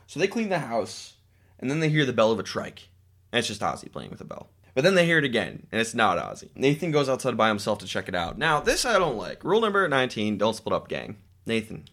so 0.06 0.18
they 0.18 0.26
clean 0.26 0.48
the 0.48 0.58
house, 0.58 1.14
and 1.58 1.70
then 1.70 1.80
they 1.80 1.90
hear 1.90 2.06
the 2.06 2.12
bell 2.12 2.32
of 2.32 2.38
a 2.38 2.42
trike. 2.42 2.88
And 3.32 3.38
it's 3.38 3.48
just 3.48 3.60
Ozzy 3.60 3.90
playing 3.90 4.10
with 4.10 4.20
a 4.20 4.24
bell. 4.24 4.50
But 4.74 4.84
then 4.84 4.94
they 4.94 5.04
hear 5.04 5.18
it 5.18 5.24
again, 5.24 5.66
and 5.70 5.80
it's 5.80 5.94
not 5.94 6.16
Ozzy. 6.18 6.48
Nathan 6.54 6.90
goes 6.92 7.08
outside 7.08 7.36
by 7.36 7.48
himself 7.48 7.78
to 7.80 7.86
check 7.86 8.08
it 8.08 8.14
out. 8.14 8.38
Now, 8.38 8.60
this 8.60 8.84
I 8.86 8.98
don't 8.98 9.16
like. 9.18 9.44
Rule 9.44 9.60
number 9.60 9.86
19 9.86 10.38
don't 10.38 10.54
split 10.56 10.72
up, 10.72 10.88
gang. 10.88 11.16
Nathan, 11.44 11.84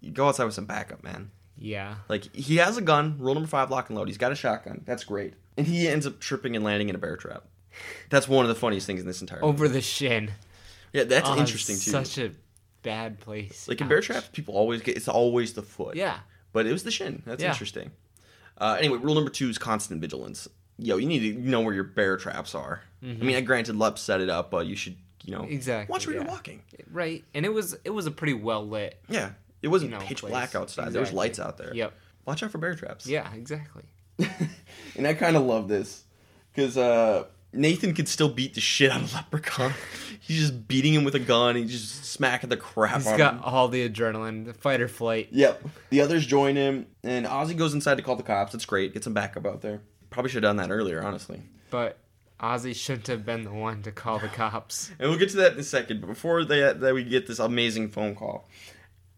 you 0.00 0.10
go 0.10 0.28
outside 0.28 0.44
with 0.44 0.52
some 0.54 0.66
backup, 0.66 1.02
man. 1.02 1.30
Yeah. 1.56 1.96
Like, 2.08 2.34
he 2.34 2.56
has 2.56 2.76
a 2.76 2.82
gun, 2.82 3.16
rule 3.18 3.34
number 3.34 3.48
five, 3.48 3.70
lock 3.70 3.88
and 3.88 3.96
load. 3.98 4.08
He's 4.08 4.18
got 4.18 4.30
a 4.30 4.34
shotgun. 4.34 4.82
That's 4.84 5.04
great. 5.04 5.34
And 5.56 5.66
he 5.66 5.88
ends 5.88 6.06
up 6.06 6.20
tripping 6.20 6.54
and 6.54 6.64
landing 6.64 6.88
in 6.90 6.94
a 6.94 6.98
bear 6.98 7.16
trap. 7.16 7.44
That's 8.10 8.28
one 8.28 8.44
of 8.44 8.48
the 8.48 8.54
funniest 8.54 8.86
things 8.86 9.00
in 9.00 9.06
this 9.06 9.20
entire 9.22 9.40
movie. 9.40 9.48
Over 9.48 9.68
the 9.68 9.80
shin. 9.80 10.30
Yeah, 10.92 11.04
that's 11.04 11.28
Oh, 11.28 11.36
interesting, 11.38 11.76
too. 11.76 11.90
Such 11.90 12.18
a 12.18 12.32
bad 12.82 13.20
place. 13.20 13.66
like, 13.68 13.80
in 13.80 13.88
bear 13.88 13.98
Ouch. 13.98 14.04
traps, 14.06 14.28
people 14.32 14.54
always 14.54 14.82
get, 14.82 14.96
it's 14.96 15.08
always 15.08 15.54
the 15.54 15.62
foot. 15.62 15.96
Yeah. 15.96 16.18
But 16.52 16.66
it 16.66 16.72
was 16.72 16.82
the 16.82 16.90
shin. 16.90 17.22
That's 17.26 17.42
Yeah. 17.42 17.50
interesting. 17.50 17.90
Uh, 18.58 18.76
anyway, 18.78 18.98
rule 18.98 19.14
number 19.14 19.30
two 19.30 19.48
is 19.48 19.58
constant 19.58 20.00
vigilance. 20.00 20.48
Yo, 20.78 20.96
you 20.96 21.06
need 21.06 21.20
to 21.20 21.40
know 21.40 21.60
where 21.60 21.74
your 21.74 21.84
bear 21.84 22.16
traps 22.16 22.54
are. 22.54 22.82
I 23.02 23.06
mean, 23.06 23.36
I 23.36 23.40
granted, 23.40 23.76
Lep 23.76 23.98
set 23.98 24.20
it 24.20 24.28
up, 24.30 24.50
but 24.50 24.66
you 24.66 24.76
should, 24.76 24.96
you 25.24 25.32
know, 25.34 25.42
Mm-hmm. 25.42 25.52
Exactly, 25.52 25.92
watch 25.92 26.06
where 26.06 26.16
you're 26.16 26.24
walking. 26.24 26.62
Right. 26.90 27.24
And 27.34 27.44
it 27.46 27.52
was 27.52 27.76
it 27.84 27.90
was 27.90 28.06
a 28.06 28.10
pretty 28.10 28.34
well 28.34 28.66
lit. 28.66 28.98
Yeah, 29.08 29.30
it 29.62 29.68
wasn't 29.68 29.92
You 29.92 29.98
know, 29.98 30.04
pitch 30.04 30.20
place. 30.20 30.30
black 30.30 30.54
outside. 30.54 30.92
There 30.92 31.00
was 31.00 31.12
lights 31.12 31.38
out 31.38 31.58
there. 31.58 31.74
Yep. 31.74 31.92
Watch 32.24 32.42
out 32.42 32.50
for 32.50 32.58
bear 32.58 32.74
traps. 32.74 33.06
Yeah, 33.06 33.32
exactly. 33.34 33.84
and 34.96 35.06
I 35.06 35.14
kind 35.14 35.36
of 35.36 35.44
love 35.44 35.68
this 35.68 36.04
because 36.52 36.76
uh, 36.76 37.24
Nathan 37.52 37.94
could 37.94 38.08
still 38.08 38.28
beat 38.28 38.54
the 38.54 38.60
shit 38.60 38.90
out 38.90 39.00
of 39.02 39.14
Leprechaun. 39.14 39.72
He's 40.20 40.40
just 40.40 40.68
beating 40.68 40.92
him 40.92 41.04
with 41.04 41.14
a 41.14 41.20
gun. 41.20 41.56
He's 41.56 41.70
just 41.70 42.04
smacking 42.04 42.50
the 42.50 42.56
crap 42.56 42.96
He's 42.96 43.06
out 43.06 43.16
got 43.18 43.34
of 43.34 43.38
him. 43.40 43.44
all 43.46 43.68
the 43.68 43.88
adrenaline, 43.88 44.44
the 44.44 44.52
fight 44.54 44.80
or 44.80 44.88
flight. 44.88 45.28
Yep. 45.30 45.62
The 45.90 46.00
others 46.02 46.26
join 46.26 46.56
him, 46.56 46.86
and 47.02 47.24
Ozzy 47.24 47.56
goes 47.56 47.72
inside 47.72 47.94
to 47.96 48.02
call 48.02 48.16
the 48.16 48.22
cops. 48.22 48.54
It's 48.54 48.66
great. 48.66 48.92
Get 48.92 49.04
some 49.04 49.14
backup 49.14 49.46
out 49.46 49.62
there. 49.62 49.80
Probably 50.10 50.30
should 50.30 50.42
have 50.42 50.56
done 50.56 50.68
that 50.68 50.72
earlier, 50.72 51.02
honestly. 51.02 51.42
But 51.70 51.98
Ozzy 52.40 52.74
shouldn't 52.74 53.06
have 53.08 53.24
been 53.26 53.44
the 53.44 53.52
one 53.52 53.82
to 53.82 53.92
call 53.92 54.18
the 54.18 54.28
cops. 54.28 54.90
And 54.98 55.10
we'll 55.10 55.18
get 55.18 55.30
to 55.30 55.36
that 55.38 55.52
in 55.54 55.58
a 55.58 55.64
second. 55.64 56.00
But 56.00 56.06
before 56.06 56.44
they, 56.44 56.60
that 56.60 56.94
we 56.94 57.04
get 57.04 57.26
this 57.26 57.38
amazing 57.38 57.88
phone 57.88 58.14
call, 58.14 58.48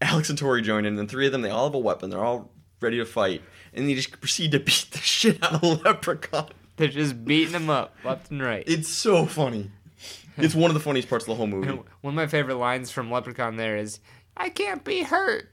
Alex 0.01 0.29
and 0.29 0.37
Tori 0.37 0.61
join 0.61 0.85
in, 0.85 0.97
and 0.97 1.07
the 1.07 1.11
three 1.11 1.27
of 1.27 1.31
them, 1.31 1.41
they 1.41 1.49
all 1.49 1.65
have 1.65 1.75
a 1.75 1.79
weapon. 1.79 2.09
They're 2.09 2.23
all 2.23 2.51
ready 2.79 2.97
to 2.97 3.05
fight. 3.05 3.41
And 3.73 3.87
they 3.87 3.93
just 3.93 4.19
proceed 4.19 4.51
to 4.51 4.59
beat 4.59 4.87
the 4.91 4.97
shit 4.97 5.41
out 5.43 5.63
of 5.63 5.83
Leprechaun. 5.85 6.49
They're 6.77 6.87
just 6.87 7.23
beating 7.23 7.53
him 7.53 7.69
up 7.69 7.95
left 8.03 8.31
and 8.31 8.41
right. 8.41 8.63
It's 8.65 8.89
so 8.89 9.25
funny. 9.25 9.69
It's 10.37 10.55
one 10.55 10.71
of 10.71 10.73
the 10.73 10.79
funniest 10.79 11.09
parts 11.09 11.23
of 11.25 11.27
the 11.27 11.35
whole 11.35 11.45
movie. 11.45 11.67
One 12.01 12.13
of 12.13 12.15
my 12.15 12.25
favorite 12.25 12.55
lines 12.55 12.89
from 12.89 13.11
Leprechaun 13.11 13.57
there 13.57 13.77
is, 13.77 13.99
"I 14.35 14.49
can't 14.49 14.83
be 14.83 15.03
hurt." 15.03 15.51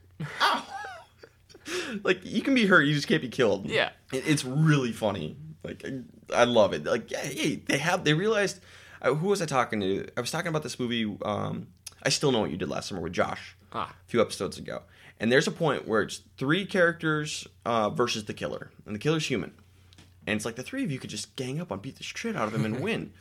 like 2.03 2.19
you 2.23 2.41
can 2.41 2.53
be 2.53 2.65
hurt, 2.65 2.81
you 2.83 2.93
just 2.93 3.07
can't 3.07 3.21
be 3.21 3.29
killed. 3.29 3.65
Yeah. 3.69 3.89
It- 4.13 4.27
it's 4.27 4.43
really 4.45 4.91
funny. 4.91 5.37
Like 5.63 5.83
I- 5.85 6.01
I 6.41 6.43
love 6.43 6.73
it. 6.73 6.83
Like 6.85 7.09
yeah, 7.11 7.19
hey, 7.21 7.55
they 7.65 7.77
have 7.79 8.03
they 8.03 8.13
realized. 8.13 8.59
Uh, 9.01 9.13
who 9.13 9.27
was 9.29 9.41
I 9.41 9.45
talking 9.45 9.79
to? 9.79 10.07
I 10.17 10.21
was 10.21 10.29
talking 10.29 10.49
about 10.49 10.61
this 10.63 10.77
movie. 10.79 11.17
Um, 11.23 11.67
I 12.03 12.09
still 12.09 12.31
know 12.31 12.41
what 12.41 12.51
you 12.51 12.57
did 12.57 12.67
last 12.69 12.89
summer 12.89 13.01
with 13.01 13.13
Josh. 13.13 13.55
Ah. 13.71 13.93
a 14.05 14.09
few 14.09 14.19
episodes 14.21 14.57
ago. 14.57 14.81
And 15.19 15.31
there's 15.31 15.47
a 15.47 15.51
point 15.51 15.87
where 15.87 16.01
it's 16.01 16.21
three 16.37 16.65
characters 16.65 17.47
uh, 17.65 17.89
versus 17.91 18.25
the 18.25 18.33
killer, 18.33 18.71
and 18.85 18.95
the 18.95 18.99
killer's 18.99 19.27
human. 19.27 19.51
And 20.27 20.35
it's 20.35 20.45
like 20.45 20.55
the 20.55 20.63
three 20.63 20.83
of 20.83 20.91
you 20.91 20.97
could 20.99 21.09
just 21.09 21.35
gang 21.35 21.59
up 21.61 21.71
on 21.71 21.79
beat 21.79 21.97
the 21.97 22.03
shit 22.03 22.35
out 22.35 22.47
of 22.47 22.53
him 22.55 22.65
and 22.65 22.79
win. 22.83 23.11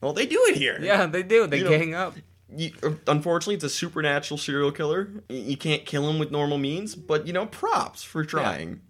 Well, 0.00 0.12
they 0.12 0.26
do 0.26 0.40
it 0.48 0.56
here. 0.56 0.78
Yeah, 0.80 1.06
they 1.06 1.22
do. 1.22 1.46
They 1.46 1.58
You 1.58 1.64
know- 1.64 1.70
gang 1.70 1.94
up. 1.94 2.14
You, 2.48 2.72
unfortunately, 3.06 3.54
it's 3.54 3.64
a 3.64 3.70
supernatural 3.70 4.38
serial 4.38 4.70
killer. 4.70 5.08
You 5.28 5.56
can't 5.56 5.84
kill 5.84 6.08
him 6.08 6.18
with 6.18 6.30
normal 6.30 6.58
means, 6.58 6.94
but 6.94 7.26
you 7.26 7.32
know, 7.32 7.46
props 7.46 8.02
for 8.02 8.24
trying. 8.24 8.80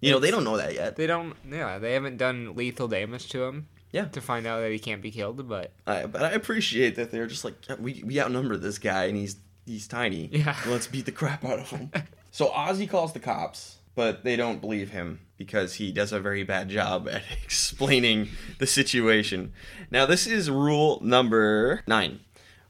You 0.00 0.10
know, 0.10 0.18
they 0.18 0.32
don't 0.32 0.42
know 0.42 0.56
that 0.56 0.74
yet. 0.74 0.96
They 0.96 1.06
don't. 1.06 1.34
Yeah, 1.48 1.78
they 1.78 1.92
haven't 1.92 2.16
done 2.16 2.56
lethal 2.56 2.88
damage 2.88 3.28
to 3.30 3.44
him. 3.44 3.68
Yeah. 3.92 4.06
To 4.06 4.20
find 4.20 4.46
out 4.46 4.60
that 4.60 4.72
he 4.72 4.78
can't 4.78 5.02
be 5.02 5.10
killed, 5.10 5.46
but 5.48 5.72
I, 5.86 6.06
but 6.06 6.22
I 6.22 6.30
appreciate 6.30 6.96
that 6.96 7.10
they're 7.10 7.26
just 7.26 7.44
like 7.44 7.54
"Yeah, 7.68 7.76
we 7.78 8.02
we 8.04 8.20
outnumber 8.20 8.56
this 8.56 8.78
guy 8.78 9.04
and 9.04 9.16
he's 9.16 9.36
he's 9.66 9.86
tiny. 9.86 10.28
Yeah. 10.32 10.56
let's 10.66 10.86
beat 10.86 11.04
the 11.04 11.12
crap 11.12 11.44
out 11.44 11.58
of 11.58 11.70
him. 11.70 11.90
so 12.30 12.48
Ozzy 12.48 12.88
calls 12.88 13.12
the 13.12 13.20
cops, 13.20 13.78
but 13.94 14.24
they 14.24 14.34
don't 14.34 14.60
believe 14.60 14.90
him 14.90 15.20
because 15.36 15.74
he 15.74 15.92
does 15.92 16.10
a 16.10 16.20
very 16.20 16.42
bad 16.42 16.68
job 16.68 17.06
at 17.12 17.22
explaining 17.44 18.28
the 18.58 18.66
situation. 18.66 19.52
Now 19.90 20.06
this 20.06 20.26
is 20.26 20.50
rule 20.50 20.98
number 21.04 21.82
nine, 21.86 22.20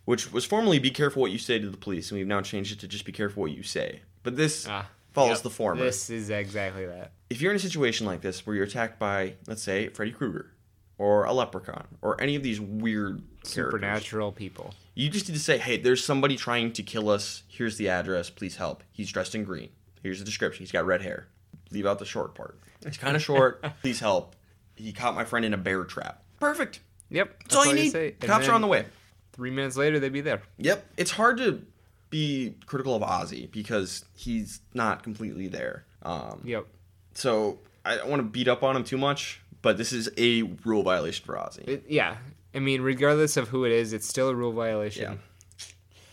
which 0.04 0.32
was 0.32 0.44
formerly 0.44 0.78
"be 0.78 0.90
careful 0.90 1.22
what 1.22 1.30
you 1.30 1.38
say 1.38 1.58
to 1.58 1.68
the 1.68 1.76
police," 1.76 2.10
and 2.10 2.18
we've 2.18 2.26
now 2.26 2.40
changed 2.40 2.72
it 2.72 2.80
to 2.80 2.88
just 2.88 3.04
"be 3.04 3.12
careful 3.12 3.42
what 3.42 3.52
you 3.52 3.62
say." 3.62 4.00
But 4.22 4.36
this 4.36 4.66
ah, 4.68 4.86
follows 5.12 5.38
yep, 5.38 5.42
the 5.42 5.50
former. 5.50 5.84
This 5.84 6.10
is 6.10 6.30
exactly 6.30 6.86
that. 6.86 7.12
If 7.30 7.40
you're 7.40 7.52
in 7.52 7.56
a 7.56 7.60
situation 7.60 8.06
like 8.06 8.20
this 8.20 8.46
where 8.46 8.54
you're 8.54 8.66
attacked 8.66 8.98
by, 8.98 9.34
let's 9.46 9.62
say, 9.62 9.88
Freddy 9.88 10.12
Krueger. 10.12 10.50
Or 10.98 11.24
a 11.24 11.32
leprechaun, 11.32 11.88
or 12.00 12.20
any 12.20 12.36
of 12.36 12.44
these 12.44 12.60
weird 12.60 13.22
characters. 13.42 13.72
Supernatural 13.72 14.30
people. 14.30 14.72
You 14.94 15.08
just 15.08 15.28
need 15.28 15.34
to 15.34 15.40
say, 15.40 15.58
hey, 15.58 15.76
there's 15.76 16.04
somebody 16.04 16.36
trying 16.36 16.72
to 16.74 16.82
kill 16.84 17.08
us. 17.08 17.42
Here's 17.48 17.76
the 17.76 17.88
address. 17.88 18.30
Please 18.30 18.54
help. 18.54 18.84
He's 18.92 19.10
dressed 19.10 19.34
in 19.34 19.42
green. 19.42 19.70
Here's 20.02 20.20
the 20.20 20.24
description. 20.24 20.62
He's 20.62 20.70
got 20.70 20.86
red 20.86 21.02
hair. 21.02 21.26
Leave 21.72 21.86
out 21.86 21.98
the 21.98 22.04
short 22.04 22.36
part. 22.36 22.58
It's 22.84 22.98
kind 22.98 23.16
of 23.16 23.22
short. 23.22 23.64
Please 23.82 24.00
help. 24.00 24.36
He 24.76 24.92
caught 24.92 25.14
my 25.14 25.24
friend 25.24 25.44
in 25.44 25.54
a 25.54 25.56
bear 25.56 25.84
trap. 25.84 26.22
Perfect. 26.38 26.80
Yep. 27.10 27.42
That's, 27.44 27.56
all 27.56 27.66
you 27.66 27.74
need. 27.74 28.20
Cops 28.20 28.48
are 28.48 28.52
on 28.52 28.60
the 28.60 28.66
way. 28.66 28.84
Three 29.32 29.50
minutes 29.50 29.76
later, 29.76 29.98
they'd 29.98 30.12
be 30.12 30.20
there. 30.20 30.42
Yep. 30.58 30.84
It's 30.96 31.10
hard 31.10 31.38
to 31.38 31.62
be 32.10 32.54
critical 32.66 32.94
of 32.94 33.02
Ozzy 33.02 33.50
because 33.50 34.04
he's 34.14 34.60
not 34.74 35.02
completely 35.02 35.48
there. 35.48 35.84
Um, 36.02 36.42
Yep. 36.44 36.66
So 37.14 37.58
I 37.84 37.96
don't 37.96 38.08
want 38.10 38.20
to 38.20 38.28
beat 38.28 38.48
up 38.48 38.62
on 38.62 38.76
him 38.76 38.84
too 38.84 38.98
much, 38.98 39.40
but 39.62 39.76
this 39.78 39.92
is 39.92 40.10
a 40.18 40.42
rule 40.64 40.82
violation 40.82 41.24
for 41.24 41.34
Ozzy. 41.36 41.66
It, 41.68 41.84
yeah. 41.88 42.16
I 42.54 42.58
mean, 42.58 42.82
regardless 42.82 43.36
of 43.38 43.48
who 43.48 43.64
it 43.64 43.72
is, 43.72 43.92
it's 43.94 44.06
still 44.06 44.28
a 44.28 44.34
rule 44.34 44.52
violation. 44.52 45.02
Yeah. 45.12 45.16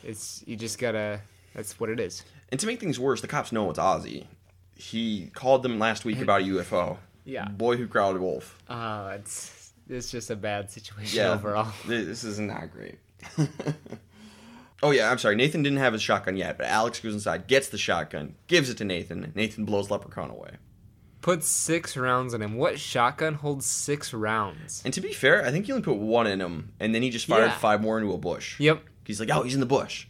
It's 0.03 0.43
you 0.47 0.55
just 0.55 0.79
gotta. 0.79 1.19
That's 1.53 1.79
what 1.79 1.89
it 1.89 1.99
is. 1.99 2.23
And 2.51 2.60
to 2.60 2.67
make 2.67 2.79
things 2.79 2.99
worse, 2.99 3.19
the 3.21 3.27
cops 3.27 3.51
know 3.51 3.69
it's 3.69 3.79
Ozzy. 3.79 4.25
He 4.75 5.29
called 5.34 5.62
them 5.63 5.77
last 5.79 6.05
week 6.05 6.21
about 6.21 6.41
a 6.41 6.43
UFO. 6.45 6.97
Yeah. 7.25 7.45
Boy 7.49 7.75
who 7.75 7.86
growled 7.86 8.17
wolf. 8.19 8.58
Uh, 8.69 9.17
it's 9.19 9.73
it's 9.89 10.10
just 10.12 10.29
a 10.29 10.36
bad 10.38 10.71
situation 10.71 11.17
Yeah. 11.17 11.34
overall. 11.34 11.71
Th- 11.88 12.05
This 12.05 12.23
is 12.23 12.39
not 12.39 12.71
great. 12.71 12.95
oh 14.84 14.91
yeah, 14.91 15.12
I'm 15.12 15.17
sorry. 15.17 15.36
Nathan 15.36 15.63
didn't 15.63 15.79
have 15.79 15.93
his 15.93 16.01
shotgun 16.01 16.38
yet, 16.38 16.58
but 16.58 16.67
Alex 16.67 16.99
goes 16.99 17.13
inside, 17.13 17.47
gets 17.47 17.69
the 17.69 17.77
shotgun, 17.77 18.36
gives 18.47 18.69
it 18.69 18.77
to 18.77 18.86
Nathan. 18.86 19.32
Nathan 19.36 19.65
blows 19.65 19.89
Leprechaun 19.91 20.29
away. 20.29 20.51
Put 21.21 21.43
six 21.43 21.97
rounds 21.97 22.34
in 22.34 22.41
him. 22.41 22.55
What 22.55 22.79
shotgun 22.79 23.34
holds 23.36 23.65
six 23.65 24.13
rounds? 24.13 24.82
And 24.86 24.93
to 24.93 25.01
be 25.01 25.12
fair, 25.12 25.45
I 25.45 25.51
think 25.51 25.65
he 25.65 25.71
only 25.73 25.84
put 25.84 25.97
one 25.97 26.27
in 26.27 26.39
him, 26.39 26.71
and 26.79 26.95
then 26.95 27.01
he 27.01 27.10
just 27.10 27.25
fired 27.25 27.47
Yeah. 27.47 27.58
five 27.58 27.82
more 27.82 27.99
into 27.99 28.13
a 28.13 28.17
bush. 28.17 28.58
Yep. 28.60 28.82
He's 29.05 29.19
like, 29.19 29.29
oh, 29.32 29.43
he's 29.43 29.53
in 29.53 29.60
the 29.60 29.65
bush. 29.65 30.08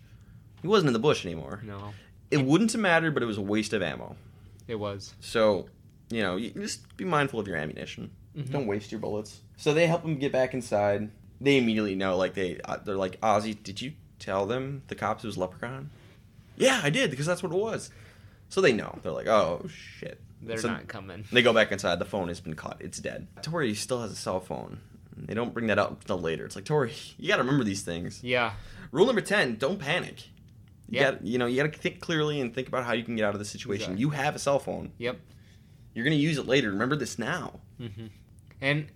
He 0.62 0.68
wasn't 0.68 0.88
in 0.90 0.94
the 0.94 1.00
bush 1.00 1.26
anymore. 1.26 1.62
No, 1.66 1.94
It 2.30 2.46
wouldn't 2.46 2.74
have 2.74 2.82
mattered, 2.82 3.14
but 3.16 3.24
it 3.24 3.26
was 3.26 3.38
a 3.38 3.42
waste 3.42 3.74
of 3.74 3.82
ammo. 3.82 4.16
it 4.68 4.76
was. 4.76 5.16
So, 5.20 5.68
you 6.12 6.22
know, 6.22 6.36
you 6.36 6.52
just 6.52 6.96
be 6.96 7.06
mindful 7.06 7.40
of 7.40 7.48
your 7.48 7.58
ammunition. 7.58 8.12
Mm-hmm. 8.38 8.52
Don't 8.52 8.68
waste 8.68 8.92
your 8.92 9.02
bullets. 9.02 9.40
So 9.58 9.74
they 9.74 9.88
help 9.88 10.04
him 10.06 10.20
get 10.20 10.32
back 10.32 10.54
inside. 10.54 11.10
They 11.42 11.58
immediately 11.58 11.96
know, 11.96 12.18
like 12.18 12.34
they 12.34 12.60
uh, 12.66 12.78
they're 12.84 12.96
like, 12.98 13.20
Ozzy, 13.22 13.62
did 13.62 13.82
you 13.82 13.94
tell 14.20 14.46
them 14.46 14.84
the 14.88 14.96
cops 14.96 15.24
it 15.24 15.28
was 15.28 15.38
Leprechaun? 15.38 15.90
Yeah, 16.58 16.82
I 16.84 16.90
did 16.90 17.10
because 17.12 17.26
that's 17.26 17.42
what 17.42 17.52
it 17.54 17.58
was. 17.58 17.90
So 18.50 18.60
they 18.62 18.74
know. 18.74 18.98
They're 19.04 19.12
like, 19.12 19.28
oh 19.28 19.66
shit. 19.70 20.20
They're 20.42 20.58
So 20.58 20.70
not 20.70 20.88
coming. 20.88 21.26
They 21.32 21.42
go 21.42 21.52
back 21.54 21.72
inside. 21.72 22.00
The 22.00 22.06
phone 22.06 22.30
has 22.30 22.40
been 22.40 22.56
caught. 22.56 22.78
It's 22.82 23.00
dead. 23.00 23.28
Tori 23.42 23.74
still 23.76 24.02
has 24.02 24.12
a 24.12 24.16
cell 24.16 24.40
phone. 24.40 24.80
They 25.18 25.34
don't 25.34 25.54
bring 25.54 25.68
that 25.68 25.78
up 25.78 26.00
until 26.02 26.20
later. 26.20 26.46
It's 26.46 26.56
like 26.56 26.64
Tori, 26.66 26.94
you 27.18 27.28
got 27.28 27.38
to 27.38 27.44
remember 27.44 27.66
these 27.66 27.82
things. 27.82 28.24
Yeah. 28.24 28.54
Rule 28.92 29.06
number 29.06 29.22
ten: 29.22 29.56
Don't 29.58 29.78
panic. 29.80 30.28
You 30.90 31.00
Yeah. 31.02 31.12
got 31.12 31.26
you 31.26 31.38
know 31.38 31.46
you 31.46 31.62
got 31.62 31.72
to 31.72 31.78
think 31.80 32.00
clearly 32.00 32.40
and 32.42 32.54
think 32.56 32.68
about 32.70 32.86
how 32.86 32.94
you 32.94 33.04
can 33.04 33.16
get 33.16 33.26
out 33.26 33.34
of 33.36 33.40
the 33.40 33.46
situation. 33.46 33.84
Exactly. 33.94 34.00
You 34.02 34.10
have 34.12 34.36
a 34.36 34.40
cell 34.40 34.60
phone. 34.60 34.92
Yep. 34.98 35.20
You're 35.94 36.04
gonna 36.06 36.16
use 36.16 36.38
it 36.38 36.48
later. 36.48 36.70
Remember 36.72 36.96
this 36.96 37.20
now. 37.20 37.60
And 38.62 38.88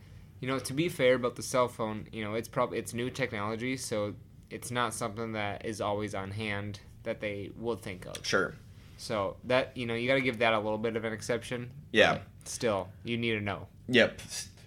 you 0.44 0.50
know, 0.50 0.60
to 0.60 0.74
be 0.74 0.90
fair 0.90 1.16
about 1.16 1.38
the 1.38 1.42
cell 1.42 1.70
phone, 1.70 2.06
you 2.12 2.22
know, 2.22 2.34
it's 2.34 2.50
probably 2.50 2.78
it's 2.78 2.94
new 2.94 3.10
technology, 3.10 3.78
so 3.78 4.14
it's 4.50 4.72
not 4.72 4.94
something 4.94 5.32
that 5.32 5.66
is 5.66 5.80
always 5.80 6.14
on 6.14 6.32
hand 6.32 6.82
that 7.04 7.22
they 7.22 7.52
will 7.58 7.78
think 7.78 8.06
of. 8.06 8.18
Sure. 8.28 8.54
So 8.98 9.38
that 9.46 9.72
you 9.78 9.86
know, 9.86 9.94
you 9.94 10.06
got 10.06 10.16
to 10.16 10.22
give 10.22 10.40
that 10.40 10.52
a 10.52 10.60
little 10.60 10.78
bit 10.78 10.98
of 10.98 11.06
an 11.06 11.14
exception. 11.14 11.72
Yeah. 11.94 12.18
Still, 12.44 12.90
you 13.06 13.16
need 13.18 13.36
to 13.36 13.40
know. 13.40 13.68
Yep. 13.88 14.20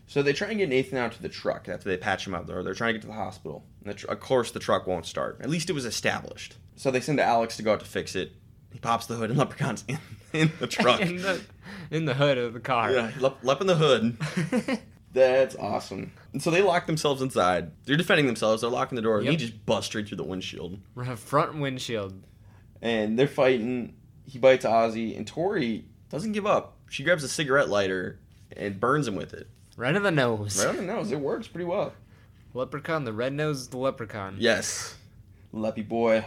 So 0.07 0.23
they 0.23 0.33
try 0.33 0.49
and 0.49 0.57
get 0.57 0.71
Nathan 0.71 0.97
out 0.97 1.12
to 1.12 1.21
the 1.21 1.29
truck 1.29 1.69
after 1.69 1.91
they 1.91 1.99
patch 1.99 2.27
him 2.27 2.35
up 2.35 2.47
there. 2.47 2.62
They're 2.62 2.73
trying 2.73 2.95
to 2.95 2.99
get 2.99 3.03
to 3.03 3.09
the 3.09 3.12
hospital. 3.12 3.62
And 3.85 3.91
the 3.93 3.99
tr- 3.99 4.07
of 4.07 4.19
course, 4.19 4.53
the 4.53 4.61
truck 4.61 4.87
won't 4.87 5.05
start. 5.05 5.43
At 5.43 5.51
least 5.51 5.69
it 5.69 5.75
was 5.75 5.85
established. 5.85 6.57
So 6.77 6.91
they 6.91 7.01
send 7.03 7.21
Alex 7.21 7.59
to 7.59 7.62
go 7.62 7.75
out 7.75 7.81
to 7.81 7.87
fix 7.87 8.17
it. 8.17 8.33
He 8.73 8.79
pops 8.79 9.05
the 9.05 9.17
hood 9.17 9.29
and 9.29 9.39
Leprechaun's 9.43 9.85
in, 9.87 9.99
in 10.33 10.53
the 10.59 10.67
truck. 10.69 11.03
in 11.03 11.19
the 11.19 11.43
in 11.91 12.07
the 12.07 12.15
hood 12.15 12.39
of 12.39 12.55
the 12.55 12.61
car. 12.61 12.93
yeah, 12.93 13.11
lep, 13.21 13.37
lep 13.43 13.61
in 13.61 13.67
the 13.67 13.77
hood. 13.77 14.17
That's 15.16 15.57
awesome. 15.57 16.12
And 16.35 16.42
so 16.42 16.50
they 16.50 16.61
lock 16.61 16.87
themselves 16.87 17.22
inside. 17.22 17.72
They're 17.87 17.96
defending 17.96 18.26
themselves. 18.26 18.61
They're 18.61 18.70
locking 18.70 18.96
the 18.96 19.02
door. 19.02 19.18
And 19.20 19.29
he 19.29 19.37
just 19.37 19.64
busts 19.64 19.87
straight 19.87 20.07
through 20.09 20.18
the 20.18 20.24
windshield. 20.24 20.79
Front 21.16 21.59
windshield. 21.59 22.22
and 22.83 23.18
they're 23.18 23.26
fighting. 23.26 23.94
He 24.26 24.38
bites 24.38 24.64
Ozzy, 24.66 25.16
and 25.16 25.26
Tori 25.26 25.87
doesn't 26.11 26.33
give 26.33 26.46
up. 26.46 26.76
She 26.90 27.02
grabs 27.02 27.24
a 27.24 27.29
cigarette 27.29 27.68
lighter 27.70 28.18
and 28.57 28.79
burns 28.79 29.09
him 29.09 29.14
with 29.16 29.33
it. 29.33 29.48
Right 29.76 29.94
in 29.94 30.02
the 30.02 30.11
nose. 30.11 30.59
Right 30.62 30.68
on 30.70 30.76
the 30.76 30.83
nose. 30.83 31.11
It 31.12 31.20
works 31.20 31.48
pretty 31.48 31.64
well. 31.64 31.92
Leprechaun, 32.55 33.05
the 33.05 33.12
red 33.12 33.33
nose, 33.33 33.68
the 33.68 33.76
leprechaun. 33.79 34.37
Yes. 34.38 34.96
Leppy 35.52 35.83
boy. 35.83 36.24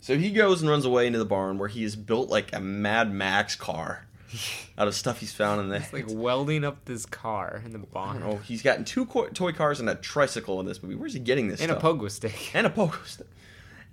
So 0.00 0.16
he 0.18 0.30
goes 0.30 0.60
and 0.60 0.70
runs 0.70 0.84
away 0.84 1.06
into 1.06 1.18
the 1.18 1.24
barn 1.24 1.58
where 1.58 1.68
he 1.68 1.82
has 1.82 1.96
built 1.96 2.28
like 2.28 2.54
a 2.54 2.60
Mad 2.60 3.12
Max 3.12 3.56
car 3.56 4.05
out 4.78 4.88
of 4.88 4.94
stuff 4.94 5.20
he's 5.20 5.32
found 5.32 5.60
in 5.60 5.68
there. 5.68 5.80
It's 5.80 5.92
like 5.92 6.06
welding 6.08 6.64
up 6.64 6.84
this 6.84 7.06
car 7.06 7.62
in 7.64 7.72
the 7.72 7.78
barn. 7.78 8.20
don't. 8.20 8.42
He's 8.42 8.62
gotten 8.62 8.84
two 8.84 9.06
co- 9.06 9.28
toy 9.28 9.52
cars 9.52 9.80
and 9.80 9.88
a 9.88 9.94
tricycle 9.94 10.60
in 10.60 10.66
this 10.66 10.82
movie. 10.82 10.94
Where's 10.94 11.14
he 11.14 11.20
getting 11.20 11.48
this 11.48 11.60
And 11.60 11.70
a 11.70 11.78
stuff? 11.78 11.96
pogo 11.96 12.10
stick. 12.10 12.50
and 12.54 12.66
a 12.66 12.70
pogo 12.70 13.04
stick. 13.06 13.26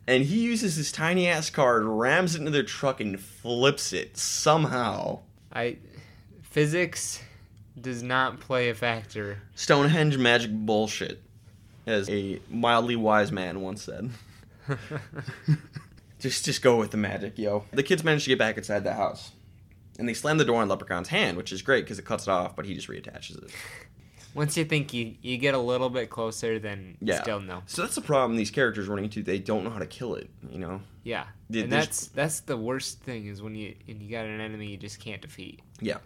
And 0.06 0.24
he 0.26 0.40
uses 0.42 0.76
his 0.76 0.92
tiny 0.92 1.28
ass 1.28 1.50
car, 1.50 1.80
rams 1.82 2.36
it 2.36 2.40
into 2.40 2.52
their 2.52 2.64
truck, 2.64 3.00
and 3.00 3.18
flips 3.20 3.94
it 3.94 4.18
somehow. 4.18 5.20
I 5.54 5.78
physics 6.42 7.22
does 7.80 8.04
not 8.04 8.40
play 8.40 8.70
a 8.70 8.74
factor. 8.76 9.40
Stonehenge 9.56 10.18
magic 10.18 10.52
bullshit, 10.52 11.22
as 11.88 12.10
a 12.10 12.40
mildly 12.50 12.96
wise 12.98 13.32
man 13.32 13.62
once 13.62 13.84
said. 13.84 14.10
just, 16.20 16.46
just 16.46 16.62
go 16.62 16.78
with 16.78 16.92
the 16.92 16.98
magic, 16.98 17.38
yo. 17.38 17.66
The 17.72 17.84
kids 17.84 18.04
manage 18.04 18.24
to 18.24 18.30
get 18.30 18.40
back 18.40 18.58
inside 18.58 18.84
the 18.84 18.94
house, 18.94 19.32
and 20.00 20.08
they 20.08 20.14
slam 20.14 20.38
the 20.38 20.46
door 20.46 20.62
on 20.62 20.68
Leprechaun's 20.70 21.10
hand, 21.10 21.38
which 21.38 21.52
is 21.52 21.62
great 21.62 21.86
because 21.86 22.00
it 22.00 22.06
cuts 22.06 22.28
it 22.28 22.32
off, 22.32 22.56
but 22.56 22.66
he 22.66 22.74
just 22.74 22.88
reattaches 22.88 23.38
it. 23.44 23.52
Once 24.36 24.58
you 24.58 24.66
think 24.66 24.94
you, 24.94 25.14
you 25.22 25.38
get 25.38 25.54
a 25.54 25.60
little 25.60 25.90
bit 25.92 26.10
closer, 26.10 26.58
then 26.58 26.98
Yeah. 27.02 27.22
still 27.22 27.40
no. 27.40 27.62
So 27.68 27.84
that's 27.84 27.94
the 27.96 28.02
problem. 28.02 28.36
These 28.36 28.50
characters 28.50 28.88
running 28.88 29.06
into, 29.06 29.22
they 29.22 29.38
don't 29.38 29.64
know 29.64 29.70
how 29.70 29.78
to 29.80 29.86
kill 29.86 30.16
it. 30.16 30.30
You 30.50 30.58
know. 30.60 30.82
Yeah, 31.04 31.26
Yeah, 31.50 31.64
and 31.64 31.72
that's 31.72 32.08
that's 32.08 32.40
the 32.40 32.58
worst 32.58 33.02
thing 33.02 33.28
is 33.28 33.42
when 33.42 33.54
you 33.56 33.76
and 33.88 34.02
you 34.02 34.10
got 34.10 34.26
an 34.26 34.40
enemy 34.42 34.68
you 34.68 34.78
just 34.78 35.00
can't 35.00 35.22
defeat. 35.22 35.62
Yeah. 35.80 35.98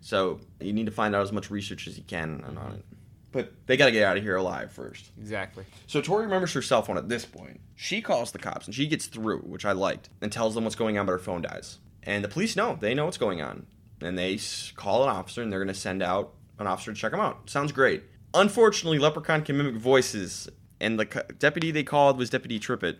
So 0.00 0.40
you 0.60 0.72
need 0.72 0.86
to 0.86 0.92
find 0.92 1.14
out 1.14 1.22
as 1.22 1.30
much 1.30 1.50
research 1.50 1.86
as 1.86 1.96
you 1.96 2.02
can 2.04 2.42
on 2.42 2.72
it. 2.74 2.84
But 3.30 3.52
they 3.66 3.76
got 3.76 3.86
to 3.86 3.92
get 3.92 4.02
out 4.04 4.16
of 4.16 4.22
here 4.22 4.36
alive 4.36 4.72
first. 4.72 5.10
Exactly. 5.18 5.64
So 5.86 6.00
Tori 6.02 6.24
remembers 6.24 6.52
her 6.54 6.60
cell 6.62 6.82
phone 6.82 6.98
at 6.98 7.08
this 7.08 7.24
point. 7.24 7.60
She 7.76 8.02
calls 8.02 8.32
the 8.32 8.38
cops 8.38 8.66
and 8.66 8.74
she 8.74 8.86
gets 8.86 9.06
through, 9.06 9.38
which 9.40 9.64
I 9.64 9.72
liked, 9.72 10.10
and 10.20 10.30
tells 10.32 10.54
them 10.54 10.64
what's 10.64 10.76
going 10.76 10.98
on, 10.98 11.06
but 11.06 11.12
her 11.12 11.18
phone 11.18 11.42
dies. 11.42 11.78
And 12.04 12.24
the 12.24 12.28
police 12.28 12.56
know. 12.56 12.76
They 12.80 12.94
know 12.94 13.04
what's 13.04 13.18
going 13.18 13.40
on. 13.40 13.66
And 14.00 14.18
they 14.18 14.38
call 14.74 15.04
an 15.04 15.08
officer 15.08 15.42
and 15.42 15.52
they're 15.52 15.60
going 15.60 15.72
to 15.72 15.80
send 15.80 16.02
out 16.02 16.32
an 16.58 16.66
officer 16.66 16.92
to 16.92 16.98
check 16.98 17.12
them 17.12 17.20
out. 17.20 17.48
Sounds 17.48 17.72
great. 17.72 18.02
Unfortunately, 18.34 18.98
Leprechaun 18.98 19.42
can 19.42 19.58
mimic 19.58 19.76
voices, 19.76 20.48
and 20.80 20.98
the 20.98 21.06
co- 21.06 21.22
deputy 21.38 21.70
they 21.70 21.82
called 21.84 22.16
was 22.16 22.30
Deputy 22.30 22.58
Trippett, 22.58 22.96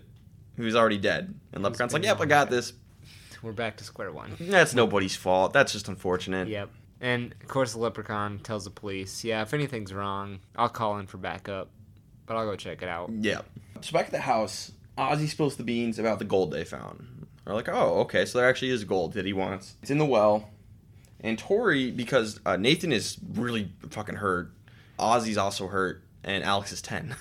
who's 0.57 0.77
already 0.77 0.99
dead. 0.99 1.35
And 1.53 1.63
Leprechaun's 1.63 1.95
like, 1.95 2.05
yep, 2.05 2.21
I 2.21 2.27
got 2.27 2.51
this. 2.51 2.75
We're 3.43 3.53
back 3.53 3.79
to 3.79 3.85
square 3.85 4.13
one. 4.13 4.37
That's 4.39 4.75
nobody's 4.75 5.17
fault. 5.17 5.53
That's 5.53 5.73
just 5.73 5.89
unfortunate. 5.89 6.49
Yep. 6.49 6.71
And 7.01 7.35
of 7.43 7.49
course, 7.49 7.73
the 7.73 7.81
leprechaun 7.81 8.39
tells 8.39 8.63
the 8.63 8.71
police, 8.71 9.25
"Yeah, 9.25 9.43
if 9.43 9.53
anything's 9.53 9.93
wrong, 9.93 10.39
I'll 10.55 10.69
call 10.69 10.99
in 10.99 11.09
for 11.09 11.19
backup, 11.19 11.69
but 12.27 12.37
I'll 12.37 12.47
go 12.47 12.55
check 12.55 12.81
it 12.83 12.89
out." 12.89 13.11
Yeah. 13.11 13.41
So 13.81 13.93
back 13.93 14.07
at 14.07 14.13
the 14.13 14.21
house, 14.21 14.71
Ozzy 14.97 15.29
spills 15.29 15.57
the 15.57 15.65
beans 15.65 15.99
about 15.99 16.21
the 16.21 16.25
gold 16.25 16.53
they 16.53 16.63
found. 16.63 17.22
They're 17.45 17.55
like, 17.55 17.69
oh, 17.69 18.01
okay, 18.01 18.25
so 18.25 18.39
there 18.39 18.49
actually 18.49 18.71
is 18.71 18.85
gold 18.85 19.15
that 19.15 19.27
he 19.27 19.33
wants. 19.33 19.77
It's 19.83 19.91
in 19.91 19.99
the 19.99 20.05
well. 20.07 20.51
And 21.21 21.39
Tori, 21.39 21.91
because 21.91 22.41
uh, 22.47 22.57
Nathan 22.57 22.93
is 22.93 23.17
really 23.35 23.71
fucking 23.91 24.17
hurt, 24.17 24.53
Ozzy's 24.99 25.39
also 25.39 25.69
hurt, 25.69 26.03
and 26.25 26.43
Alex 26.45 26.73
is 26.73 26.83
10. 26.83 27.15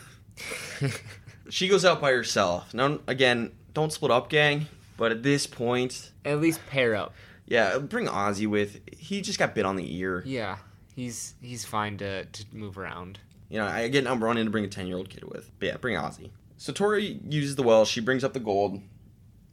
she 1.49 1.67
goes 1.67 1.85
out 1.85 2.01
by 2.01 2.11
herself. 2.11 2.73
Now, 2.73 2.99
again, 3.07 3.51
don't 3.73 3.91
split 3.91 4.11
up, 4.11 4.29
gang, 4.29 4.67
but 4.97 5.11
at 5.11 5.23
this 5.23 5.47
point, 5.47 6.11
At 6.25 6.39
least 6.39 6.59
pair 6.67 6.95
up. 6.95 7.13
yeah, 7.45 7.77
bring 7.79 8.07
Ozzy 8.07 8.47
with. 8.47 8.79
He 8.95 9.21
just 9.21 9.39
got 9.39 9.55
bit 9.55 9.65
on 9.65 9.75
the 9.75 9.97
ear. 9.97 10.23
Yeah, 10.25 10.57
he's 10.95 11.35
he's 11.41 11.65
fine 11.65 11.97
to 11.97 12.25
to 12.25 12.45
move 12.51 12.77
around. 12.77 13.19
You 13.49 13.59
know, 13.59 13.67
I 13.67 13.79
again, 13.81 14.07
I'm 14.07 14.23
running 14.23 14.45
to 14.45 14.51
bring 14.51 14.65
a 14.65 14.67
10 14.69 14.87
year 14.87 14.97
old 14.97 15.09
kid 15.09 15.23
with. 15.25 15.51
But 15.59 15.65
yeah, 15.67 15.77
bring 15.77 15.95
Ozzy. 15.95 16.29
So 16.57 16.71
Tori 16.73 17.19
uses 17.27 17.55
the 17.55 17.63
well, 17.63 17.85
she 17.85 18.01
brings 18.01 18.23
up 18.23 18.33
the 18.33 18.39
gold, 18.39 18.81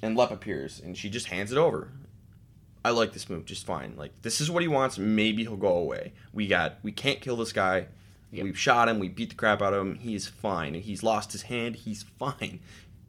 and 0.03 0.17
Lep 0.17 0.31
appears, 0.31 0.81
and 0.81 0.97
she 0.97 1.09
just 1.11 1.27
hands 1.27 1.53
it 1.53 1.59
over. 1.59 1.93
I 2.85 2.91
like 2.91 3.13
this 3.13 3.29
move 3.29 3.45
just 3.45 3.67
fine. 3.67 3.95
Like, 3.97 4.23
this 4.23 4.41
is 4.41 4.51
what 4.51 4.63
he 4.63 4.69
wants. 4.69 4.99
Maybe 4.99 5.43
he'll 5.43 5.57
go 5.57 5.77
away. 5.77 6.13
We 6.33 6.47
got, 6.47 6.77
we 6.83 6.93
can't 6.93 7.21
kill 7.21 7.37
this 7.37 7.53
guy. 7.53 7.89
Yep. 8.31 8.45
We've 8.45 8.59
shot 8.59 8.89
him. 8.89 8.99
We 8.99 9.09
beat 9.09 9.31
the 9.31 9.35
crap 9.35 9.63
out 9.63 9.73
of 9.73 9.81
him. 9.81 9.97
He 9.97 10.15
is 10.15 10.27
fine. 10.27 10.75
He's 10.75 11.03
lost 11.03 11.33
his 11.33 11.43
hand. 11.43 11.77
He's 11.77 12.05
fine. 12.19 12.61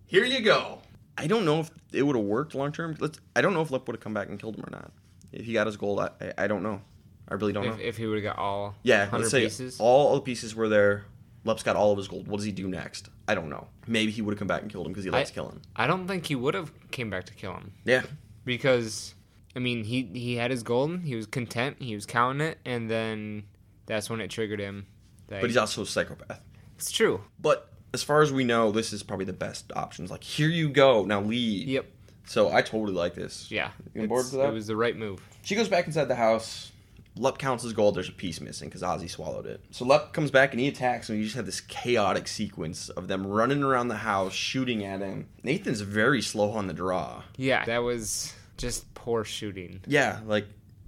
Here 0.06 0.25
you 0.25 0.41
go. 0.41 0.80
I 1.17 1.28
don't 1.28 1.45
know 1.45 1.60
if 1.60 1.71
it 1.91 2.04
would 2.04 2.15
have 2.15 2.25
worked 2.25 2.56
long 2.56 2.71
term. 2.71 2.95
Let's. 2.99 3.19
I 3.36 3.41
don't 3.41 3.54
know 3.54 3.62
if 3.62 3.69
Lep 3.69 3.86
would 3.88 3.97
have 3.97 4.02
come 4.02 4.13
back 4.13 4.30
and 4.30 4.39
killed 4.39 4.56
him 4.56 4.63
or 4.65 4.71
not. 4.71 4.91
If 5.32 5.45
he 5.45 5.54
got 5.54 5.67
his 5.67 5.78
gold, 5.78 5.99
I, 5.99 6.10
I, 6.21 6.45
I 6.45 6.47
don't 6.47 6.63
know. 6.63 6.82
I 7.28 7.36
really 7.36 7.54
don't 7.54 7.65
know. 7.65 7.73
If, 7.73 7.80
if 7.82 7.97
he 7.97 8.06
would 8.08 8.15
have 8.15 8.23
got 8.23 8.38
all 8.38 8.75
Yeah, 8.82 9.10
let's 9.12 9.30
say 9.30 9.43
pieces, 9.43 9.78
all 9.80 10.15
the 10.15 10.21
pieces 10.21 10.56
were 10.56 10.69
there. 10.69 11.06
Lep's 11.45 11.63
got 11.63 11.75
all 11.75 11.91
of 11.91 11.97
his 11.97 12.08
gold. 12.08 12.28
What 12.28 12.38
does 12.38 12.45
he 12.45 12.52
do 12.52 12.67
next? 12.67 13.10
I 13.28 13.34
don't 13.36 13.49
know. 13.49 13.67
Maybe 13.88 14.12
he 14.12 14.21
would 14.21 14.34
have 14.34 14.39
come 14.39 14.47
back 14.47 14.62
and 14.62 14.69
killed 14.71 14.86
him 14.86 14.91
because 14.93 15.06
he 15.06 15.10
likes 15.10 15.32
I- 15.32 15.34
killing. 15.34 15.62
I 15.75 15.88
don't 15.88 16.08
think 16.08 16.25
he 16.25 16.36
would 16.36 16.54
have 16.54 16.71
came 16.91 17.10
back 17.10 17.25
to 17.25 17.34
kill 17.34 17.54
him 17.54 17.71
Yeah, 17.86 18.04
because, 18.45 19.15
I 19.56 19.60
mean, 19.60 19.84
he 19.84 20.04
he 20.13 20.36
had 20.36 20.52
his 20.52 20.63
gold, 20.63 21.02
he 21.02 21.15
was 21.15 21.25
content, 21.25 21.78
he 21.80 21.95
was 21.95 22.06
counting 22.06 22.41
it, 22.47 22.58
and 22.65 22.89
then 22.89 23.43
that's 23.86 24.10
when 24.10 24.19
it 24.21 24.30
triggered 24.30 24.60
him. 24.60 24.86
That 25.28 25.41
but 25.41 25.49
he's 25.49 25.58
also 25.58 25.84
a 25.84 25.86
psychopath. 25.86 26.41
it's 26.75 26.91
true. 26.91 27.21
But 27.39 27.69
as 27.93 28.04
far 28.04 28.21
as 28.21 28.32
we 28.32 28.43
know, 28.43 28.71
this 28.71 28.91
is 28.93 29.02
probably 29.04 29.25
the 29.25 29.34
best 29.34 29.71
options. 29.75 30.12
Like, 30.12 30.23
here 30.23 30.49
you 30.49 30.69
go. 30.69 31.06
Now 31.06 31.21
leave. 31.21 31.67
Yep. 31.67 31.86
So 32.25 32.52
I 32.52 32.62
totally 32.62 32.93
like 32.93 33.15
this. 33.15 33.49
Yeah. 33.49 33.71
You 33.95 34.02
on 34.04 34.08
board 34.08 34.25
It's- 34.25 34.36
that? 34.36 34.49
It 34.49 34.54
was 34.54 34.67
the 34.67 34.75
right 34.75 34.95
move. 34.95 35.19
She 35.43 35.56
goes 35.56 35.67
back 35.69 35.88
inside 35.88 36.06
the 36.06 36.15
house. 36.15 36.71
Lep 37.19 37.38
counts 37.38 37.65
as 37.65 37.73
gold. 37.73 37.95
There's 37.95 38.08
a 38.08 38.13
piece 38.13 38.39
missing 38.39 38.69
because 38.69 38.82
Ozzy 38.82 39.10
swallowed 39.10 39.45
it. 39.45 39.63
So 39.71 39.86
Lep 39.86 40.13
comes 40.13 40.32
back 40.32 40.51
and 40.53 40.60
he 40.60 40.67
attacks, 40.69 41.10
and 41.10 41.17
you 41.17 41.25
just 41.25 41.36
have 41.36 41.45
this 41.45 41.60
chaotic 41.60 42.27
sequence 42.27 42.88
of 42.89 43.10
them 43.10 43.27
running 43.27 43.62
around 43.62 43.89
the 43.89 43.97
house, 43.97 44.34
shooting 44.34 44.86
at 44.86 45.01
him. 45.01 45.27
Nathan's 45.43 45.82
very 45.82 46.21
slow 46.21 46.51
on 46.51 46.67
the 46.67 46.73
draw. 46.73 47.23
Yeah, 47.36 47.65
that 47.65 47.79
was 47.79 48.34
just 48.58 48.93
poor 48.93 49.25
shooting. 49.25 49.82
Yeah, 49.86 50.21
like 50.25 50.47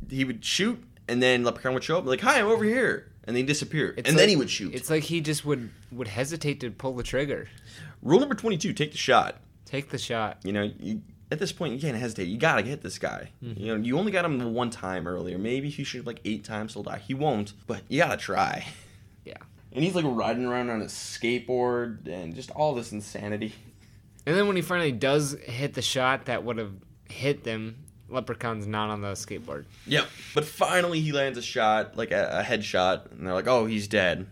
he 0.09 0.23
would 0.23 0.43
shoot, 0.43 0.81
and 1.07 1.21
then 1.21 1.43
Leprechaun 1.43 1.73
would 1.73 1.83
show 1.83 1.97
up, 1.97 2.05
like, 2.05 2.21
"Hi, 2.21 2.39
I'm 2.39 2.47
over 2.47 2.63
here," 2.63 3.11
and 3.25 3.35
then 3.35 3.45
disappear, 3.45 3.93
It's 3.97 4.09
and 4.09 4.17
then 4.17 4.29
he 4.29 4.35
would 4.37 4.49
shoot. 4.49 4.73
It's 4.73 4.89
like 4.89 5.03
he 5.03 5.19
just 5.19 5.45
would 5.45 5.69
would 5.91 6.07
hesitate 6.07 6.61
to 6.61 6.71
pull 6.71 6.95
the 6.95 7.03
trigger. 7.03 7.49
Rule 8.01 8.19
number 8.19 8.35
twenty-two: 8.35 8.73
take 8.73 8.91
the 8.91 8.97
shot. 8.97 9.41
Take 9.65 9.89
the 9.89 9.97
shot. 9.97 10.39
You 10.43 10.53
know, 10.53 10.71
you, 10.79 11.01
at 11.31 11.39
this 11.39 11.51
point, 11.53 11.73
you 11.73 11.79
can't 11.79 11.97
hesitate. 11.97 12.27
You 12.27 12.37
gotta 12.37 12.61
hit 12.61 12.81
this 12.81 12.99
guy. 12.99 13.31
Mm-hmm. 13.43 13.59
You 13.59 13.77
know, 13.77 13.83
you 13.83 13.97
only 13.97 14.11
got 14.11 14.25
him 14.25 14.37
the 14.37 14.47
one 14.47 14.69
time 14.69 15.07
earlier. 15.07 15.37
Maybe 15.37 15.69
you 15.69 15.85
shoot 15.85 16.05
like 16.05 16.19
eight 16.25 16.43
times, 16.43 16.73
he'll 16.73 16.83
die. 16.83 16.99
He 16.99 17.13
won't, 17.13 17.53
but 17.67 17.81
you 17.87 17.99
gotta 17.99 18.17
try. 18.17 18.67
Yeah. 19.23 19.37
And 19.71 19.83
he's 19.83 19.93
like 19.93 20.03
riding 20.07 20.45
around 20.45 20.71
on 20.71 20.81
a 20.81 20.85
skateboard 20.85 22.07
and 22.07 22.33
just 22.33 22.49
all 22.49 22.73
this 22.73 22.91
insanity. 22.91 23.53
And 24.25 24.35
then 24.35 24.47
when 24.47 24.55
he 24.55 24.63
finally 24.63 24.91
does 24.91 25.33
hit 25.43 25.75
the 25.75 25.83
shot 25.83 26.25
that 26.25 26.43
would 26.43 26.57
have 26.57 26.73
hit 27.07 27.43
them, 27.43 27.77
Leprechaun's 28.09 28.65
not 28.65 28.89
on 28.89 29.01
the 29.01 29.11
skateboard. 29.11 29.65
Yep. 29.85 30.07
But 30.33 30.45
finally, 30.45 31.01
he 31.01 31.11
lands 31.11 31.37
a 31.37 31.41
shot, 31.43 31.95
like 31.95 32.09
a, 32.09 32.39
a 32.39 32.43
headshot, 32.43 33.11
and 33.11 33.25
they're 33.25 33.33
like, 33.35 33.47
"Oh, 33.47 33.67
he's 33.67 33.87
dead." 33.87 34.25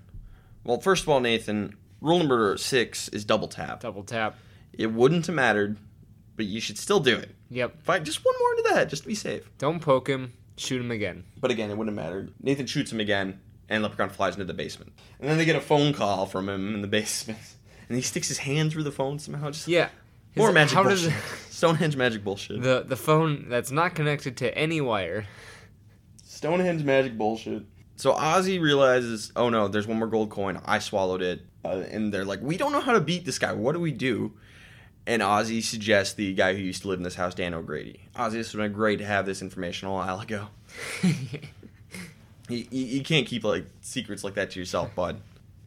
Well, 0.63 0.79
first 0.79 1.03
of 1.03 1.09
all, 1.09 1.19
Nathan, 1.19 1.75
rule 2.01 2.17
number 2.17 2.57
six 2.57 3.09
is 3.09 3.25
double 3.25 3.47
tap. 3.47 3.81
Double 3.81 4.03
tap. 4.03 4.37
It 4.73 4.91
wouldn't 4.91 5.27
have 5.27 5.35
mattered, 5.35 5.77
but 6.39 6.45
you 6.47 6.61
should 6.61 6.77
still 6.77 7.01
do 7.01 7.17
it. 7.17 7.35
Yep. 7.49 7.83
Fight 7.83 8.03
just 8.03 8.23
one 8.23 8.33
more 8.39 8.51
into 8.55 8.69
that, 8.73 8.89
just 8.89 9.03
to 9.03 9.09
be 9.09 9.13
safe. 9.15 9.49
Don't 9.57 9.81
poke 9.81 10.07
him. 10.07 10.31
Shoot 10.55 10.79
him 10.79 10.89
again. 10.89 11.25
But 11.41 11.51
again, 11.51 11.69
it 11.69 11.77
wouldn't 11.77 11.95
have 11.97 12.05
mattered. 12.05 12.33
Nathan 12.41 12.65
shoots 12.65 12.91
him 12.93 13.01
again, 13.01 13.41
and 13.67 13.83
Leprechaun 13.83 14.09
flies 14.09 14.35
into 14.35 14.45
the 14.45 14.53
basement. 14.53 14.93
And 15.19 15.29
then 15.29 15.37
they 15.37 15.43
get 15.43 15.57
a 15.57 15.61
phone 15.61 15.91
call 15.93 16.25
from 16.25 16.47
him 16.47 16.73
in 16.75 16.81
the 16.81 16.87
basement, 16.99 17.39
and 17.89 17.97
he 17.97 18.01
sticks 18.01 18.29
his 18.29 18.37
hand 18.37 18.71
through 18.71 18.83
the 18.83 18.91
phone 18.91 19.19
somehow. 19.19 19.51
Just 19.51 19.67
Yeah. 19.67 19.89
His- 20.31 20.37
more 20.41 20.53
magic 20.53 20.75
how 20.75 20.83
bullshit. 20.83 21.11
does 21.11 21.23
Stonehenge 21.49 21.97
magic 21.97 22.23
bullshit. 22.23 22.61
the 22.61 22.85
the 22.87 22.95
phone 22.95 23.49
that's 23.49 23.71
not 23.71 23.95
connected 23.95 24.37
to 24.37 24.57
any 24.57 24.79
wire? 24.79 25.25
Stonehenge 26.23 26.83
magic 26.83 27.17
bullshit. 27.17 27.63
So 27.95 28.13
Ozzy 28.13 28.61
realizes, 28.61 29.33
oh 29.35 29.49
no, 29.49 29.67
there's 29.67 29.87
one 29.87 29.97
more 29.99 30.07
gold 30.07 30.29
coin. 30.29 30.61
I 30.65 30.79
swallowed 30.79 31.21
it. 31.21 31.41
Uh, 31.65 31.83
and 31.91 32.13
they're 32.13 32.23
like, 32.23 32.39
we 32.41 32.55
don't 32.55 32.71
know 32.71 32.79
how 32.79 32.93
to 32.93 33.01
beat 33.01 33.25
this 33.25 33.37
guy. 33.39 33.51
What 33.51 33.73
do 33.73 33.79
we 33.81 33.91
do? 33.91 34.31
And 35.09 35.23
Ozzy 35.23 35.63
suggests 35.63 36.13
the 36.13 36.35
guy 36.35 36.53
who 36.53 36.61
used 36.61 36.83
to 36.83 36.87
live 36.87 36.99
in 36.99 37.03
this 37.03 37.15
house, 37.15 37.33
Dan 37.33 37.55
O'Grady. 37.55 37.99
Ozzy, 38.15 38.33
this 38.33 38.53
would 38.53 38.61
have 38.61 38.71
been 38.71 38.77
great 38.77 38.99
to 38.99 39.05
have 39.05 39.25
this 39.25 39.41
information 39.41 39.87
a 39.87 39.91
while 39.91 40.19
ago. 40.19 40.47
You, 42.49 42.65
you, 42.71 42.85
you 42.85 43.03
can't 43.03 43.27
keep 43.27 43.43
like 43.43 43.65
secrets 43.81 44.23
like 44.23 44.33
that 44.33 44.49
to 44.51 44.59
yourself, 44.59 44.95
bud. 44.95 45.21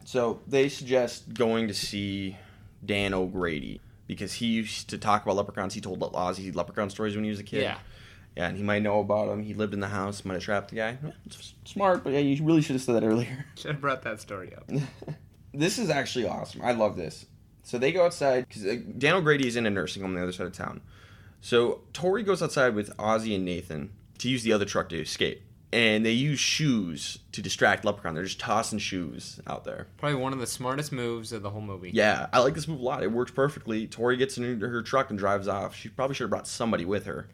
So 0.04 0.40
they 0.48 0.68
suggest 0.68 1.32
going 1.32 1.68
to 1.68 1.74
see 1.74 2.36
Dan 2.84 3.14
O'Grady 3.14 3.80
because 4.08 4.32
he 4.32 4.46
used 4.46 4.90
to 4.90 4.98
talk 4.98 5.22
about 5.22 5.36
leprechauns. 5.36 5.74
He 5.74 5.80
told 5.80 6.00
Ozzy 6.00 6.52
leprechaun 6.52 6.90
stories 6.90 7.14
when 7.14 7.22
he 7.22 7.30
was 7.30 7.38
a 7.38 7.44
kid. 7.44 7.62
Yeah. 7.62 7.78
Yeah, 8.36 8.48
and 8.48 8.56
he 8.56 8.64
might 8.64 8.82
know 8.82 8.98
about 8.98 9.28
him. 9.28 9.44
He 9.44 9.54
lived 9.54 9.74
in 9.74 9.80
the 9.80 9.88
house, 9.88 10.24
might 10.24 10.34
have 10.34 10.42
trapped 10.42 10.70
the 10.70 10.76
guy. 10.76 10.98
It's 11.24 11.54
smart, 11.66 12.02
but 12.02 12.14
yeah, 12.14 12.18
you 12.18 12.42
really 12.44 12.62
should 12.62 12.74
have 12.74 12.82
said 12.82 12.96
that 12.96 13.04
earlier. 13.04 13.44
Should 13.54 13.72
have 13.72 13.80
brought 13.80 14.02
that 14.02 14.20
story 14.20 14.52
up. 14.52 14.68
this 15.54 15.78
is 15.78 15.88
actually 15.88 16.26
awesome. 16.26 16.62
I 16.62 16.72
love 16.72 16.96
this. 16.96 17.26
So 17.62 17.78
they 17.78 17.92
go 17.92 18.04
outside 18.04 18.46
because 18.48 18.66
uh, 18.66 18.76
Dan 18.98 19.14
O'Grady 19.14 19.46
is 19.46 19.56
in 19.56 19.66
a 19.66 19.70
nursing 19.70 20.02
home 20.02 20.12
on 20.12 20.16
the 20.16 20.22
other 20.22 20.32
side 20.32 20.46
of 20.46 20.52
town. 20.52 20.80
So 21.40 21.82
Tori 21.92 22.22
goes 22.22 22.42
outside 22.42 22.74
with 22.74 22.96
Ozzy 22.96 23.34
and 23.34 23.44
Nathan 23.44 23.92
to 24.18 24.28
use 24.28 24.42
the 24.42 24.52
other 24.52 24.64
truck 24.64 24.88
to 24.90 25.00
escape. 25.00 25.42
and 25.72 26.04
they 26.04 26.12
use 26.12 26.38
shoes 26.38 27.18
to 27.32 27.40
distract 27.40 27.84
Leprechaun. 27.84 28.14
They're 28.14 28.24
just 28.24 28.38
tossing 28.38 28.78
shoes 28.78 29.40
out 29.46 29.64
there. 29.64 29.86
Probably 29.96 30.18
one 30.20 30.32
of 30.34 30.38
the 30.38 30.46
smartest 30.46 30.92
moves 30.92 31.32
of 31.32 31.42
the 31.42 31.50
whole 31.50 31.62
movie. 31.62 31.90
Yeah, 31.94 32.26
I 32.32 32.40
like 32.40 32.54
this 32.54 32.68
move 32.68 32.80
a 32.80 32.82
lot. 32.82 33.02
It 33.02 33.10
works 33.10 33.30
perfectly. 33.30 33.86
Tori 33.86 34.16
gets 34.18 34.36
into 34.38 34.68
her 34.68 34.82
truck 34.82 35.08
and 35.10 35.18
drives 35.18 35.48
off. 35.48 35.74
She 35.74 35.88
probably 35.88 36.14
should 36.14 36.24
have 36.24 36.30
brought 36.30 36.46
somebody 36.46 36.84
with 36.84 37.06
her. 37.06 37.28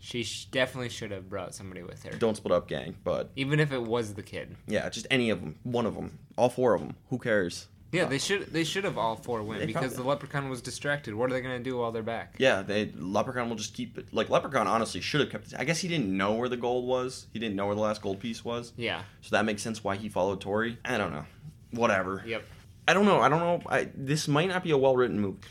She 0.00 0.22
sh- 0.24 0.46
definitely 0.46 0.88
should 0.90 1.12
have 1.12 1.30
brought 1.30 1.54
somebody 1.54 1.82
with 1.82 2.02
her. 2.02 2.10
Don't 2.18 2.36
split 2.36 2.52
up, 2.52 2.68
gang. 2.68 2.96
But 3.04 3.30
Even 3.36 3.60
if 3.60 3.72
it 3.72 3.82
was 3.82 4.14
the 4.14 4.22
kid. 4.22 4.56
yeah, 4.66 4.88
just 4.90 5.06
any 5.10 5.30
of 5.30 5.40
them, 5.40 5.54
one 5.62 5.86
of 5.86 5.94
them, 5.94 6.18
all 6.36 6.50
four 6.50 6.74
of 6.74 6.80
them. 6.82 6.96
Who 7.10 7.18
cares? 7.18 7.68
Yeah, 7.94 8.04
they 8.06 8.18
should 8.18 8.52
they 8.52 8.64
should 8.64 8.84
have 8.84 8.98
all 8.98 9.16
four 9.16 9.42
win 9.42 9.58
They 9.60 9.66
because 9.66 9.92
probably- 9.92 9.96
the 9.96 10.08
leprechaun 10.08 10.48
was 10.50 10.60
distracted. 10.60 11.14
What 11.14 11.30
are 11.30 11.32
they 11.34 11.40
gonna 11.40 11.60
do 11.60 11.78
while 11.78 11.92
they're 11.92 12.02
back? 12.02 12.34
Yeah, 12.38 12.62
they 12.62 12.90
Leprechaun 12.96 13.48
will 13.48 13.56
just 13.56 13.74
keep 13.74 13.96
it. 13.98 14.12
Like 14.12 14.30
Leprechaun, 14.30 14.66
honestly, 14.66 15.00
should 15.00 15.20
have 15.20 15.30
kept. 15.30 15.52
it. 15.52 15.58
I 15.58 15.64
guess 15.64 15.78
he 15.80 15.88
didn't 15.88 16.14
know 16.16 16.32
where 16.34 16.48
the 16.48 16.56
gold 16.56 16.86
was. 16.86 17.26
He 17.32 17.38
didn't 17.38 17.56
know 17.56 17.66
where 17.66 17.74
the 17.74 17.80
last 17.80 18.02
gold 18.02 18.20
piece 18.20 18.44
was. 18.44 18.72
Yeah. 18.76 19.02
So 19.20 19.36
that 19.36 19.44
makes 19.44 19.62
sense 19.62 19.82
why 19.84 19.96
he 19.96 20.08
followed 20.08 20.40
Tori. 20.40 20.78
I 20.84 20.98
don't 20.98 21.12
know. 21.12 21.24
Whatever. 21.70 22.22
Yep. 22.26 22.44
I 22.86 22.94
don't 22.94 23.06
know. 23.06 23.20
I 23.20 23.28
don't 23.28 23.40
know. 23.40 23.62
I, 23.68 23.88
this 23.94 24.28
might 24.28 24.48
not 24.48 24.62
be 24.62 24.70
a 24.72 24.78
well 24.78 24.96
written 24.96 25.20
movie. 25.20 25.38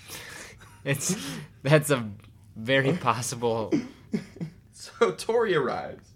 It's 0.85 1.15
that's 1.61 1.89
a 1.91 2.09
very 2.55 2.93
possible. 2.93 3.71
So 4.73 5.11
Tori 5.11 5.55
arrives. 5.55 6.09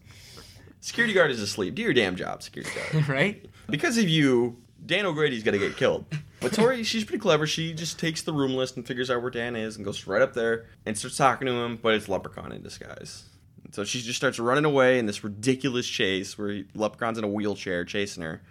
Security 0.82 1.14
guard 1.14 1.32
is 1.32 1.40
asleep. 1.40 1.76
Do 1.76 1.82
your 1.82 1.94
damn 1.94 2.16
job, 2.16 2.44
security 2.44 2.72
guard. 2.92 3.08
right? 3.10 3.46
because 3.70 3.98
of 3.98 4.10
you, 4.10 4.58
Dan 4.86 5.06
O'Grady's 5.06 5.44
got 5.44 5.52
to 5.52 5.58
get 5.60 5.76
killed. 5.78 6.06
But 6.40 6.54
Tori, 6.54 6.84
she's 6.84 7.04
pretty 7.04 7.20
clever. 7.22 7.48
She 7.48 7.74
just 7.74 8.00
takes 8.00 8.22
the 8.22 8.32
room 8.32 8.54
list 8.56 8.78
and 8.78 8.86
figures 8.86 9.10
out 9.10 9.22
where 9.22 9.32
Dan 9.32 9.56
is 9.56 9.76
and 9.76 9.84
goes 9.84 10.06
right 10.08 10.22
up 10.22 10.34
there 10.34 10.68
and 10.86 10.98
starts 10.98 11.18
talking 11.18 11.48
to 11.48 11.54
him, 11.54 11.78
but 11.82 11.96
it's 11.96 12.08
Leprechaun 12.08 12.52
in 12.52 12.62
disguise. 12.62 13.24
So 13.72 13.84
she 13.84 14.02
just 14.02 14.18
starts 14.18 14.40
running 14.40 14.64
away 14.64 15.00
in 15.00 15.08
this 15.08 15.24
ridiculous 15.24 15.88
chase 15.88 16.38
where 16.38 16.64
Leprechaun's 16.76 17.18
in 17.18 17.24
a 17.24 17.28
wheelchair 17.28 17.84
chasing 17.86 18.24
her. 18.24 18.42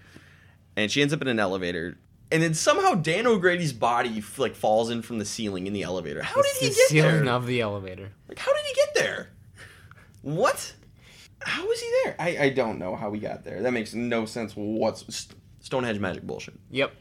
And 0.77 0.91
she 0.91 1.01
ends 1.01 1.15
up 1.15 1.23
in 1.23 1.29
an 1.29 1.39
elevator. 1.39 1.97
And 2.31 2.43
then 2.43 2.53
somehow 2.55 2.95
Dan 2.95 3.27
O'Grady's 3.27 3.73
body 3.73 4.23
like 4.37 4.57
falls 4.57 4.91
in 4.91 5.01
from 5.01 5.19
the 5.19 5.25
ceiling 5.25 5.67
in 5.67 5.73
the 5.73 5.85
elevator. 5.85 6.23
How 6.23 6.41
It's 6.41 6.59
did 6.59 6.63
he 6.65 6.69
the 6.71 6.75
get 6.75 6.89
ceiling 6.89 7.25
there? 7.25 7.35
of 7.35 7.47
the 7.47 7.61
elevator. 7.61 8.11
Like, 8.29 8.39
how 8.41 8.53
did 8.53 8.65
he 8.67 8.75
get 8.75 8.95
there? 8.95 9.29
What? 10.23 10.75
How 11.41 11.71
is 11.71 11.81
he 11.81 11.91
there? 12.05 12.17
I, 12.19 12.39
I 12.47 12.49
don't 12.51 12.79
know 12.79 12.97
how 12.97 13.13
he 13.13 13.21
got 13.21 13.45
there. 13.45 13.63
That 13.63 13.73
makes 13.73 13.95
no 13.95 14.27
sense. 14.27 14.53
What's 14.57 15.29
Stonehenge 15.67 15.99
magic 15.99 16.23
bullshit? 16.23 16.55
Yep. 16.71 16.93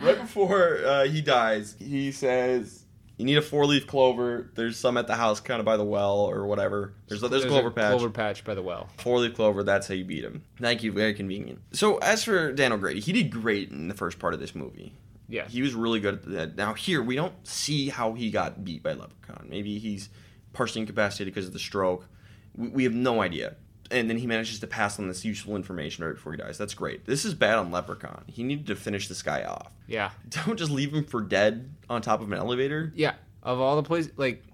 Right 0.00 0.18
before 0.18 0.84
uh, 0.84 1.04
he 1.04 1.20
dies, 1.20 1.76
he 1.78 2.10
says, 2.10 2.84
"You 3.16 3.24
need 3.24 3.38
a 3.38 3.42
four-leaf 3.42 3.86
clover. 3.86 4.50
There's 4.56 4.76
some 4.76 4.96
at 4.96 5.06
the 5.06 5.14
house, 5.14 5.38
kind 5.38 5.60
of 5.60 5.64
by 5.64 5.76
the 5.76 5.84
well 5.84 6.16
or 6.16 6.44
whatever. 6.44 6.94
There's 7.06 7.20
there's, 7.20 7.44
a 7.44 7.48
clover 7.48 7.70
patch. 7.70 7.90
Clover 7.90 8.10
patch 8.10 8.42
by 8.42 8.54
the 8.54 8.62
well. 8.62 8.88
Four-leaf 8.98 9.34
clover. 9.34 9.62
That's 9.62 9.86
how 9.86 9.94
you 9.94 10.04
beat 10.04 10.24
him. 10.24 10.42
Thank 10.60 10.82
you. 10.82 10.90
Very 10.90 11.14
convenient. 11.14 11.60
So 11.70 11.98
as 11.98 12.24
for 12.24 12.52
Dan 12.52 12.72
O'Grady, 12.72 12.98
he 12.98 13.12
did 13.12 13.30
great 13.30 13.70
in 13.70 13.86
the 13.86 13.94
first 13.94 14.18
part 14.18 14.34
of 14.34 14.40
this 14.40 14.52
movie. 14.52 14.94
Yeah. 15.28 15.46
He 15.46 15.62
was 15.62 15.74
really 15.74 16.00
good 16.00 16.14
at 16.14 16.24
that. 16.32 16.56
Now 16.56 16.74
here 16.74 17.00
we 17.00 17.14
don't 17.14 17.46
see 17.46 17.88
how 17.88 18.14
he 18.14 18.32
got 18.32 18.64
beat 18.64 18.82
by 18.82 18.94
Leprechaun. 18.94 19.46
Maybe 19.48 19.78
he's 19.78 20.08
partially 20.52 20.80
incapacitated 20.80 21.32
because 21.32 21.46
of 21.46 21.52
the 21.52 21.60
stroke. 21.60 22.08
We, 22.56 22.68
we 22.68 22.84
have 22.84 22.94
no 22.94 23.22
idea. 23.22 23.54
And 23.90 24.10
then 24.10 24.18
he 24.18 24.26
manages 24.26 24.60
to 24.60 24.66
pass 24.66 24.98
on 24.98 25.08
this 25.08 25.24
useful 25.24 25.56
information 25.56 26.04
right 26.04 26.14
before 26.14 26.32
he 26.32 26.38
dies. 26.38 26.58
That's 26.58 26.74
great. 26.74 27.06
This 27.06 27.24
is 27.24 27.32
bad 27.32 27.58
on 27.58 27.70
Leprechaun. 27.70 28.24
He 28.26 28.42
needed 28.42 28.66
to 28.66 28.76
finish 28.76 29.08
this 29.08 29.22
guy 29.22 29.44
off. 29.44 29.72
Yeah. 29.86 30.10
Don't 30.28 30.58
just 30.58 30.70
leave 30.70 30.92
him 30.92 31.04
for 31.04 31.22
dead 31.22 31.74
on 31.88 32.02
top 32.02 32.20
of 32.20 32.30
an 32.30 32.38
elevator. 32.38 32.92
Yeah. 32.94 33.14
Of 33.42 33.60
all 33.60 33.76
the 33.76 33.82
places, 33.82 34.12
like, 34.16 34.44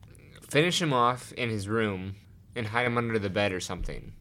finish 0.49 0.81
him 0.81 0.93
off 0.93 1.33
in 1.33 1.49
his 1.49 1.67
room 1.69 2.15
and 2.55 2.69
hide 2.69 2.87
him 2.87 2.97
under 2.97 3.19
the 3.19 3.31
bed 3.31 3.53
or 3.53 3.61
something. 3.61 4.13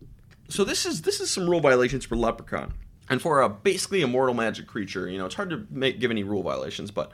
So 0.50 0.64
this 0.64 0.86
is 0.86 1.02
this 1.02 1.20
is 1.20 1.30
some 1.30 1.50
rule 1.50 1.60
violations 1.60 2.06
for 2.06 2.16
Leprechaun, 2.16 2.74
and 3.10 3.22
for 3.22 3.42
a 3.42 3.50
basically 3.50 4.02
immortal 4.02 4.36
magic 4.36 4.68
creature. 4.68 5.10
You 5.10 5.18
know, 5.18 5.26
it's 5.26 5.36
hard 5.36 5.50
to 5.52 5.66
make 5.70 6.00
give 6.00 6.12
any 6.12 6.24
rule 6.24 6.44
violations, 6.44 6.92
but 6.92 7.12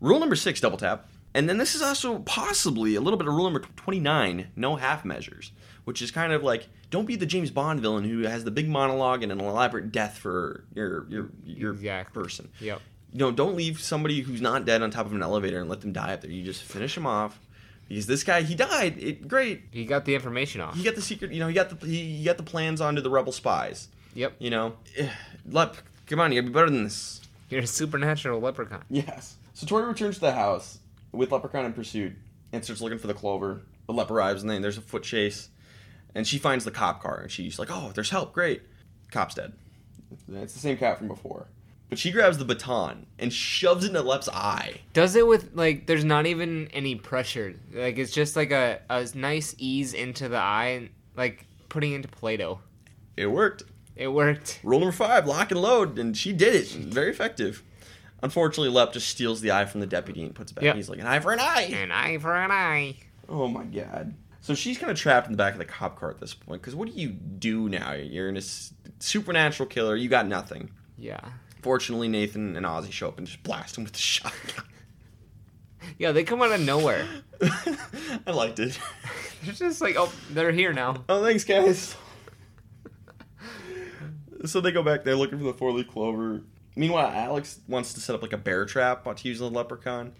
rule 0.00 0.18
number 0.18 0.36
six, 0.36 0.60
double 0.60 0.78
tap, 0.78 1.08
and 1.34 1.48
then 1.48 1.58
this 1.58 1.74
is 1.74 1.82
also 1.82 2.20
possibly 2.20 2.94
a 2.94 3.00
little 3.00 3.18
bit 3.18 3.28
of 3.28 3.34
rule 3.34 3.44
number 3.44 3.60
twenty 3.76 4.00
nine, 4.00 4.48
no 4.56 4.76
half 4.76 5.04
measures, 5.04 5.52
which 5.90 6.00
is 6.00 6.12
kind 6.12 6.32
of 6.32 6.44
like 6.44 6.68
don't 6.88 7.04
be 7.04 7.16
the 7.16 7.26
James 7.26 7.50
Bond 7.50 7.80
villain 7.80 8.04
who 8.04 8.20
has 8.22 8.44
the 8.44 8.52
big 8.52 8.68
monologue 8.68 9.24
and 9.24 9.32
an 9.32 9.40
elaborate 9.40 9.90
death 9.90 10.16
for 10.18 10.62
your 10.72 11.04
your 11.08 11.30
your 11.44 11.72
Exactly. 11.72 12.22
person. 12.22 12.48
Yep. 12.60 12.80
You 13.12 13.18
know, 13.18 13.32
don't 13.32 13.56
leave 13.56 13.80
somebody 13.80 14.20
who's 14.20 14.40
not 14.40 14.64
dead 14.64 14.82
on 14.82 14.92
top 14.92 15.06
of 15.06 15.12
an 15.12 15.20
elevator 15.20 15.58
and 15.60 15.68
let 15.68 15.80
them 15.80 15.92
die 15.92 16.12
up 16.12 16.20
there. 16.20 16.30
You 16.30 16.44
just 16.44 16.62
finish 16.62 16.94
them 16.94 17.08
off. 17.08 17.40
Because 17.88 18.06
this 18.06 18.22
guy, 18.22 18.42
he 18.42 18.54
died. 18.54 19.02
It, 19.02 19.26
great. 19.26 19.62
He 19.72 19.84
got 19.84 20.04
the 20.04 20.14
information 20.14 20.60
off. 20.60 20.76
He 20.76 20.84
got 20.84 20.94
the 20.94 21.02
secret. 21.02 21.32
You 21.32 21.40
know, 21.40 21.48
he 21.48 21.54
got 21.54 21.80
the 21.80 21.86
he, 21.88 22.18
he 22.18 22.24
got 22.24 22.36
the 22.36 22.44
plans 22.44 22.80
onto 22.80 23.00
the 23.00 23.10
rebel 23.10 23.32
spies. 23.32 23.88
Yep. 24.14 24.34
You 24.38 24.50
know, 24.50 24.76
Lep, 25.50 25.76
come 26.06 26.20
on, 26.20 26.30
you 26.30 26.40
gotta 26.40 26.50
be 26.52 26.54
better 26.54 26.70
than 26.70 26.84
this. 26.84 27.20
You're 27.48 27.62
a 27.62 27.66
supernatural 27.66 28.38
leprechaun. 28.40 28.84
Yes. 28.88 29.34
So 29.54 29.66
Tori 29.66 29.84
returns 29.86 30.14
to 30.16 30.20
the 30.20 30.32
house 30.32 30.78
with 31.10 31.32
Leprechaun 31.32 31.64
in 31.64 31.72
pursuit 31.72 32.12
and 32.52 32.64
starts 32.64 32.80
looking 32.80 32.98
for 32.98 33.08
the 33.08 33.14
clover. 33.14 33.62
The 33.88 33.92
Lep 33.92 34.10
arrives 34.10 34.42
and 34.42 34.48
then 34.50 34.62
there's 34.62 34.78
a 34.78 34.80
foot 34.82 35.02
chase, 35.02 35.49
and 36.14 36.26
she 36.26 36.38
finds 36.38 36.64
the 36.64 36.70
cop 36.70 37.02
car 37.02 37.20
and 37.20 37.30
she's 37.30 37.58
like, 37.58 37.68
"Oh, 37.70 37.92
there's 37.94 38.10
help! 38.10 38.32
Great." 38.32 38.62
Cop's 39.10 39.34
dead. 39.34 39.52
It's 40.32 40.54
the 40.54 40.60
same 40.60 40.76
cop 40.76 40.98
from 40.98 41.08
before. 41.08 41.48
But 41.88 41.98
she 41.98 42.12
grabs 42.12 42.38
the 42.38 42.44
baton 42.44 43.06
and 43.18 43.32
shoves 43.32 43.84
it 43.84 43.88
into 43.88 44.02
Lep's 44.02 44.28
eye. 44.28 44.80
Does 44.92 45.16
it 45.16 45.26
with 45.26 45.50
like 45.54 45.86
there's 45.86 46.04
not 46.04 46.26
even 46.26 46.68
any 46.72 46.94
pressure. 46.94 47.56
Like 47.72 47.98
it's 47.98 48.12
just 48.12 48.36
like 48.36 48.52
a, 48.52 48.80
a 48.88 49.06
nice 49.14 49.56
ease 49.58 49.92
into 49.92 50.28
the 50.28 50.38
eye, 50.38 50.90
like 51.16 51.46
putting 51.68 51.92
into 51.92 52.06
Play-Doh. 52.06 52.60
It 53.16 53.26
worked. 53.26 53.64
It 53.96 54.08
worked. 54.08 54.60
Rule 54.62 54.78
number 54.78 54.92
five: 54.92 55.26
lock 55.26 55.50
and 55.50 55.60
load, 55.60 55.98
and 55.98 56.16
she 56.16 56.32
did 56.32 56.54
it. 56.54 56.68
Very 56.68 57.10
effective. 57.10 57.64
Unfortunately, 58.22 58.70
Lep 58.70 58.92
just 58.92 59.08
steals 59.08 59.40
the 59.40 59.50
eye 59.50 59.64
from 59.64 59.80
the 59.80 59.86
deputy 59.86 60.22
and 60.22 60.34
puts 60.34 60.52
it 60.52 60.54
back. 60.54 60.64
Yep. 60.64 60.76
He's 60.76 60.88
like, 60.88 61.00
"An 61.00 61.06
eye 61.06 61.18
for 61.18 61.32
an 61.32 61.40
eye." 61.40 61.70
An 61.72 61.90
eye 61.90 62.18
for 62.18 62.36
an 62.36 62.52
eye. 62.52 62.96
Oh 63.28 63.48
my 63.48 63.64
god. 63.64 64.14
So 64.40 64.54
she's 64.54 64.78
kind 64.78 64.90
of 64.90 64.98
trapped 64.98 65.26
in 65.26 65.32
the 65.32 65.36
back 65.36 65.52
of 65.52 65.58
the 65.58 65.64
cop 65.64 65.98
car 65.98 66.10
at 66.10 66.18
this 66.18 66.34
point. 66.34 66.62
Because 66.62 66.74
what 66.74 66.88
do 66.88 66.98
you 66.98 67.10
do 67.10 67.68
now? 67.68 67.92
You're 67.92 68.28
in 68.28 68.36
a 68.36 68.42
supernatural 68.98 69.68
killer. 69.68 69.94
You 69.96 70.08
got 70.08 70.26
nothing. 70.26 70.70
Yeah. 70.96 71.20
Fortunately, 71.62 72.08
Nathan 72.08 72.56
and 72.56 72.64
Ozzy 72.64 72.90
show 72.90 73.08
up 73.08 73.18
and 73.18 73.26
just 73.26 73.42
blast 73.42 73.76
him 73.76 73.84
with 73.84 73.92
the 73.92 73.98
shotgun. 73.98 74.64
Yeah, 75.98 76.12
they 76.12 76.24
come 76.24 76.42
out 76.42 76.52
of 76.52 76.60
nowhere. 76.60 77.06
I 78.26 78.30
liked 78.30 78.58
it. 78.58 78.78
They're 79.42 79.54
just 79.54 79.80
like, 79.80 79.96
oh, 79.98 80.12
they're 80.30 80.52
here 80.52 80.74
now. 80.74 81.04
Oh, 81.08 81.24
thanks, 81.24 81.44
guys. 81.44 81.96
so 84.44 84.60
they 84.60 84.72
go 84.72 84.82
back 84.82 85.04
there 85.04 85.16
looking 85.16 85.38
for 85.38 85.44
the 85.44 85.54
four 85.54 85.72
leaf 85.72 85.88
clover. 85.88 86.42
Meanwhile, 86.76 87.06
Alex 87.08 87.60
wants 87.66 87.94
to 87.94 88.00
set 88.00 88.14
up 88.14 88.20
like 88.22 88.34
a 88.34 88.38
bear 88.38 88.66
trap 88.66 89.04
to 89.04 89.28
use 89.28 89.38
the 89.38 89.50
leprechaun. 89.50 90.12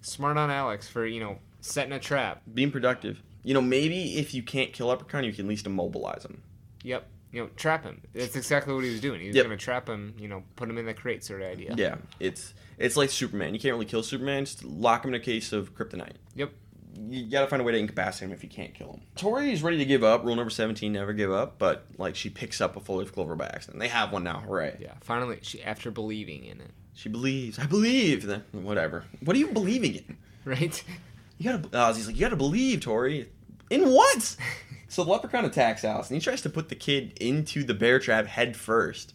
Smart 0.00 0.36
on 0.36 0.50
Alex 0.50 0.88
for 0.88 1.06
you 1.06 1.20
know 1.20 1.38
setting 1.60 1.92
a 1.92 2.00
trap. 2.00 2.42
Being 2.52 2.72
productive. 2.72 3.22
You 3.42 3.54
know, 3.54 3.60
maybe 3.60 4.18
if 4.18 4.34
you 4.34 4.42
can't 4.42 4.72
kill 4.72 4.86
leprechaun, 4.88 5.24
you 5.24 5.32
can 5.32 5.46
at 5.46 5.48
least 5.48 5.66
immobilize 5.66 6.24
him. 6.24 6.42
Yep. 6.84 7.06
You 7.32 7.42
know, 7.42 7.50
trap 7.56 7.84
him. 7.84 8.02
That's 8.12 8.36
exactly 8.36 8.74
what 8.74 8.84
he 8.84 8.90
was 8.90 9.00
doing. 9.00 9.20
He 9.20 9.28
was 9.28 9.36
Yep. 9.36 9.46
gonna 9.46 9.56
trap 9.56 9.88
him. 9.88 10.14
You 10.18 10.28
know, 10.28 10.44
put 10.56 10.68
him 10.68 10.76
in 10.78 10.84
the 10.86 10.94
crate, 10.94 11.24
sort 11.24 11.40
of 11.42 11.50
idea. 11.50 11.74
Yeah, 11.76 11.96
it's 12.20 12.52
it's 12.78 12.96
like 12.96 13.10
Superman. 13.10 13.54
You 13.54 13.60
can't 13.60 13.72
really 13.72 13.86
kill 13.86 14.02
Superman. 14.02 14.44
Just 14.44 14.62
lock 14.64 15.04
him 15.04 15.14
in 15.14 15.20
a 15.20 15.24
case 15.24 15.52
of 15.52 15.74
kryptonite. 15.74 16.16
Yep. 16.34 16.52
You 17.08 17.24
gotta 17.30 17.46
find 17.46 17.62
a 17.62 17.64
way 17.64 17.72
to 17.72 17.78
incapacitate 17.78 18.28
him 18.28 18.34
if 18.34 18.42
you 18.42 18.50
can't 18.50 18.74
kill 18.74 18.92
him. 18.92 19.00
Tori 19.16 19.50
is 19.50 19.62
ready 19.62 19.78
to 19.78 19.84
give 19.86 20.04
up. 20.04 20.24
Rule 20.24 20.36
number 20.36 20.50
seventeen: 20.50 20.92
never 20.92 21.14
give 21.14 21.32
up. 21.32 21.58
But 21.58 21.86
like, 21.96 22.16
she 22.16 22.28
picks 22.28 22.60
up 22.60 22.76
a 22.76 22.80
full 22.80 22.96
leaf 22.96 23.12
clover 23.14 23.34
by 23.34 23.46
accident. 23.46 23.80
They 23.80 23.88
have 23.88 24.12
one 24.12 24.24
now. 24.24 24.40
Hooray! 24.40 24.76
Yeah. 24.78 24.92
Finally, 25.00 25.38
she 25.40 25.62
after 25.62 25.90
believing 25.90 26.44
in 26.44 26.60
it, 26.60 26.70
She 26.92 27.08
believes. 27.08 27.58
I 27.58 27.64
believe. 27.64 28.26
Then 28.26 28.42
whatever. 28.52 29.06
What 29.24 29.34
are 29.34 29.38
you 29.38 29.48
believing 29.48 29.94
in? 29.94 30.16
right? 30.44 30.84
You 31.42 31.52
gotta. 31.58 31.76
Uh, 31.76 31.92
Ozzy's 31.92 32.06
like, 32.06 32.16
you 32.16 32.22
gotta 32.22 32.36
believe, 32.36 32.80
Tori. 32.80 33.28
In 33.70 33.88
what? 33.90 34.36
so 34.88 35.02
the 35.04 35.10
leprechaun 35.10 35.44
attacks 35.44 35.84
Alex, 35.84 36.10
and 36.10 36.16
he 36.20 36.22
tries 36.24 36.42
to 36.42 36.50
put 36.50 36.68
the 36.68 36.74
kid 36.74 37.14
into 37.20 37.64
the 37.64 37.74
bear 37.74 37.98
trap 37.98 38.26
head 38.26 38.56
first. 38.56 39.14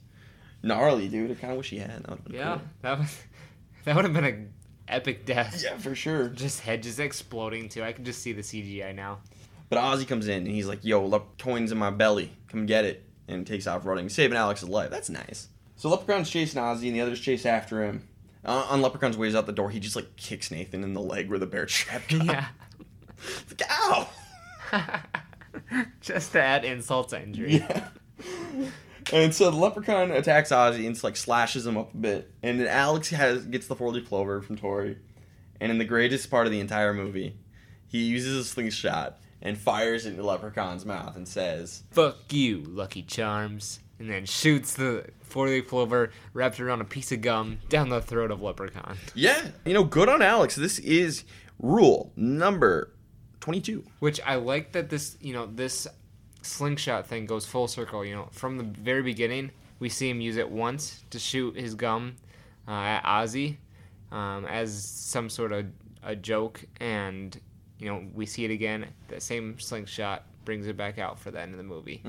Gnarly, 0.63 1.07
dude. 1.07 1.31
I 1.31 1.35
kind 1.35 1.51
of 1.51 1.57
wish 1.57 1.69
he 1.69 1.77
had. 1.77 2.03
That 2.03 2.09
would've 2.09 2.25
been 2.25 2.35
Yeah. 2.35 2.55
cool. 2.57 2.61
That 2.81 2.99
was 2.99 3.17
that 3.85 3.95
would 3.95 4.05
have 4.05 4.13
been 4.13 4.25
a 4.25 4.91
epic 4.93 5.25
death. 5.25 5.61
Yeah, 5.63 5.77
for 5.77 5.95
sure. 5.95 6.27
Just 6.29 6.61
head 6.61 6.83
just 6.83 6.99
exploding 6.99 7.69
too. 7.69 7.83
I 7.83 7.91
can 7.93 8.03
just 8.05 8.21
see 8.21 8.33
the 8.33 8.41
CGI 8.41 8.93
now. 8.95 9.19
But 9.69 9.79
Ozzy 9.79 10.07
comes 10.07 10.27
in 10.27 10.39
and 10.39 10.47
he's 10.47 10.65
like, 10.67 10.83
"Yo, 10.83 11.05
lep- 11.05 11.37
coins 11.37 11.71
in 11.71 11.77
my 11.77 11.89
belly. 11.91 12.31
Come 12.49 12.65
get 12.65 12.85
it." 12.85 13.03
And 13.29 13.45
takes 13.45 13.67
off 13.67 13.85
running, 13.85 14.07
saving 14.09 14.37
Alex's 14.37 14.69
life. 14.69 14.89
That's 14.89 15.09
nice. 15.09 15.49
So 15.75 15.89
Leprechaun's 15.89 16.29
chasing 16.29 16.61
Ozzy, 16.61 16.87
and 16.87 16.95
the 16.95 17.01
others 17.01 17.19
chase 17.19 17.45
after 17.45 17.83
him. 17.83 18.06
Uh, 18.47 18.65
on 18.69 18.81
Leprechaun's 18.81 19.17
ways 19.17 19.35
out 19.35 19.45
the 19.45 19.51
door, 19.51 19.69
he 19.69 19.79
just 19.79 19.95
like 19.95 20.15
kicks 20.15 20.49
Nathan 20.49 20.83
in 20.83 20.93
the 20.93 21.01
leg 21.01 21.29
where 21.29 21.37
the 21.37 21.45
bear 21.45 21.65
trap 21.65 22.01
got. 22.09 22.25
Yeah. 22.25 22.47
It's 23.41 23.59
like, 23.59 23.69
Ow! 23.69 24.09
just 26.01 26.31
to 26.31 26.41
add 26.41 26.63
insult 26.63 27.09
to 27.09 27.21
injury. 27.21 27.57
Yeah. 27.57 27.87
And 29.11 29.33
so 29.33 29.49
the 29.49 29.57
leprechaun 29.57 30.11
attacks 30.11 30.49
Ozzy 30.51 30.85
and 30.85 31.01
like 31.03 31.15
slashes 31.15 31.65
him 31.65 31.77
up 31.77 31.93
a 31.93 31.97
bit, 31.97 32.31
and 32.43 32.59
then 32.59 32.67
Alex 32.67 33.09
has 33.09 33.45
gets 33.45 33.67
the 33.67 33.75
four 33.75 33.91
leaf 33.91 34.07
clover 34.07 34.41
from 34.41 34.57
Tori, 34.57 34.97
and 35.61 35.71
in 35.71 35.77
the 35.77 35.85
greatest 35.85 36.29
part 36.29 36.45
of 36.45 36.51
the 36.51 36.59
entire 36.59 36.93
movie, 36.93 37.37
he 37.87 37.99
uses 37.99 38.37
a 38.37 38.43
slingshot 38.43 39.17
and 39.41 39.57
fires 39.57 40.05
it 40.05 40.11
into 40.11 40.23
Leprechaun's 40.23 40.85
mouth 40.85 41.15
and 41.15 41.27
says, 41.27 41.83
Fuck 41.91 42.33
you, 42.33 42.63
Lucky 42.67 43.01
Charms. 43.01 43.79
And 43.99 44.09
then 44.09 44.25
shoots 44.25 44.75
the 44.75 45.05
four 45.21 45.47
leaf 45.47 45.67
clover 45.67 46.11
wrapped 46.33 46.59
around 46.59 46.81
a 46.81 46.85
piece 46.85 47.11
of 47.11 47.21
gum 47.21 47.59
down 47.69 47.89
the 47.89 48.01
throat 48.01 48.29
of 48.31 48.41
Leprechaun. 48.41 48.97
Yeah, 49.15 49.47
you 49.65 49.73
know, 49.73 49.83
good 49.83 50.07
on 50.07 50.21
Alex. 50.21 50.55
This 50.55 50.77
is 50.79 51.23
rule 51.59 52.11
number 52.15 52.93
22. 53.41 53.83
Which 53.99 54.19
I 54.25 54.35
like 54.35 54.73
that 54.73 54.89
this, 54.89 55.17
you 55.19 55.33
know, 55.33 55.47
this 55.47 55.87
slingshot 56.43 57.07
thing 57.07 57.25
goes 57.25 57.45
full 57.45 57.67
circle. 57.67 58.05
You 58.05 58.15
know, 58.15 58.29
from 58.31 58.57
the 58.57 58.63
very 58.63 59.01
beginning, 59.01 59.51
we 59.79 59.89
see 59.89 60.09
him 60.09 60.21
use 60.21 60.37
it 60.37 60.49
once 60.49 61.03
to 61.09 61.19
shoot 61.19 61.55
his 61.55 61.73
gum 61.75 62.17
uh, 62.67 62.71
at 62.71 63.03
Ozzy 63.03 63.57
um, 64.11 64.45
as 64.45 64.83
some 64.83 65.29
sort 65.29 65.51
of 65.51 65.65
a 66.03 66.15
joke, 66.15 66.63
and 66.79 67.39
you 67.79 67.87
know, 67.87 68.03
we 68.13 68.25
see 68.25 68.45
it 68.45 68.51
again. 68.51 68.87
That 69.09 69.21
same 69.21 69.59
slingshot 69.59 70.23
brings 70.45 70.67
it 70.67 70.77
back 70.77 70.97
out 70.97 71.19
for 71.19 71.31
the 71.31 71.41
end 71.41 71.51
of 71.51 71.57
the 71.57 71.63
movie. 71.63 72.01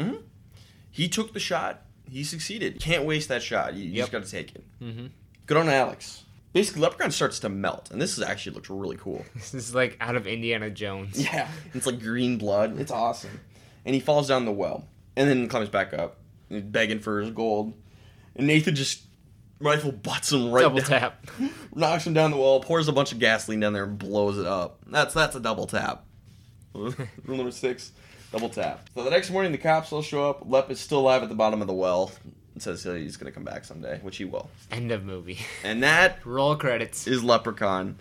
He 0.91 1.09
took 1.09 1.33
the 1.33 1.41
shot. 1.41 1.83
He 2.09 2.25
succeeded. 2.25 2.81
Can't 2.81 3.05
waste 3.05 3.29
that 3.29 3.43
shot. 3.43 3.75
You, 3.75 3.85
you 3.85 3.91
Yep. 3.91 3.97
just 4.03 4.13
got 4.13 4.25
to 4.25 4.31
take 4.31 4.55
it. 4.55 4.65
Mm-hmm. 4.83 5.07
Good 5.47 5.57
on 5.57 5.69
Alex. 5.69 6.25
Basically, 6.55 6.81
Leprechaun 6.83 7.11
starts 7.11 7.39
to 7.41 7.49
melt, 7.51 7.91
and 7.91 8.01
this 8.01 8.17
is 8.17 8.25
actually 8.25 8.55
looks 8.55 8.71
really 8.71 8.97
cool. 8.97 9.25
This 9.35 9.53
is 9.55 9.75
like 9.75 9.97
out 10.01 10.17
of 10.17 10.27
Indiana 10.27 10.71
Jones. 10.71 11.21
Yeah, 11.23 11.49
it's 11.75 11.87
like 11.87 12.01
green 12.01 12.39
blood. 12.39 12.81
It's 12.81 12.91
awesome. 12.91 13.41
And 13.85 13.95
he 13.95 14.01
falls 14.01 14.29
down 14.29 14.45
the 14.47 14.53
well, 14.53 14.87
and 15.17 15.29
then 15.29 15.49
climbs 15.49 15.69
back 15.69 15.93
up, 15.93 16.17
begging 16.51 17.01
for 17.01 17.21
his 17.21 17.31
gold. 17.31 17.75
And 18.35 18.47
Nathan 18.47 18.75
just 18.75 19.03
rifle 19.61 19.93
butts 19.93 20.33
him 20.33 20.51
right 20.51 20.63
Double 20.63 20.79
down, 20.79 20.87
tap. 20.87 21.27
knocks 21.75 22.07
him 22.07 22.15
down 22.15 22.31
the 22.31 22.37
well, 22.39 22.61
pours 22.61 22.89
a 22.89 22.93
bunch 22.93 23.13
of 23.13 23.19
gasoline 23.19 23.61
down 23.61 23.73
there, 23.75 23.85
and 23.85 23.99
blows 23.99 24.39
it 24.39 24.47
up. 24.47 24.81
That's 24.87 25.13
that's 25.15 25.37
a 25.37 25.41
double 25.41 25.67
tap. 25.67 26.05
Rule 26.75 26.95
number 27.27 27.51
six, 27.51 27.93
double 28.33 28.49
tap. 28.49 28.89
So 28.95 29.05
the 29.05 29.11
next 29.11 29.31
morning, 29.31 29.53
the 29.53 29.59
cops 29.59 29.91
will 29.91 30.03
show 30.03 30.29
up. 30.31 30.43
Lep 30.47 30.71
is 30.71 30.81
still 30.81 31.01
alive 31.01 31.23
at 31.23 31.29
the 31.29 31.35
bottom 31.35 31.61
of 31.61 31.67
the 31.69 31.75
well. 31.75 32.13
And 32.55 32.63
says 32.63 32.83
he's 32.83 33.17
gonna 33.17 33.31
come 33.31 33.45
back 33.45 33.65
someday, 33.65 34.01
which 34.03 34.17
he 34.17 34.25
will. 34.25 34.51
End 34.73 34.91
of 34.91 35.05
movie. 35.05 35.39
And 35.63 35.83
that 35.83 36.19
Roll 36.27 36.57
credits. 36.57 37.07
is 37.07 37.23
Leprechaun. 37.23 37.99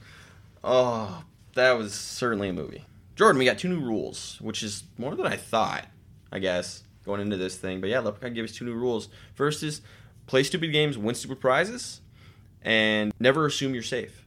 Oh, 0.64 1.24
that 1.54 1.74
was 1.74 1.94
certainly 1.94 2.50
a 2.50 2.54
movie. 2.54 2.84
Jordan, 3.16 3.38
we 3.40 3.46
got 3.46 3.58
two 3.60 3.70
new 3.70 3.80
rules, 3.80 4.38
which 4.42 4.64
is 4.64 4.84
more 4.98 5.16
than 5.16 5.26
I 5.28 5.36
thought, 5.38 5.86
I 6.32 6.40
guess, 6.40 6.84
going 7.06 7.22
into 7.22 7.38
this 7.38 7.56
thing. 7.56 7.82
But 7.82 7.90
yeah, 7.90 8.00
Leprechaun 8.00 8.34
gave 8.34 8.44
us 8.46 8.52
two 8.52 8.66
new 8.66 8.74
rules. 8.74 9.10
First 9.36 9.62
is 9.64 9.82
play 10.26 10.44
stupid 10.44 10.72
games, 10.72 10.98
win 10.98 11.16
stupid 11.16 11.40
prizes, 11.40 12.02
and 12.64 13.14
never 13.20 13.46
assume 13.46 13.74
you're 13.74 13.84
safe. 13.84 14.26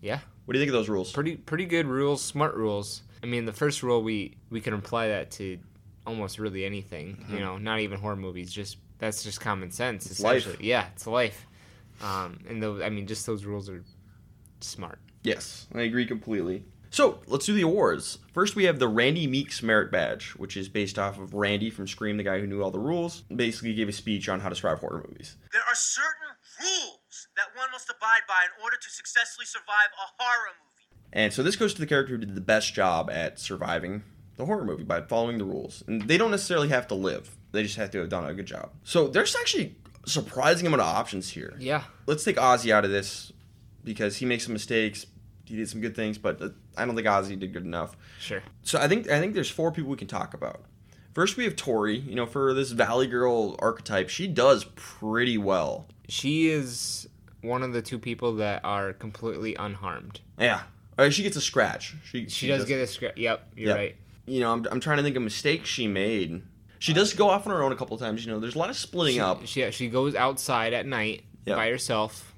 Yeah. 0.00 0.20
What 0.44 0.52
do 0.52 0.58
you 0.58 0.64
think 0.64 0.74
of 0.74 0.78
those 0.78 0.90
rules? 0.90 1.10
Pretty 1.12 1.36
pretty 1.36 1.64
good 1.64 1.86
rules, 1.86 2.20
smart 2.22 2.54
rules. 2.54 3.02
I 3.24 3.26
mean, 3.26 3.46
the 3.46 3.54
first 3.54 3.82
rule 3.82 4.02
we 4.02 4.36
we 4.50 4.60
can 4.60 4.74
apply 4.74 5.08
that 5.08 5.30
to 5.32 5.58
almost 6.06 6.38
really 6.38 6.62
anything. 6.66 7.24
You 7.30 7.40
know, 7.40 7.56
not 7.56 7.80
even 7.80 7.98
horror 7.98 8.16
movies. 8.16 8.52
Just 8.52 8.76
that's 8.98 9.24
just 9.24 9.40
common 9.40 9.70
sense. 9.70 10.06
Mm-hmm. 10.06 10.24
life. 10.24 10.60
Yeah, 10.60 10.84
it's 10.94 11.06
life. 11.06 11.46
Um, 12.02 12.40
and 12.46 12.62
those, 12.62 12.82
I 12.82 12.90
mean, 12.90 13.06
just 13.06 13.24
those 13.24 13.46
rules 13.46 13.70
are 13.70 13.82
smart. 14.60 14.98
Yes, 15.22 15.66
I 15.74 15.82
agree 15.82 16.04
completely. 16.04 16.64
So 16.90 17.22
let's 17.26 17.46
do 17.46 17.54
the 17.54 17.62
awards. 17.62 18.18
First, 18.34 18.56
we 18.56 18.64
have 18.64 18.78
the 18.78 18.88
Randy 18.88 19.26
Meeks 19.26 19.62
Merit 19.62 19.90
Badge, 19.90 20.32
which 20.36 20.54
is 20.54 20.68
based 20.68 20.98
off 20.98 21.18
of 21.18 21.32
Randy 21.32 21.70
from 21.70 21.88
Scream, 21.88 22.18
the 22.18 22.24
guy 22.24 22.40
who 22.40 22.46
knew 22.46 22.62
all 22.62 22.70
the 22.70 22.78
rules. 22.78 23.22
Basically, 23.34 23.72
gave 23.72 23.88
a 23.88 23.92
speech 23.92 24.28
on 24.28 24.40
how 24.40 24.50
to 24.50 24.54
survive 24.54 24.80
horror 24.80 25.02
movies. 25.08 25.38
There 25.50 25.64
are 25.66 25.74
certain 25.74 26.36
rules 26.60 27.28
that 27.36 27.56
one 27.56 27.70
must 27.72 27.88
abide 27.88 28.28
by 28.28 28.44
in 28.44 28.62
order 28.62 28.76
to 28.76 28.90
successfully 28.90 29.46
survive 29.46 29.96
a 29.96 30.22
horror 30.22 30.52
movie. 30.60 30.73
And 31.14 31.32
so 31.32 31.42
this 31.42 31.56
goes 31.56 31.72
to 31.74 31.80
the 31.80 31.86
character 31.86 32.14
who 32.14 32.18
did 32.18 32.34
the 32.34 32.40
best 32.40 32.74
job 32.74 33.08
at 33.08 33.38
surviving 33.38 34.02
the 34.36 34.44
horror 34.44 34.64
movie 34.64 34.82
by 34.82 35.00
following 35.00 35.38
the 35.38 35.44
rules. 35.44 35.84
And 35.86 36.02
they 36.02 36.18
don't 36.18 36.32
necessarily 36.32 36.68
have 36.68 36.88
to 36.88 36.94
live. 36.94 37.36
They 37.52 37.62
just 37.62 37.76
have 37.76 37.92
to 37.92 38.00
have 38.00 38.08
done 38.08 38.24
a 38.24 38.34
good 38.34 38.46
job. 38.46 38.70
So 38.82 39.06
there's 39.06 39.36
actually 39.36 39.76
a 40.04 40.10
surprising 40.10 40.66
amount 40.66 40.82
of 40.82 40.88
options 40.88 41.30
here. 41.30 41.54
Yeah. 41.58 41.84
Let's 42.06 42.24
take 42.24 42.36
Ozzy 42.36 42.72
out 42.72 42.84
of 42.84 42.90
this 42.90 43.32
because 43.84 44.16
he 44.16 44.26
makes 44.26 44.44
some 44.44 44.52
mistakes. 44.52 45.06
He 45.44 45.56
did 45.56 45.68
some 45.68 45.80
good 45.80 45.94
things, 45.94 46.18
but 46.18 46.42
uh, 46.42 46.48
I 46.76 46.84
don't 46.84 46.96
think 46.96 47.06
Ozzy 47.06 47.38
did 47.38 47.52
good 47.52 47.64
enough. 47.64 47.96
Sure. 48.18 48.42
So 48.62 48.80
I 48.80 48.88
think 48.88 49.08
I 49.08 49.20
think 49.20 49.34
there's 49.34 49.50
four 49.50 49.70
people 49.70 49.90
we 49.90 49.96
can 49.96 50.08
talk 50.08 50.34
about. 50.34 50.64
First, 51.12 51.36
we 51.36 51.44
have 51.44 51.54
Tori. 51.54 51.98
You 51.98 52.16
know, 52.16 52.26
for 52.26 52.54
this 52.54 52.72
Valley 52.72 53.06
Girl 53.06 53.54
archetype, 53.60 54.08
she 54.08 54.26
does 54.26 54.64
pretty 54.74 55.38
well. 55.38 55.86
She 56.08 56.48
is 56.48 57.08
one 57.42 57.62
of 57.62 57.72
the 57.72 57.82
two 57.82 57.98
people 57.98 58.34
that 58.36 58.64
are 58.64 58.92
completely 58.94 59.54
unharmed. 59.54 60.20
Yeah, 60.38 60.62
Uh, 60.98 61.10
she 61.10 61.22
gets 61.22 61.36
a 61.36 61.40
scratch. 61.40 61.94
She 62.04 62.28
She 62.28 62.46
does 62.48 62.64
get 62.64 62.80
a 62.80 62.86
scratch. 62.86 63.16
Yep, 63.16 63.48
you're 63.56 63.68
Yep. 63.68 63.76
right. 63.76 63.96
you 64.26 64.40
know, 64.40 64.52
I'm, 64.52 64.66
I'm 64.70 64.80
trying 64.80 64.96
to 64.98 65.02
think 65.02 65.16
of 65.16 65.22
mistakes 65.22 65.68
she 65.68 65.86
made. 65.88 66.42
She 66.78 66.92
does 66.92 67.12
go 67.14 67.28
off 67.28 67.46
on 67.46 67.52
her 67.52 67.62
own 67.62 67.72
a 67.72 67.76
couple 67.76 67.94
of 67.94 68.00
times. 68.00 68.24
You 68.24 68.32
know, 68.32 68.40
there's 68.40 68.54
a 68.54 68.58
lot 68.58 68.70
of 68.70 68.76
splitting 68.76 69.14
She, 69.16 69.20
up. 69.20 69.46
she 69.46 69.70
she 69.70 69.88
goes 69.88 70.14
outside 70.14 70.72
at 70.72 70.86
night 70.86 71.24
Yep. 71.46 71.56
by 71.56 71.68
herself 71.68 72.32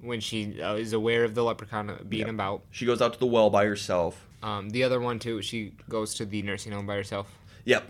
when 0.00 0.20
she 0.20 0.60
uh, 0.60 0.74
is 0.74 0.92
aware 0.92 1.24
of 1.24 1.34
the 1.34 1.42
leprechaun 1.42 1.96
being 2.08 2.26
Yep. 2.26 2.34
about. 2.34 2.62
She 2.70 2.86
goes 2.86 3.00
out 3.02 3.14
to 3.14 3.18
the 3.18 3.26
well 3.26 3.50
by 3.50 3.64
herself. 3.64 4.26
Um, 4.42 4.70
the 4.70 4.82
other 4.84 5.00
one 5.00 5.18
too, 5.18 5.40
she 5.42 5.72
goes 5.88 6.14
to 6.16 6.24
the 6.26 6.42
nursing 6.42 6.72
home 6.72 6.86
by 6.86 6.94
herself. 6.96 7.26
Yep. 7.64 7.84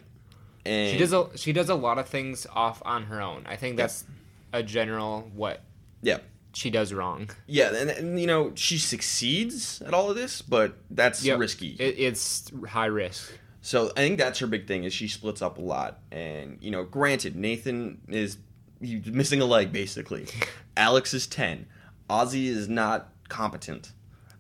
And 0.67 0.93
She 0.93 0.99
does 0.99 1.13
a 1.13 1.29
she 1.37 1.53
does 1.53 1.69
a 1.69 1.75
lot 1.75 1.99
of 1.99 2.09
things 2.09 2.47
off 2.55 2.81
on 2.85 3.05
her 3.05 3.21
own. 3.21 3.43
I 3.47 3.57
think 3.57 3.77
that's 3.77 4.05
a 4.53 4.63
general 4.63 5.31
what 5.35 5.63
Yeah. 6.03 6.19
She 6.55 6.71
does 6.71 6.93
wrong. 6.93 7.31
Yeah, 7.47 7.75
and, 7.75 7.91
and 7.91 8.21
you 8.21 8.27
know 8.27 8.53
she 8.55 8.79
succeeds 8.79 9.83
at 9.83 9.93
all 9.95 10.11
of 10.11 10.17
this, 10.17 10.43
but 10.43 10.77
that's 10.91 11.25
Yep. 11.25 11.39
risky. 11.39 11.77
It, 11.79 11.99
it's 11.99 12.51
high 12.69 12.87
risk. 12.87 13.33
So 13.61 13.91
I 13.97 14.01
think 14.01 14.19
that's 14.19 14.39
her 14.41 14.47
big 14.47 14.67
thing 14.67 14.85
is 14.85 14.93
she 14.93 15.09
splits 15.09 15.41
up 15.41 15.59
a 15.59 15.61
lot. 15.61 16.01
And 16.13 16.59
you 16.61 16.71
know, 16.71 16.85
granted, 16.85 17.37
Nathan 17.37 18.01
is 18.09 18.39
he's 18.81 19.07
missing 19.07 19.41
a 19.41 19.47
leg 19.47 19.73
basically. 19.73 20.27
Alex 20.77 21.15
is 21.15 21.27
ten. 21.27 21.67
Ozzy 22.09 22.47
is 22.47 22.69
not 22.69 23.09
competent. 23.29 23.93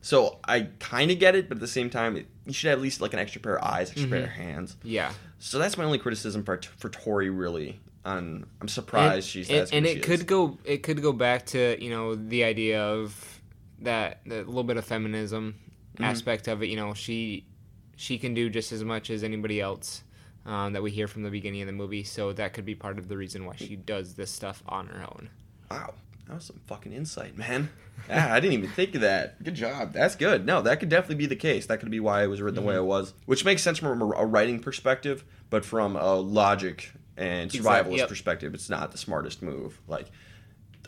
So 0.02 0.38
I 0.44 0.68
kind 0.80 1.10
of 1.10 1.18
get 1.18 1.34
it, 1.34 1.48
but 1.48 1.56
at 1.56 1.62
the 1.62 1.66
same 1.66 1.88
time, 1.88 2.16
it, 2.16 2.26
you 2.44 2.52
should 2.52 2.68
have 2.68 2.78
at 2.78 2.82
least 2.82 3.00
like 3.00 3.14
an 3.14 3.18
extra 3.18 3.40
pair 3.40 3.56
of 3.56 3.64
eyes, 3.64 3.88
extra 3.90 4.06
pair 4.06 4.18
mm-hmm. 4.18 4.26
of 4.26 4.46
hands. 4.46 4.76
Yeah. 4.82 5.12
So 5.38 5.58
that's 5.58 5.78
my 5.78 5.84
only 5.84 5.98
criticism 5.98 6.44
for 6.44 6.60
for 6.76 6.90
Tori 6.90 7.30
really. 7.30 7.80
On 8.04 8.44
I'm 8.60 8.68
surprised 8.68 9.14
and, 9.14 9.24
she's 9.24 9.50
and, 9.50 9.68
and 9.72 9.86
it 9.86 9.94
she 9.94 10.00
could 10.00 10.20
is. 10.20 10.24
go 10.24 10.58
it 10.64 10.82
could 10.82 11.00
go 11.00 11.12
back 11.12 11.46
to 11.46 11.76
you 11.82 11.90
know 11.90 12.14
the 12.14 12.44
idea 12.44 12.82
of 12.82 13.40
that 13.80 14.20
that 14.26 14.46
little 14.46 14.64
bit 14.64 14.76
of 14.76 14.84
feminism 14.84 15.56
Mm-hmm. 15.94 16.04
aspect 16.06 16.48
of 16.48 16.60
it 16.60 16.66
you 16.66 16.74
know 16.76 16.92
she 16.92 17.46
she 17.94 18.18
can 18.18 18.34
do 18.34 18.50
just 18.50 18.72
as 18.72 18.82
much 18.82 19.10
as 19.10 19.22
anybody 19.22 19.60
else 19.60 20.02
um, 20.44 20.72
that 20.72 20.82
we 20.82 20.90
hear 20.90 21.06
from 21.06 21.22
the 21.22 21.30
beginning 21.30 21.60
of 21.62 21.68
the 21.68 21.72
movie 21.72 22.02
so 22.02 22.32
that 22.32 22.52
could 22.52 22.64
be 22.64 22.74
part 22.74 22.98
of 22.98 23.06
the 23.06 23.16
reason 23.16 23.46
why 23.46 23.54
she 23.54 23.76
does 23.76 24.14
this 24.14 24.28
stuff 24.32 24.60
on 24.66 24.88
her 24.88 25.02
own 25.02 25.30
Wow, 25.70 25.94
that 26.26 26.34
was 26.34 26.44
some 26.46 26.60
fucking 26.66 26.92
insight, 26.92 27.38
man. 27.38 27.70
I 28.10 28.40
didn't 28.40 28.54
even 28.54 28.70
think 28.70 28.96
of 28.96 29.02
that. 29.02 29.40
Good 29.44 29.54
job. 29.54 29.92
That's 29.92 30.16
good. 30.16 30.44
No, 30.44 30.62
that 30.62 30.80
could 30.80 30.88
definitely 30.88 31.14
be 31.14 31.26
the 31.26 31.36
case. 31.36 31.66
That 31.66 31.78
could 31.78 31.90
be 31.92 32.00
why 32.00 32.24
it 32.24 32.26
was 32.26 32.42
written 32.42 32.56
the 32.56 32.68
way 32.68 32.74
it 32.74 32.84
was, 32.84 33.14
which 33.26 33.44
makes 33.44 33.62
sense 33.62 33.78
from 33.78 34.02
a, 34.02 34.10
a 34.16 34.26
writing 34.26 34.58
perspective, 34.58 35.24
but 35.48 35.64
from 35.64 35.94
a 35.94 36.14
logic 36.16 36.90
and 37.16 37.50
survivalist 37.50 37.54
Exactly, 37.56 37.96
yep. 37.98 38.08
perspective, 38.08 38.54
it's 38.54 38.70
not 38.70 38.92
the 38.92 38.98
smartest 38.98 39.42
move. 39.42 39.80
Like, 39.88 40.10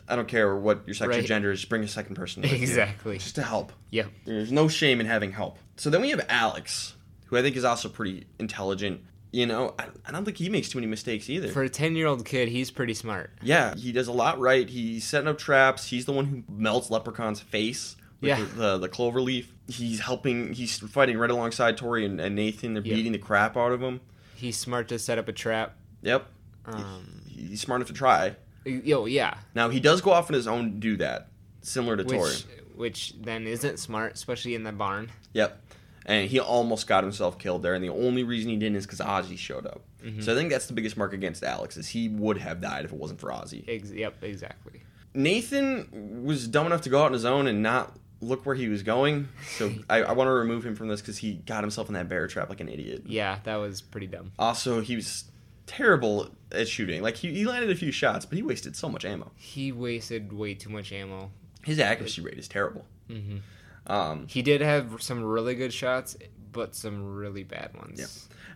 I 0.07 0.15
don't 0.15 0.27
care 0.27 0.55
what 0.55 0.83
your 0.85 0.93
sexual 0.93 1.17
Right. 1.17 1.25
gender 1.25 1.51
is, 1.51 1.59
just 1.59 1.69
bring 1.69 1.83
a 1.83 1.87
second 1.87 2.15
person. 2.15 2.41
with 2.41 2.51
you, 2.51 2.57
Exactly. 2.57 3.17
just 3.17 3.35
to 3.35 3.43
help. 3.43 3.73
yep 3.91 4.07
There's 4.25 4.51
no 4.51 4.67
shame 4.67 4.99
in 4.99 5.05
having 5.05 5.31
help. 5.31 5.57
So 5.75 5.89
then 5.89 6.01
we 6.01 6.09
have 6.11 6.25
Alex, 6.29 6.95
who 7.25 7.37
I 7.37 7.41
think 7.41 7.55
is 7.55 7.63
also 7.65 7.89
pretty 7.89 8.25
intelligent. 8.39 9.01
You 9.31 9.45
know, 9.45 9.75
I, 9.77 9.87
I 10.05 10.11
don't 10.11 10.23
think 10.23 10.37
he 10.37 10.47
makes 10.47 10.69
too 10.69 10.77
many 10.77 10.87
mistakes 10.87 11.29
either. 11.29 11.49
for 11.49 11.61
a 11.63 11.69
10 11.69 11.95
year 11.97 12.07
old 12.07 12.23
kid 12.25 12.47
he's 12.47 12.71
pretty 12.71 12.93
smart 12.93 13.31
Yeah, 13.41 13.75
he 13.75 13.91
does 13.91 14.07
a 14.07 14.13
lot 14.13 14.39
right. 14.39 14.67
He's 14.69 15.03
setting 15.03 15.27
up 15.27 15.37
traps. 15.37 15.87
He's 15.87 16.05
the 16.05 16.13
one 16.13 16.25
who 16.25 16.43
melts 16.49 16.89
Leprechaun's 16.89 17.41
face 17.41 17.97
with 18.21 18.29
Yeah. 18.29 18.37
the, 18.39 18.45
the, 18.45 18.77
the 18.79 18.89
clover 18.89 19.19
leaf. 19.21 19.53
He's 19.67 19.99
helping. 19.99 20.53
He's 20.53 20.79
fighting 20.79 21.17
right 21.17 21.29
alongside 21.29 21.75
Tori 21.75 22.05
and, 22.05 22.21
and 22.21 22.35
Nathan. 22.35 22.73
They're 22.73 22.81
Yep. 22.83 22.95
beating 22.95 23.11
the 23.11 23.17
crap 23.19 23.57
out 23.57 23.73
of 23.73 23.81
him. 23.81 23.99
he's 24.35 24.57
smart 24.57 24.87
to 24.87 24.97
set 24.97 25.17
up 25.19 25.27
a 25.27 25.33
trap 25.33 25.75
Yep. 26.07 26.25
um, 26.65 27.21
He's 27.27 27.61
smart 27.61 27.79
enough 27.81 27.87
to 27.89 27.93
try. 27.93 28.35
yo 28.65 29.05
yeah 29.05 29.35
Now 29.55 29.69
he 29.69 29.79
does 29.79 30.01
go 30.01 30.11
off 30.11 30.29
on 30.29 30.33
his 30.33 30.47
own 30.47 30.71
to 30.71 30.77
do 30.77 30.97
that, 30.97 31.27
similar 31.61 31.95
to 31.97 32.03
Tori. 32.03 32.19
which 32.21 32.45
which 32.75 33.13
then 33.21 33.47
isn't 33.47 33.77
smart 33.79 34.13
especially 34.13 34.55
in 34.55 34.63
the 34.63 34.71
barn 34.71 35.09
Yep. 35.33 35.61
And 36.05 36.29
he 36.29 36.39
almost 36.39 36.87
got 36.87 37.03
himself 37.03 37.37
killed 37.37 37.63
there, 37.63 37.73
and 37.73 37.83
the 37.83 37.89
only 37.89 38.23
reason 38.23 38.49
he 38.49 38.55
didn't 38.55 38.77
is 38.77 38.85
because 38.85 38.99
Ozzy 39.01 39.37
showed 39.37 39.65
up. 39.65 39.81
Mm-hmm. 40.01 40.21
So 40.21 40.31
I 40.31 40.35
think 40.37 40.49
that's 40.49 40.67
the 40.67 40.73
biggest 40.73 40.95
mark 40.95 41.11
against 41.11 41.43
Alex 41.43 41.75
is 41.75 41.89
he 41.89 42.07
would 42.07 42.37
have 42.37 42.61
died 42.61 42.85
if 42.85 42.93
it 42.93 42.97
wasn't 42.97 43.19
for 43.19 43.29
Ozzy. 43.29 43.65
Ex- 43.67 43.91
yep 43.91 44.15
exactly 44.23 44.81
Nathan 45.13 46.23
was 46.23 46.47
dumb 46.47 46.65
enough 46.67 46.81
to 46.83 46.89
go 46.89 46.99
out 47.01 47.07
on 47.07 47.13
his 47.13 47.25
own 47.25 47.47
and 47.47 47.61
not 47.63 47.91
look 48.21 48.45
where 48.45 48.55
he 48.55 48.67
was 48.69 48.83
going. 48.83 49.27
So 49.57 49.71
I, 49.89 50.03
I 50.03 50.11
want 50.13 50.27
to 50.27 50.31
remove 50.31 50.65
him 50.65 50.75
from 50.75 50.87
this 50.87 51.01
because 51.01 51.17
he 51.17 51.33
got 51.33 51.63
himself 51.63 51.87
in 51.87 51.93
that 51.95 52.07
bear 52.07 52.27
trap 52.27 52.49
like 52.49 52.59
an 52.61 52.69
idiot. 52.69 53.03
yeah 53.05 53.39
that 53.43 53.55
was 53.57 53.81
pretty 53.81 54.07
dumb 54.07 54.31
Also, 54.39 54.79
he 54.81 54.95
was 54.95 55.25
terrible 55.67 56.29
at 56.51 56.67
shooting. 56.67 57.01
Like 57.03 57.17
he, 57.17 57.31
he 57.33 57.45
landed 57.45 57.69
a 57.69 57.75
few 57.75 57.91
shots, 57.91 58.25
but 58.25 58.37
he 58.37 58.41
wasted 58.43 58.75
so 58.75 58.89
much 58.89 59.05
ammo. 59.05 59.31
he 59.35 59.71
wasted 59.71 60.33
way 60.33 60.53
too 60.55 60.69
much 60.69 60.91
ammo 60.91 61.31
His 61.63 61.79
accuracy 61.79 62.21
rate 62.21 62.39
is 62.39 62.47
terrible. 62.47 62.85
Mhm. 63.09 63.41
Um, 63.85 64.27
He 64.27 64.41
did 64.41 64.61
have 64.61 65.01
some 65.01 65.23
really 65.23 65.53
good 65.55 65.73
shots, 65.73 66.17
but 66.51 66.73
some 66.75 67.15
really 67.15 67.43
bad 67.43 67.75
ones. 67.75 67.99
Yep. 67.99 68.09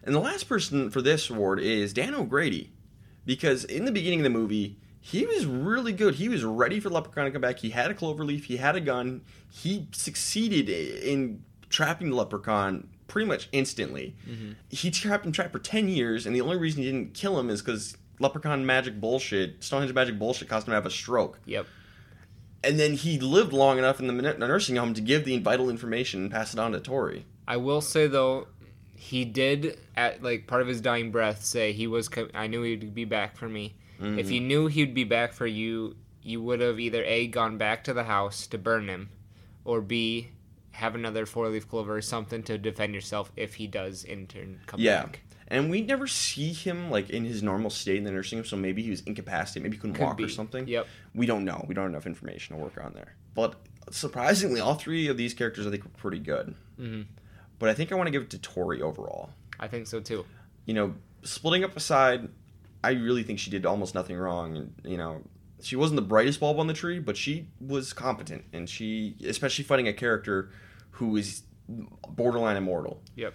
And 0.03 0.15
the 0.15 0.19
last 0.19 0.45
person 0.49 0.89
for 0.89 1.01
this 1.01 1.29
award 1.29 1.59
is 1.59 1.93
Dan 1.93 2.15
O'Grady, 2.15 2.71
because 3.25 3.63
in 3.65 3.85
the 3.85 3.91
beginning 3.91 4.19
of 4.21 4.23
the 4.23 4.29
movie, 4.31 4.77
he 4.99 5.25
was 5.25 5.45
really 5.45 5.93
good. 5.93 6.15
He 6.15 6.27
was 6.29 6.43
ready 6.43 6.79
for 6.79 6.89
Leprechaun 6.89 7.25
to 7.25 7.31
come 7.31 7.41
back. 7.41 7.59
He 7.59 7.69
had 7.71 7.91
a 7.91 7.93
clover 7.93 8.23
leaf. 8.25 8.45
He 8.45 8.57
had 8.57 8.75
a 8.75 8.81
gun. 8.81 9.21
He 9.49 9.87
succeeded 9.91 10.69
in 10.69 11.43
trapping 11.69 12.09
the 12.09 12.15
Leprechaun 12.15 12.87
pretty 13.11 13.27
much 13.27 13.49
instantly. 13.51 14.15
Mm-hmm. 14.25 14.53
He 14.69 14.89
trapped 14.89 15.25
him 15.25 15.33
trapped 15.33 15.51
for 15.51 15.59
ten 15.59 15.89
years, 15.89 16.25
and 16.25 16.33
the 16.33 16.39
only 16.39 16.57
reason 16.57 16.81
he 16.81 16.89
didn't 16.89 17.13
kill 17.13 17.37
him 17.37 17.49
is 17.49 17.61
because 17.61 17.97
Leprechaun 18.19 18.65
magic 18.65 19.01
bullshit, 19.01 19.61
Stonehenge 19.61 19.93
magic 19.93 20.17
bullshit, 20.17 20.47
caused 20.47 20.65
him 20.65 20.71
to 20.71 20.75
have 20.75 20.85
a 20.85 20.91
stroke. 20.91 21.37
Yep. 21.45 21.67
And 22.63 22.79
then 22.79 22.93
he 22.93 23.19
lived 23.19 23.51
long 23.51 23.77
enough 23.77 23.99
in 23.99 24.07
the 24.07 24.13
nursing 24.13 24.77
home 24.77 24.93
to 24.93 25.01
give 25.01 25.25
the 25.25 25.37
vital 25.39 25.69
information 25.69 26.21
and 26.21 26.31
pass 26.31 26.53
it 26.53 26.59
on 26.59 26.71
to 26.71 26.79
Tori. 26.79 27.25
I 27.47 27.57
will 27.57 27.81
say 27.81 28.07
though, 28.07 28.47
he 28.95 29.25
did 29.25 29.77
at 29.97 30.23
like 30.23 30.47
part 30.47 30.61
of 30.61 30.69
his 30.69 30.79
dying 30.79 31.11
breath 31.11 31.43
say 31.43 31.73
he 31.73 31.87
was. 31.87 32.07
Co- 32.07 32.29
I 32.33 32.47
knew 32.47 32.63
he'd 32.63 32.95
be 32.95 33.05
back 33.05 33.35
for 33.35 33.49
me. 33.49 33.75
If 33.99 34.05
mm-hmm. 34.05 34.31
you 34.31 34.39
knew 34.39 34.67
he'd 34.67 34.95
be 34.95 35.03
back 35.03 35.33
for 35.33 35.45
you, 35.45 35.95
you 36.23 36.41
would 36.41 36.61
have 36.61 36.79
either 36.79 37.03
a 37.03 37.27
gone 37.27 37.57
back 37.57 37.83
to 37.83 37.93
the 37.93 38.05
house 38.05 38.47
to 38.47 38.57
burn 38.57 38.87
him, 38.87 39.09
or 39.65 39.81
b 39.81 40.31
have 40.71 40.95
another 40.95 41.25
four 41.25 41.47
leaf 41.49 41.67
clover 41.69 41.97
or 41.97 42.01
something 42.01 42.43
to 42.43 42.57
defend 42.57 42.93
yourself 42.93 43.31
if 43.35 43.55
he 43.55 43.67
does 43.67 44.03
in 44.03 44.27
turn 44.27 44.59
come 44.67 44.79
Yeah. 44.79 45.03
back. 45.03 45.21
And 45.47 45.69
we 45.69 45.81
never 45.81 46.07
see 46.07 46.53
him 46.53 46.89
like 46.89 47.09
in 47.09 47.25
his 47.25 47.43
normal 47.43 47.69
state 47.69 47.97
in 47.97 48.03
the 48.05 48.11
nursing 48.11 48.37
home, 48.39 48.45
so 48.45 48.55
maybe 48.55 48.81
he 48.81 48.89
was 48.89 49.01
incapacitated, 49.01 49.63
maybe 49.63 49.75
he 49.75 49.81
couldn't 49.81 49.95
Could 49.95 50.03
walk 50.05 50.21
or 50.21 50.29
something. 50.29 50.65
Yep. 50.67 50.87
We 51.13 51.25
don't 51.25 51.43
know. 51.43 51.65
We 51.67 51.73
don't 51.75 51.83
have 51.83 51.91
enough 51.91 52.05
information 52.05 52.55
to 52.55 52.61
work 52.63 52.81
on 52.81 52.93
there. 52.93 53.15
But 53.35 53.55
surprisingly, 53.89 54.61
all 54.61 54.75
three 54.75 55.07
of 55.07 55.17
these 55.17 55.33
characters 55.33 55.67
I 55.67 55.71
think 55.71 55.83
were 55.83 55.89
pretty 55.91 56.19
good. 56.19 56.55
Mhm. 56.79 57.05
But 57.59 57.67
I 57.69 57.73
think 57.73 57.91
I 57.91 57.95
want 57.95 58.07
to 58.07 58.11
give 58.11 58.21
it 58.23 58.29
to 58.31 58.39
Tori 58.39 58.81
overall. 58.81 59.31
I 59.59 59.67
think 59.67 59.87
so 59.87 59.99
too. 59.99 60.25
You 60.65 60.73
know, 60.73 60.95
splitting 61.23 61.63
up 61.65 61.75
aside, 61.75 62.29
I 62.83 62.91
really 62.91 63.23
think 63.23 63.37
she 63.39 63.51
did 63.51 63.65
almost 63.65 63.93
nothing 63.93 64.15
wrong. 64.17 64.55
And 64.55 64.73
you 64.85 64.97
know, 64.97 65.21
she 65.61 65.75
wasn't 65.75 65.95
the 65.95 66.01
brightest 66.01 66.39
bulb 66.39 66.59
on 66.59 66.67
the 66.67 66.73
tree, 66.73 66.99
but 66.99 67.15
she 67.17 67.47
was 67.59 67.93
competent, 67.93 68.45
and 68.53 68.69
she, 68.69 69.15
especially 69.25 69.63
fighting 69.63 69.87
a 69.87 69.93
character 69.93 70.49
who 70.91 71.15
is 71.17 71.43
borderline 72.07 72.57
immortal. 72.57 73.01
Yep. 73.15 73.33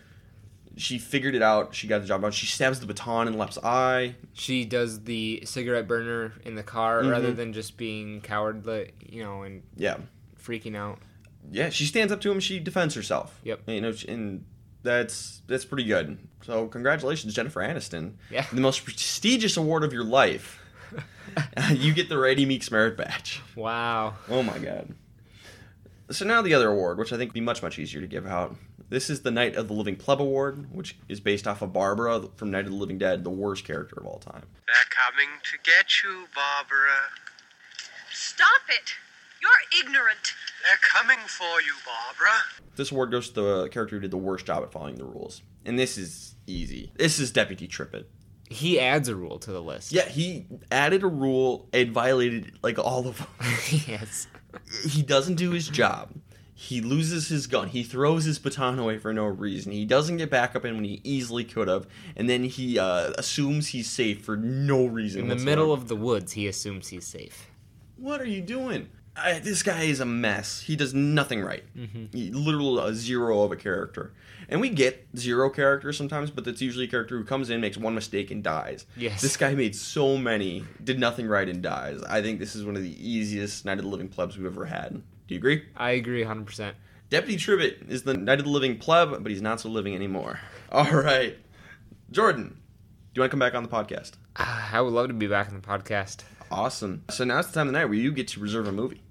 She 0.78 0.98
figured 0.98 1.34
it 1.34 1.40
out. 1.42 1.74
She 1.74 1.86
got 1.86 2.00
the 2.02 2.06
job 2.06 2.20
done. 2.20 2.32
She 2.32 2.44
stabs 2.46 2.80
the 2.80 2.86
baton 2.86 3.28
in 3.28 3.38
Lep's 3.38 3.56
eye. 3.58 4.16
She 4.34 4.64
does 4.66 5.04
the 5.04 5.42
cigarette 5.46 5.88
burner 5.88 6.34
in 6.44 6.54
the 6.54 6.62
car 6.62 7.02
rather 7.02 7.32
Mhm. 7.32 7.36
than 7.36 7.52
just 7.54 7.78
being 7.78 8.20
cowardly, 8.20 8.92
you 9.00 9.22
know, 9.22 9.42
and 9.42 9.62
Yeah, 9.76 9.96
freaking 10.38 10.76
out. 10.76 10.98
yeah. 11.50 11.70
She 11.70 11.86
stands 11.86 12.12
up 12.12 12.20
to 12.22 12.30
him. 12.30 12.40
She 12.40 12.58
defends 12.58 12.94
herself. 12.94 13.40
Yep. 13.42 13.62
You 13.68 13.80
know, 13.80 13.94
and 14.06 14.44
that's 14.82 15.40
that's 15.46 15.64
pretty 15.64 15.84
good. 15.84 16.18
So 16.42 16.68
congratulations, 16.68 17.32
Jennifer 17.32 17.60
Aniston. 17.60 18.12
Yeah. 18.30 18.44
The 18.52 18.60
most 18.60 18.84
prestigious 18.84 19.56
award 19.56 19.82
of 19.82 19.94
your 19.94 20.04
life. 20.04 20.60
you 21.70 21.92
get 21.92 22.08
the 22.08 22.18
Randy 22.18 22.46
Meeks 22.46 22.70
Merit 22.70 22.96
Badge. 22.96 23.42
Wow. 23.54 24.14
Oh 24.28 24.42
my 24.42 24.58
god. 24.58 24.94
So 26.10 26.24
now 26.24 26.40
the 26.40 26.54
other 26.54 26.68
award, 26.68 26.98
which 26.98 27.12
I 27.12 27.16
think 27.16 27.30
would 27.30 27.34
be 27.34 27.40
much 27.40 27.62
much 27.62 27.78
easier 27.78 28.00
to 28.00 28.06
give 28.06 28.26
out. 28.26 28.56
This 28.88 29.10
is 29.10 29.22
the 29.22 29.32
Night 29.32 29.56
of 29.56 29.66
the 29.66 29.74
Living 29.74 29.96
Pleb 29.96 30.20
Award, 30.20 30.72
which 30.72 30.96
is 31.08 31.18
based 31.18 31.48
off 31.48 31.60
of 31.60 31.72
Barbara 31.72 32.28
from 32.36 32.52
Night 32.52 32.66
of 32.66 32.70
the 32.70 32.76
Living 32.76 32.98
Dead, 32.98 33.24
the 33.24 33.30
worst 33.30 33.64
character 33.64 33.96
of 33.98 34.06
all 34.06 34.18
time. 34.18 34.44
They're 34.66 34.76
coming 34.90 35.28
to 35.42 35.58
get 35.64 36.04
you, 36.04 36.26
Barbara. 36.32 37.10
Stop 38.12 38.62
it! 38.68 38.92
You're 39.42 39.84
ignorant. 39.84 40.34
They're 40.62 40.78
coming 40.82 41.18
for 41.26 41.60
you, 41.60 41.72
Barbara. 41.84 42.36
This 42.76 42.92
award 42.92 43.10
goes 43.10 43.30
to 43.30 43.40
the 43.40 43.68
character 43.68 43.96
who 43.96 44.02
did 44.02 44.12
the 44.12 44.16
worst 44.16 44.46
job 44.46 44.62
at 44.62 44.72
following 44.72 44.94
the 44.94 45.04
rules. 45.04 45.42
And 45.64 45.76
this 45.76 45.98
is 45.98 46.36
easy. 46.46 46.92
This 46.96 47.18
is 47.18 47.32
Deputy 47.32 47.66
Trippett. 47.66 48.04
He 48.48 48.78
adds 48.78 49.08
a 49.08 49.16
rule 49.16 49.38
to 49.40 49.50
the 49.50 49.62
list. 49.62 49.92
Yeah, 49.92 50.08
he 50.08 50.46
added 50.70 51.02
a 51.02 51.08
rule 51.08 51.68
and 51.72 51.90
violated 51.90 52.58
like 52.62 52.78
all 52.78 53.06
of 53.08 53.18
them. 53.18 53.26
yes. 53.86 54.28
he 54.88 55.02
doesn't 55.02 55.34
do 55.34 55.50
his 55.50 55.68
job. 55.68 56.12
He 56.58 56.80
loses 56.80 57.28
his 57.28 57.46
gun. 57.46 57.68
He 57.68 57.82
throws 57.82 58.24
his 58.24 58.38
baton 58.38 58.78
away 58.78 58.96
for 58.98 59.12
no 59.12 59.26
reason. 59.26 59.72
He 59.72 59.84
doesn't 59.84 60.16
get 60.16 60.30
back 60.30 60.56
up 60.56 60.64
in 60.64 60.74
when 60.76 60.84
he 60.84 61.02
easily 61.04 61.44
could 61.44 61.68
have, 61.68 61.86
and 62.16 62.30
then 62.30 62.44
he 62.44 62.78
uh, 62.78 63.12
assumes 63.18 63.68
he's 63.68 63.90
safe 63.90 64.24
for 64.24 64.38
no 64.38 64.86
reason. 64.86 65.22
In 65.22 65.28
the 65.28 65.34
whatsoever. 65.34 65.50
middle 65.50 65.72
of 65.72 65.88
the 65.88 65.96
woods, 65.96 66.32
he 66.32 66.46
assumes 66.46 66.88
he's 66.88 67.06
safe. 67.06 67.50
what 67.98 68.22
are 68.22 68.26
you 68.26 68.40
doing? 68.40 68.88
I, 69.16 69.38
this 69.38 69.62
guy 69.62 69.82
is 69.84 70.00
a 70.00 70.06
mess. 70.06 70.60
He 70.60 70.76
does 70.76 70.94
nothing 70.94 71.42
right. 71.42 71.64
Mm-hmm. 71.76 72.16
He, 72.16 72.30
literal 72.30 72.78
a 72.80 72.94
zero 72.94 73.42
of 73.42 73.52
a 73.52 73.56
character. 73.56 74.12
And 74.48 74.60
we 74.60 74.68
get 74.68 75.08
zero 75.16 75.50
characters 75.50 75.96
sometimes, 75.96 76.30
but 76.30 76.44
that's 76.44 76.60
usually 76.60 76.84
a 76.84 76.88
character 76.88 77.18
who 77.18 77.24
comes 77.24 77.50
in, 77.50 77.60
makes 77.60 77.76
one 77.76 77.94
mistake, 77.94 78.30
and 78.30 78.42
dies. 78.42 78.86
Yes. 78.96 79.20
This 79.20 79.36
guy 79.36 79.54
made 79.54 79.74
so 79.74 80.16
many, 80.16 80.64
did 80.82 80.98
nothing 80.98 81.26
right, 81.26 81.48
and 81.48 81.62
dies. 81.62 82.02
I 82.02 82.22
think 82.22 82.38
this 82.38 82.54
is 82.54 82.64
one 82.64 82.76
of 82.76 82.82
the 82.82 83.08
easiest 83.08 83.64
Night 83.64 83.78
of 83.78 83.84
the 83.84 83.90
Living 83.90 84.08
plebs 84.08 84.36
we've 84.36 84.46
ever 84.46 84.64
had. 84.64 84.94
Do 84.94 85.34
you 85.34 85.38
agree? 85.38 85.64
I 85.76 85.90
agree 85.92 86.24
100%. 86.24 86.72
Deputy 87.10 87.36
Trippett 87.36 87.88
is 87.88 88.02
the 88.02 88.14
Night 88.14 88.38
of 88.38 88.44
the 88.44 88.50
Living 88.50 88.78
pleb, 88.78 89.22
but 89.22 89.30
he's 89.30 89.42
not 89.42 89.60
so 89.60 89.68
living 89.68 89.94
anymore. 89.94 90.40
All 90.72 90.90
right. 90.90 91.36
Jordan, 92.10 92.48
do 92.48 93.18
you 93.18 93.22
want 93.22 93.30
to 93.30 93.32
come 93.32 93.40
back 93.40 93.54
on 93.54 93.62
the 93.62 93.68
podcast? 93.68 94.12
Ah, 94.36 94.70
I 94.72 94.80
would 94.80 94.92
love 94.92 95.08
to 95.08 95.14
be 95.14 95.26
back 95.26 95.48
on 95.48 95.54
the 95.54 95.66
podcast. 95.66 96.22
Awesome. 96.50 97.04
So 97.10 97.24
now 97.24 97.38
it's 97.38 97.48
the 97.48 97.54
time 97.54 97.68
of 97.68 97.72
the 97.72 97.78
night 97.78 97.86
where 97.86 97.94
you 97.94 98.12
get 98.12 98.28
to 98.28 98.40
reserve 98.40 98.68
a 98.68 98.72
movie. 98.72 99.02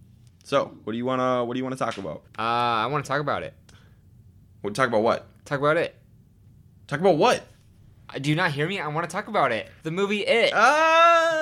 So, 0.44 0.78
what 0.84 0.94
do 0.94 0.98
you 0.98 1.06
want 1.06 1.22
to 1.22 1.44
what 1.44 1.56
do 1.56 1.58
you 1.58 1.64
want 1.64 1.78
to 1.78 1.84
talk 1.84 1.98
about? 1.98 2.22
Uh, 2.38 2.42
I 2.84 2.86
want 2.86 3.04
to 3.04 3.10
talk 3.10 3.20
about 3.20 3.42
it. 3.44 3.56
What 4.66 4.76
talk 4.76 4.88
about 4.90 5.04
what? 5.04 5.26
Talk 5.46 5.60
about 5.60 5.78
it. 5.78 5.96
Talk 6.88 7.00
about 7.00 7.18
what? 7.18 7.44
Uh, 8.14 8.20
Do 8.20 8.30
you 8.30 8.36
not 8.36 8.52
hear 8.52 8.68
me? 8.68 8.80
I 8.80 8.88
want 8.88 9.10
to 9.10 9.14
talk 9.14 9.28
about 9.28 9.52
it. 9.52 9.70
The 9.84 9.92
movie 9.92 10.26
It. 10.26 10.52
Ah, 10.56 11.36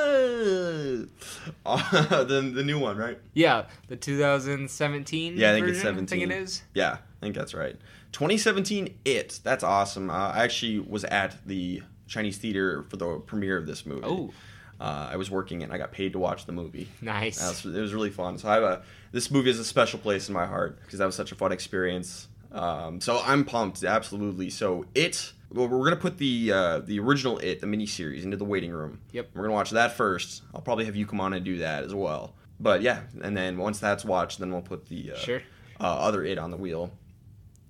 uh, 1.65 2.24
the 2.26 2.51
the 2.53 2.63
new 2.63 2.80
one, 2.80 2.97
right? 2.97 3.17
yeah, 3.34 3.65
the 3.88 3.95
2017 3.95 5.38
Yeah, 5.38 5.51
I 5.51 5.53
think 5.53 5.67
it's 5.67 5.78
version, 5.80 5.93
I 5.95 5.97
think 5.97 6.09
17. 6.09 6.32
it 6.32 6.41
is. 6.43 6.63
Yeah, 6.74 6.93
I 6.93 6.97
think 7.21 7.36
that's 7.36 7.53
right. 7.53 7.76
2017, 8.11 8.93
It. 9.05 9.39
That's 9.43 9.63
awesome. 9.63 10.09
Uh, 10.09 10.13
I 10.13 10.43
actually 10.43 10.80
was 10.80 11.03
at 11.05 11.36
the 11.47 11.82
Chinese 12.07 12.38
theater 12.38 12.84
for 12.89 12.97
the 12.97 13.19
premiere 13.19 13.57
of 13.57 13.65
this 13.65 13.86
movie. 13.86 14.03
Oh. 14.05 14.32
Uh, 14.80 15.09
I 15.11 15.15
was 15.15 15.32
working 15.32 15.63
and 15.63 15.71
I 15.71 15.78
got 15.78 15.91
paid 15.91 16.11
to 16.13 16.19
watch 16.19 16.45
the 16.45 16.51
movie. 16.51 16.89
Nice. 17.01 17.39
Was- 17.41 17.65
it 17.65 17.80
was 17.80 17.93
really 17.93 18.09
fun. 18.09 18.38
So 18.38 18.49
I 18.49 18.55
have 18.55 18.63
a 18.63 18.84
this 19.11 19.32
movie 19.32 19.49
is 19.49 19.59
a 19.59 19.63
special 19.63 19.99
place 19.99 20.28
in 20.28 20.34
my 20.34 20.45
heart 20.45 20.80
because 20.82 20.99
that 20.99 21.05
was 21.05 21.15
such 21.15 21.32
a 21.32 21.36
fun 21.36 21.51
experience. 21.51 22.28
Um, 22.54 23.01
so 23.01 23.20
I'm 23.26 23.43
pumped, 23.45 23.84
absolutely. 23.84 24.49
So 24.49 24.86
it, 24.93 25.34
well, 25.51 25.68
we're 25.68 25.84
gonna 25.84 25.95
put 25.95 26.18
the 26.18 26.51
uh, 26.51 26.80
the 26.80 26.99
original 26.99 27.39
it, 27.39 27.62
the 27.62 27.68
miniseries, 27.68 28.24
into 28.24 28.38
the 28.38 28.45
waiting 28.45 28.72
room. 28.72 28.99
Yep. 29.12 29.30
We're 29.34 29.43
gonna 29.43 29.54
watch 29.54 29.72
that 29.72 29.97
first. 29.97 30.43
I'll 30.54 30.62
probably 30.62 30.86
have 30.86 30.95
you 30.95 31.06
come 31.06 31.20
on 31.20 31.34
and 31.34 31.43
do 31.43 31.58
that 31.60 31.84
as 31.84 31.93
well. 31.95 32.36
But 32.60 32.82
yeah, 32.82 33.01
and 33.22 33.36
then 33.36 33.58
once 33.58 33.80
that's 33.80 34.06
watched, 34.06 34.39
then 34.39 34.51
we'll 34.51 34.62
put 34.62 34.86
the 34.88 35.14
uh, 35.14 35.18
Sure. 35.18 35.41
uh, 35.80 35.84
other 35.84 36.24
it 36.24 36.38
on 36.38 36.51
the 36.51 36.58
wheel. 36.58 36.91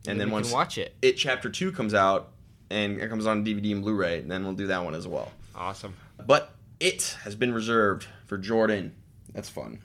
And 0.05 0.19
then 0.19 0.27
we 0.27 0.33
once 0.33 0.51
watch 0.51 0.77
it. 0.77 0.93
it 1.01 1.13
chapter 1.13 1.49
two 1.49 1.71
comes 1.71 1.93
out 1.93 2.31
and 2.69 2.99
it 2.99 3.09
comes 3.09 3.25
on 3.25 3.45
DVD 3.45 3.71
and 3.71 3.81
Blu-ray, 3.81 4.19
then 4.21 4.43
we'll 4.43 4.53
do 4.53 4.67
that 4.67 4.83
one 4.83 4.95
as 4.95 5.07
well. 5.07 5.31
Awesome. 5.55 5.93
But 6.27 6.53
it 6.81 7.15
has 7.23 7.35
been 7.35 7.53
reserved 7.53 8.05
for 8.25 8.37
Jordan. 8.37 8.93
That's 9.33 9.47
fun. 9.49 9.79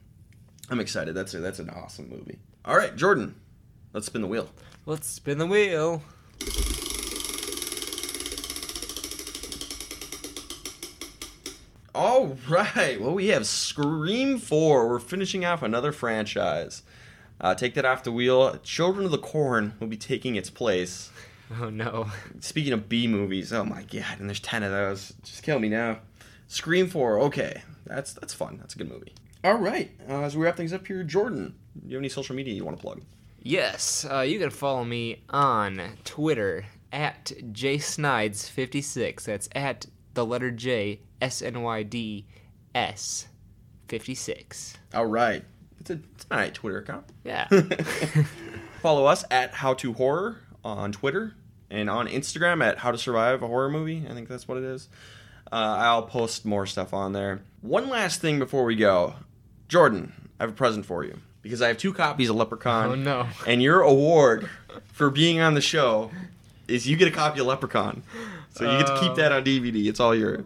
I'm 0.71 0.81
excited. 0.81 1.15
That's 1.15 1.35
a, 1.35 1.39
that's 1.39 1.61
an 1.61 1.71
awesome 1.71 2.09
movie. 2.11 2.39
All 2.65 2.77
right, 2.77 2.97
Jordan, 2.97 3.37
let's 3.93 4.07
spin 4.07 4.23
the 4.23 4.27
wheel. 4.29 4.49
Let's 4.89 5.07
spin 5.07 5.37
the 5.37 5.45
wheel. 5.45 6.03
All 11.95 12.39
right. 12.49 12.99
Well, 12.99 13.13
we 13.13 13.27
have 13.27 13.47
Scream 13.47 14.39
4. 14.39 14.89
We're 14.89 14.99
finishing 14.99 15.45
off 15.45 15.63
another 15.63 15.93
franchise. 15.93 16.85
Uh, 17.39 17.55
take 17.55 17.75
that 17.75 17.85
off 17.85 18.03
the 18.03 18.11
wheel. 18.11 18.57
Children 18.63 19.05
of 19.05 19.11
the 19.11 19.19
Corn 19.19 19.75
will 19.79 19.89
be 19.89 19.99
taking 19.99 20.37
its 20.37 20.49
place. 20.49 21.11
Oh 21.61 21.69
no. 21.69 22.11
Speaking 22.41 22.73
of 22.73 22.89
B 22.89 23.07
movies, 23.07 23.53
oh 23.53 23.67
my 23.67 23.83
god, 23.83 24.19
and 24.19 24.27
there's 24.27 24.41
10 24.41 24.63
of 24.63 24.73
those. 24.73 25.13
Just 25.23 25.43
kill 25.43 25.59
me 25.59 25.69
now. 25.69 25.99
Scream 26.47 26.89
4. 26.89 27.21
Okay. 27.25 27.61
That's 27.85 28.15
that's 28.15 28.33
fun. 28.33 28.57
That's 28.59 28.75
a 28.75 28.79
good 28.79 28.89
movie. 28.89 29.13
All 29.45 29.59
right. 29.59 29.91
Uh, 30.09 30.23
as 30.23 30.35
we 30.35 30.47
wrap 30.47 30.57
things 30.57 30.73
up 30.73 30.87
here, 30.87 31.05
Jordan, 31.05 31.57
do 31.79 31.89
you 31.89 31.97
have 31.97 32.01
any 32.01 32.09
social 32.09 32.35
media 32.35 32.55
you 32.55 32.65
want 32.65 32.79
to 32.79 32.83
plug? 32.83 33.03
Yes, 33.49 34.05
uh, 34.05 34.21
you 34.21 34.39
can 34.39 34.51
follow 34.51 34.85
me 34.85 35.23
on 35.31 35.81
Twitter 36.05 36.67
at 36.93 37.33
jsnides56. 37.51 39.25
That's 39.25 39.49
at 39.55 39.87
the 40.13 40.27
letter 40.27 40.51
J 40.51 41.01
S 41.23 41.41
N 41.41 41.63
Y 41.63 41.83
D 41.83 42.27
S 42.75 43.29
56. 43.87 44.77
All 44.93 45.07
right. 45.07 45.43
It's 45.81 45.89
a, 45.89 45.95
it's 45.95 46.27
a 46.31 46.37
nice 46.37 46.53
Twitter 46.53 46.81
account. 46.81 47.07
Yeah. 47.25 47.49
Follow 48.83 49.07
us 49.07 49.25
at 49.31 49.55
How 49.55 49.73
to 49.73 49.95
Horror 49.95 50.41
on 50.63 50.93
Twitter 50.93 51.35
and 51.71 51.89
on 51.89 52.07
Instagram 52.07 52.63
at 52.63 52.77
How 52.77 52.91
to 52.91 52.99
Survive 52.99 53.43
a 53.43 53.47
Horror 53.47 53.71
Movie. 53.71 54.05
I 54.07 54.13
think 54.13 54.29
that's 54.29 54.47
what 54.47 54.59
it 54.59 54.65
is. 54.65 54.91
Uh, 55.51 55.77
I'll 55.79 56.03
post 56.03 56.45
more 56.45 56.67
stuff 56.67 56.93
on 56.93 57.15
there. 57.15 57.41
One 57.63 57.89
last 57.89 58.21
thing 58.21 58.39
before 58.39 58.65
we 58.65 58.77
go, 58.77 59.15
Jordan, 59.69 60.29
I 60.39 60.43
have 60.43 60.51
a 60.51 60.55
present 60.55 60.85
for 60.85 61.03
you 61.03 61.23
because 61.49 61.63
I 61.63 61.69
have 61.69 61.79
two 61.79 61.93
copies 61.93 62.29
of 62.29 62.37
Leprechaun. 62.37 62.91
Oh, 62.91 62.95
no. 62.95 63.27
And 63.47 63.63
your 63.63 63.81
award 63.81 64.49
for 64.93 65.11
being 65.11 65.41
on 65.41 65.55
the 65.55 65.61
show 65.61 66.11
is 66.67 66.87
you 66.87 66.97
get 66.97 67.09
a 67.09 67.11
copy 67.11 67.41
of 67.41 67.47
Leprechaun, 67.47 68.03
so 68.55 68.71
you 68.71 68.79
get 68.79 68.87
to 68.89 69.01
keep 69.01 69.13
Oh. 69.13 69.15
that 69.17 69.33
on 69.33 69.45
DVD. 69.45 69.87
It's 69.89 70.01
all 70.01 70.15
yours. 70.15 70.45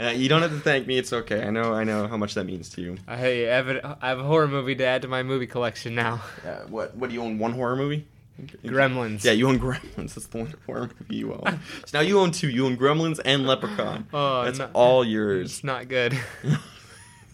Uh, 0.00 0.10
you 0.10 0.28
don't 0.28 0.42
have 0.42 0.52
to 0.52 0.60
thank 0.60 0.86
me. 0.86 0.96
It's 0.96 1.12
okay. 1.12 1.42
I 1.44 1.50
know. 1.50 1.74
I 1.74 1.82
know 1.84 2.06
how 2.06 2.16
much 2.16 2.34
that 2.34 2.44
means 2.44 2.68
to 2.70 2.80
you. 2.80 2.96
I 3.08 3.16
have, 3.16 3.68
a, 3.68 3.98
I 4.00 4.08
have 4.08 4.20
a 4.20 4.22
horror 4.22 4.46
movie 4.46 4.76
to 4.76 4.84
add 4.84 5.02
to 5.02 5.08
my 5.08 5.22
movie 5.24 5.48
collection 5.48 5.94
now. 5.96 6.22
Uh, 6.46 6.58
what? 6.68 6.96
What 6.96 7.08
do 7.10 7.14
you 7.14 7.22
own? 7.22 7.38
One 7.38 7.52
horror 7.52 7.74
movie? 7.76 8.06
Gremlins. 8.64 9.24
Yeah, 9.24 9.32
you 9.32 9.48
own 9.48 9.58
Gremlins. 9.58 10.14
That's 10.14 10.26
the 10.26 10.38
one 10.38 10.54
horror 10.66 10.90
movie 11.00 11.16
you 11.16 11.32
own. 11.32 11.58
so 11.86 11.98
now 11.98 12.00
you 12.00 12.20
own 12.20 12.30
two. 12.30 12.48
You 12.48 12.66
own 12.66 12.76
Gremlins 12.76 13.18
and 13.24 13.44
Leprechaun. 13.48 14.06
Oh, 14.14 14.44
That's 14.44 14.60
no. 14.60 14.70
all 14.72 15.04
yours. 15.04 15.50
It's 15.50 15.64
not 15.64 15.88
good. 15.88 16.16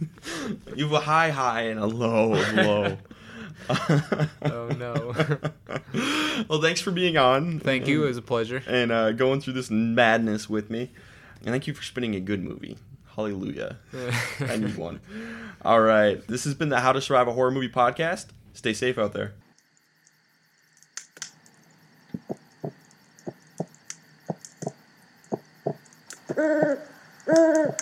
you 0.76 0.84
have 0.84 0.92
a 0.92 1.00
high 1.00 1.30
high 1.30 1.62
and 1.62 1.78
a 1.80 1.86
low 1.86 2.34
low. 2.54 2.98
Oh, 4.42 4.68
no. 4.76 5.14
well, 6.48 6.60
thanks 6.60 6.82
for 6.82 6.90
being 6.90 7.16
on. 7.16 7.60
Thank 7.60 7.86
you. 7.86 8.04
It 8.04 8.08
was 8.08 8.18
a 8.18 8.22
pleasure. 8.22 8.62
and 8.66 8.92
uh, 8.92 9.12
going 9.12 9.40
through 9.40 9.54
this 9.54 9.70
madness 9.70 10.50
with 10.50 10.68
me. 10.68 10.90
And 11.40 11.46
thank 11.50 11.66
you 11.66 11.72
for 11.72 11.82
spinning 11.82 12.14
a 12.14 12.20
good 12.20 12.44
movie. 12.44 12.76
Hallelujah. 13.16 13.78
I 14.40 14.56
need 14.56 14.76
one. 14.76 15.00
All 15.64 15.80
right. 15.80 16.26
This 16.26 16.44
has 16.44 16.54
been 16.54 16.68
the 16.68 16.80
How 16.80 16.92
to 16.92 17.00
Survive 17.00 17.26
a 17.28 17.32
Horror 17.32 17.52
Movie 17.52 17.70
podcast. 17.70 18.26
Stay 18.52 18.74
safe 18.74 18.98
out 18.98 19.14
there. 19.14 19.32
Grr. 26.28 27.74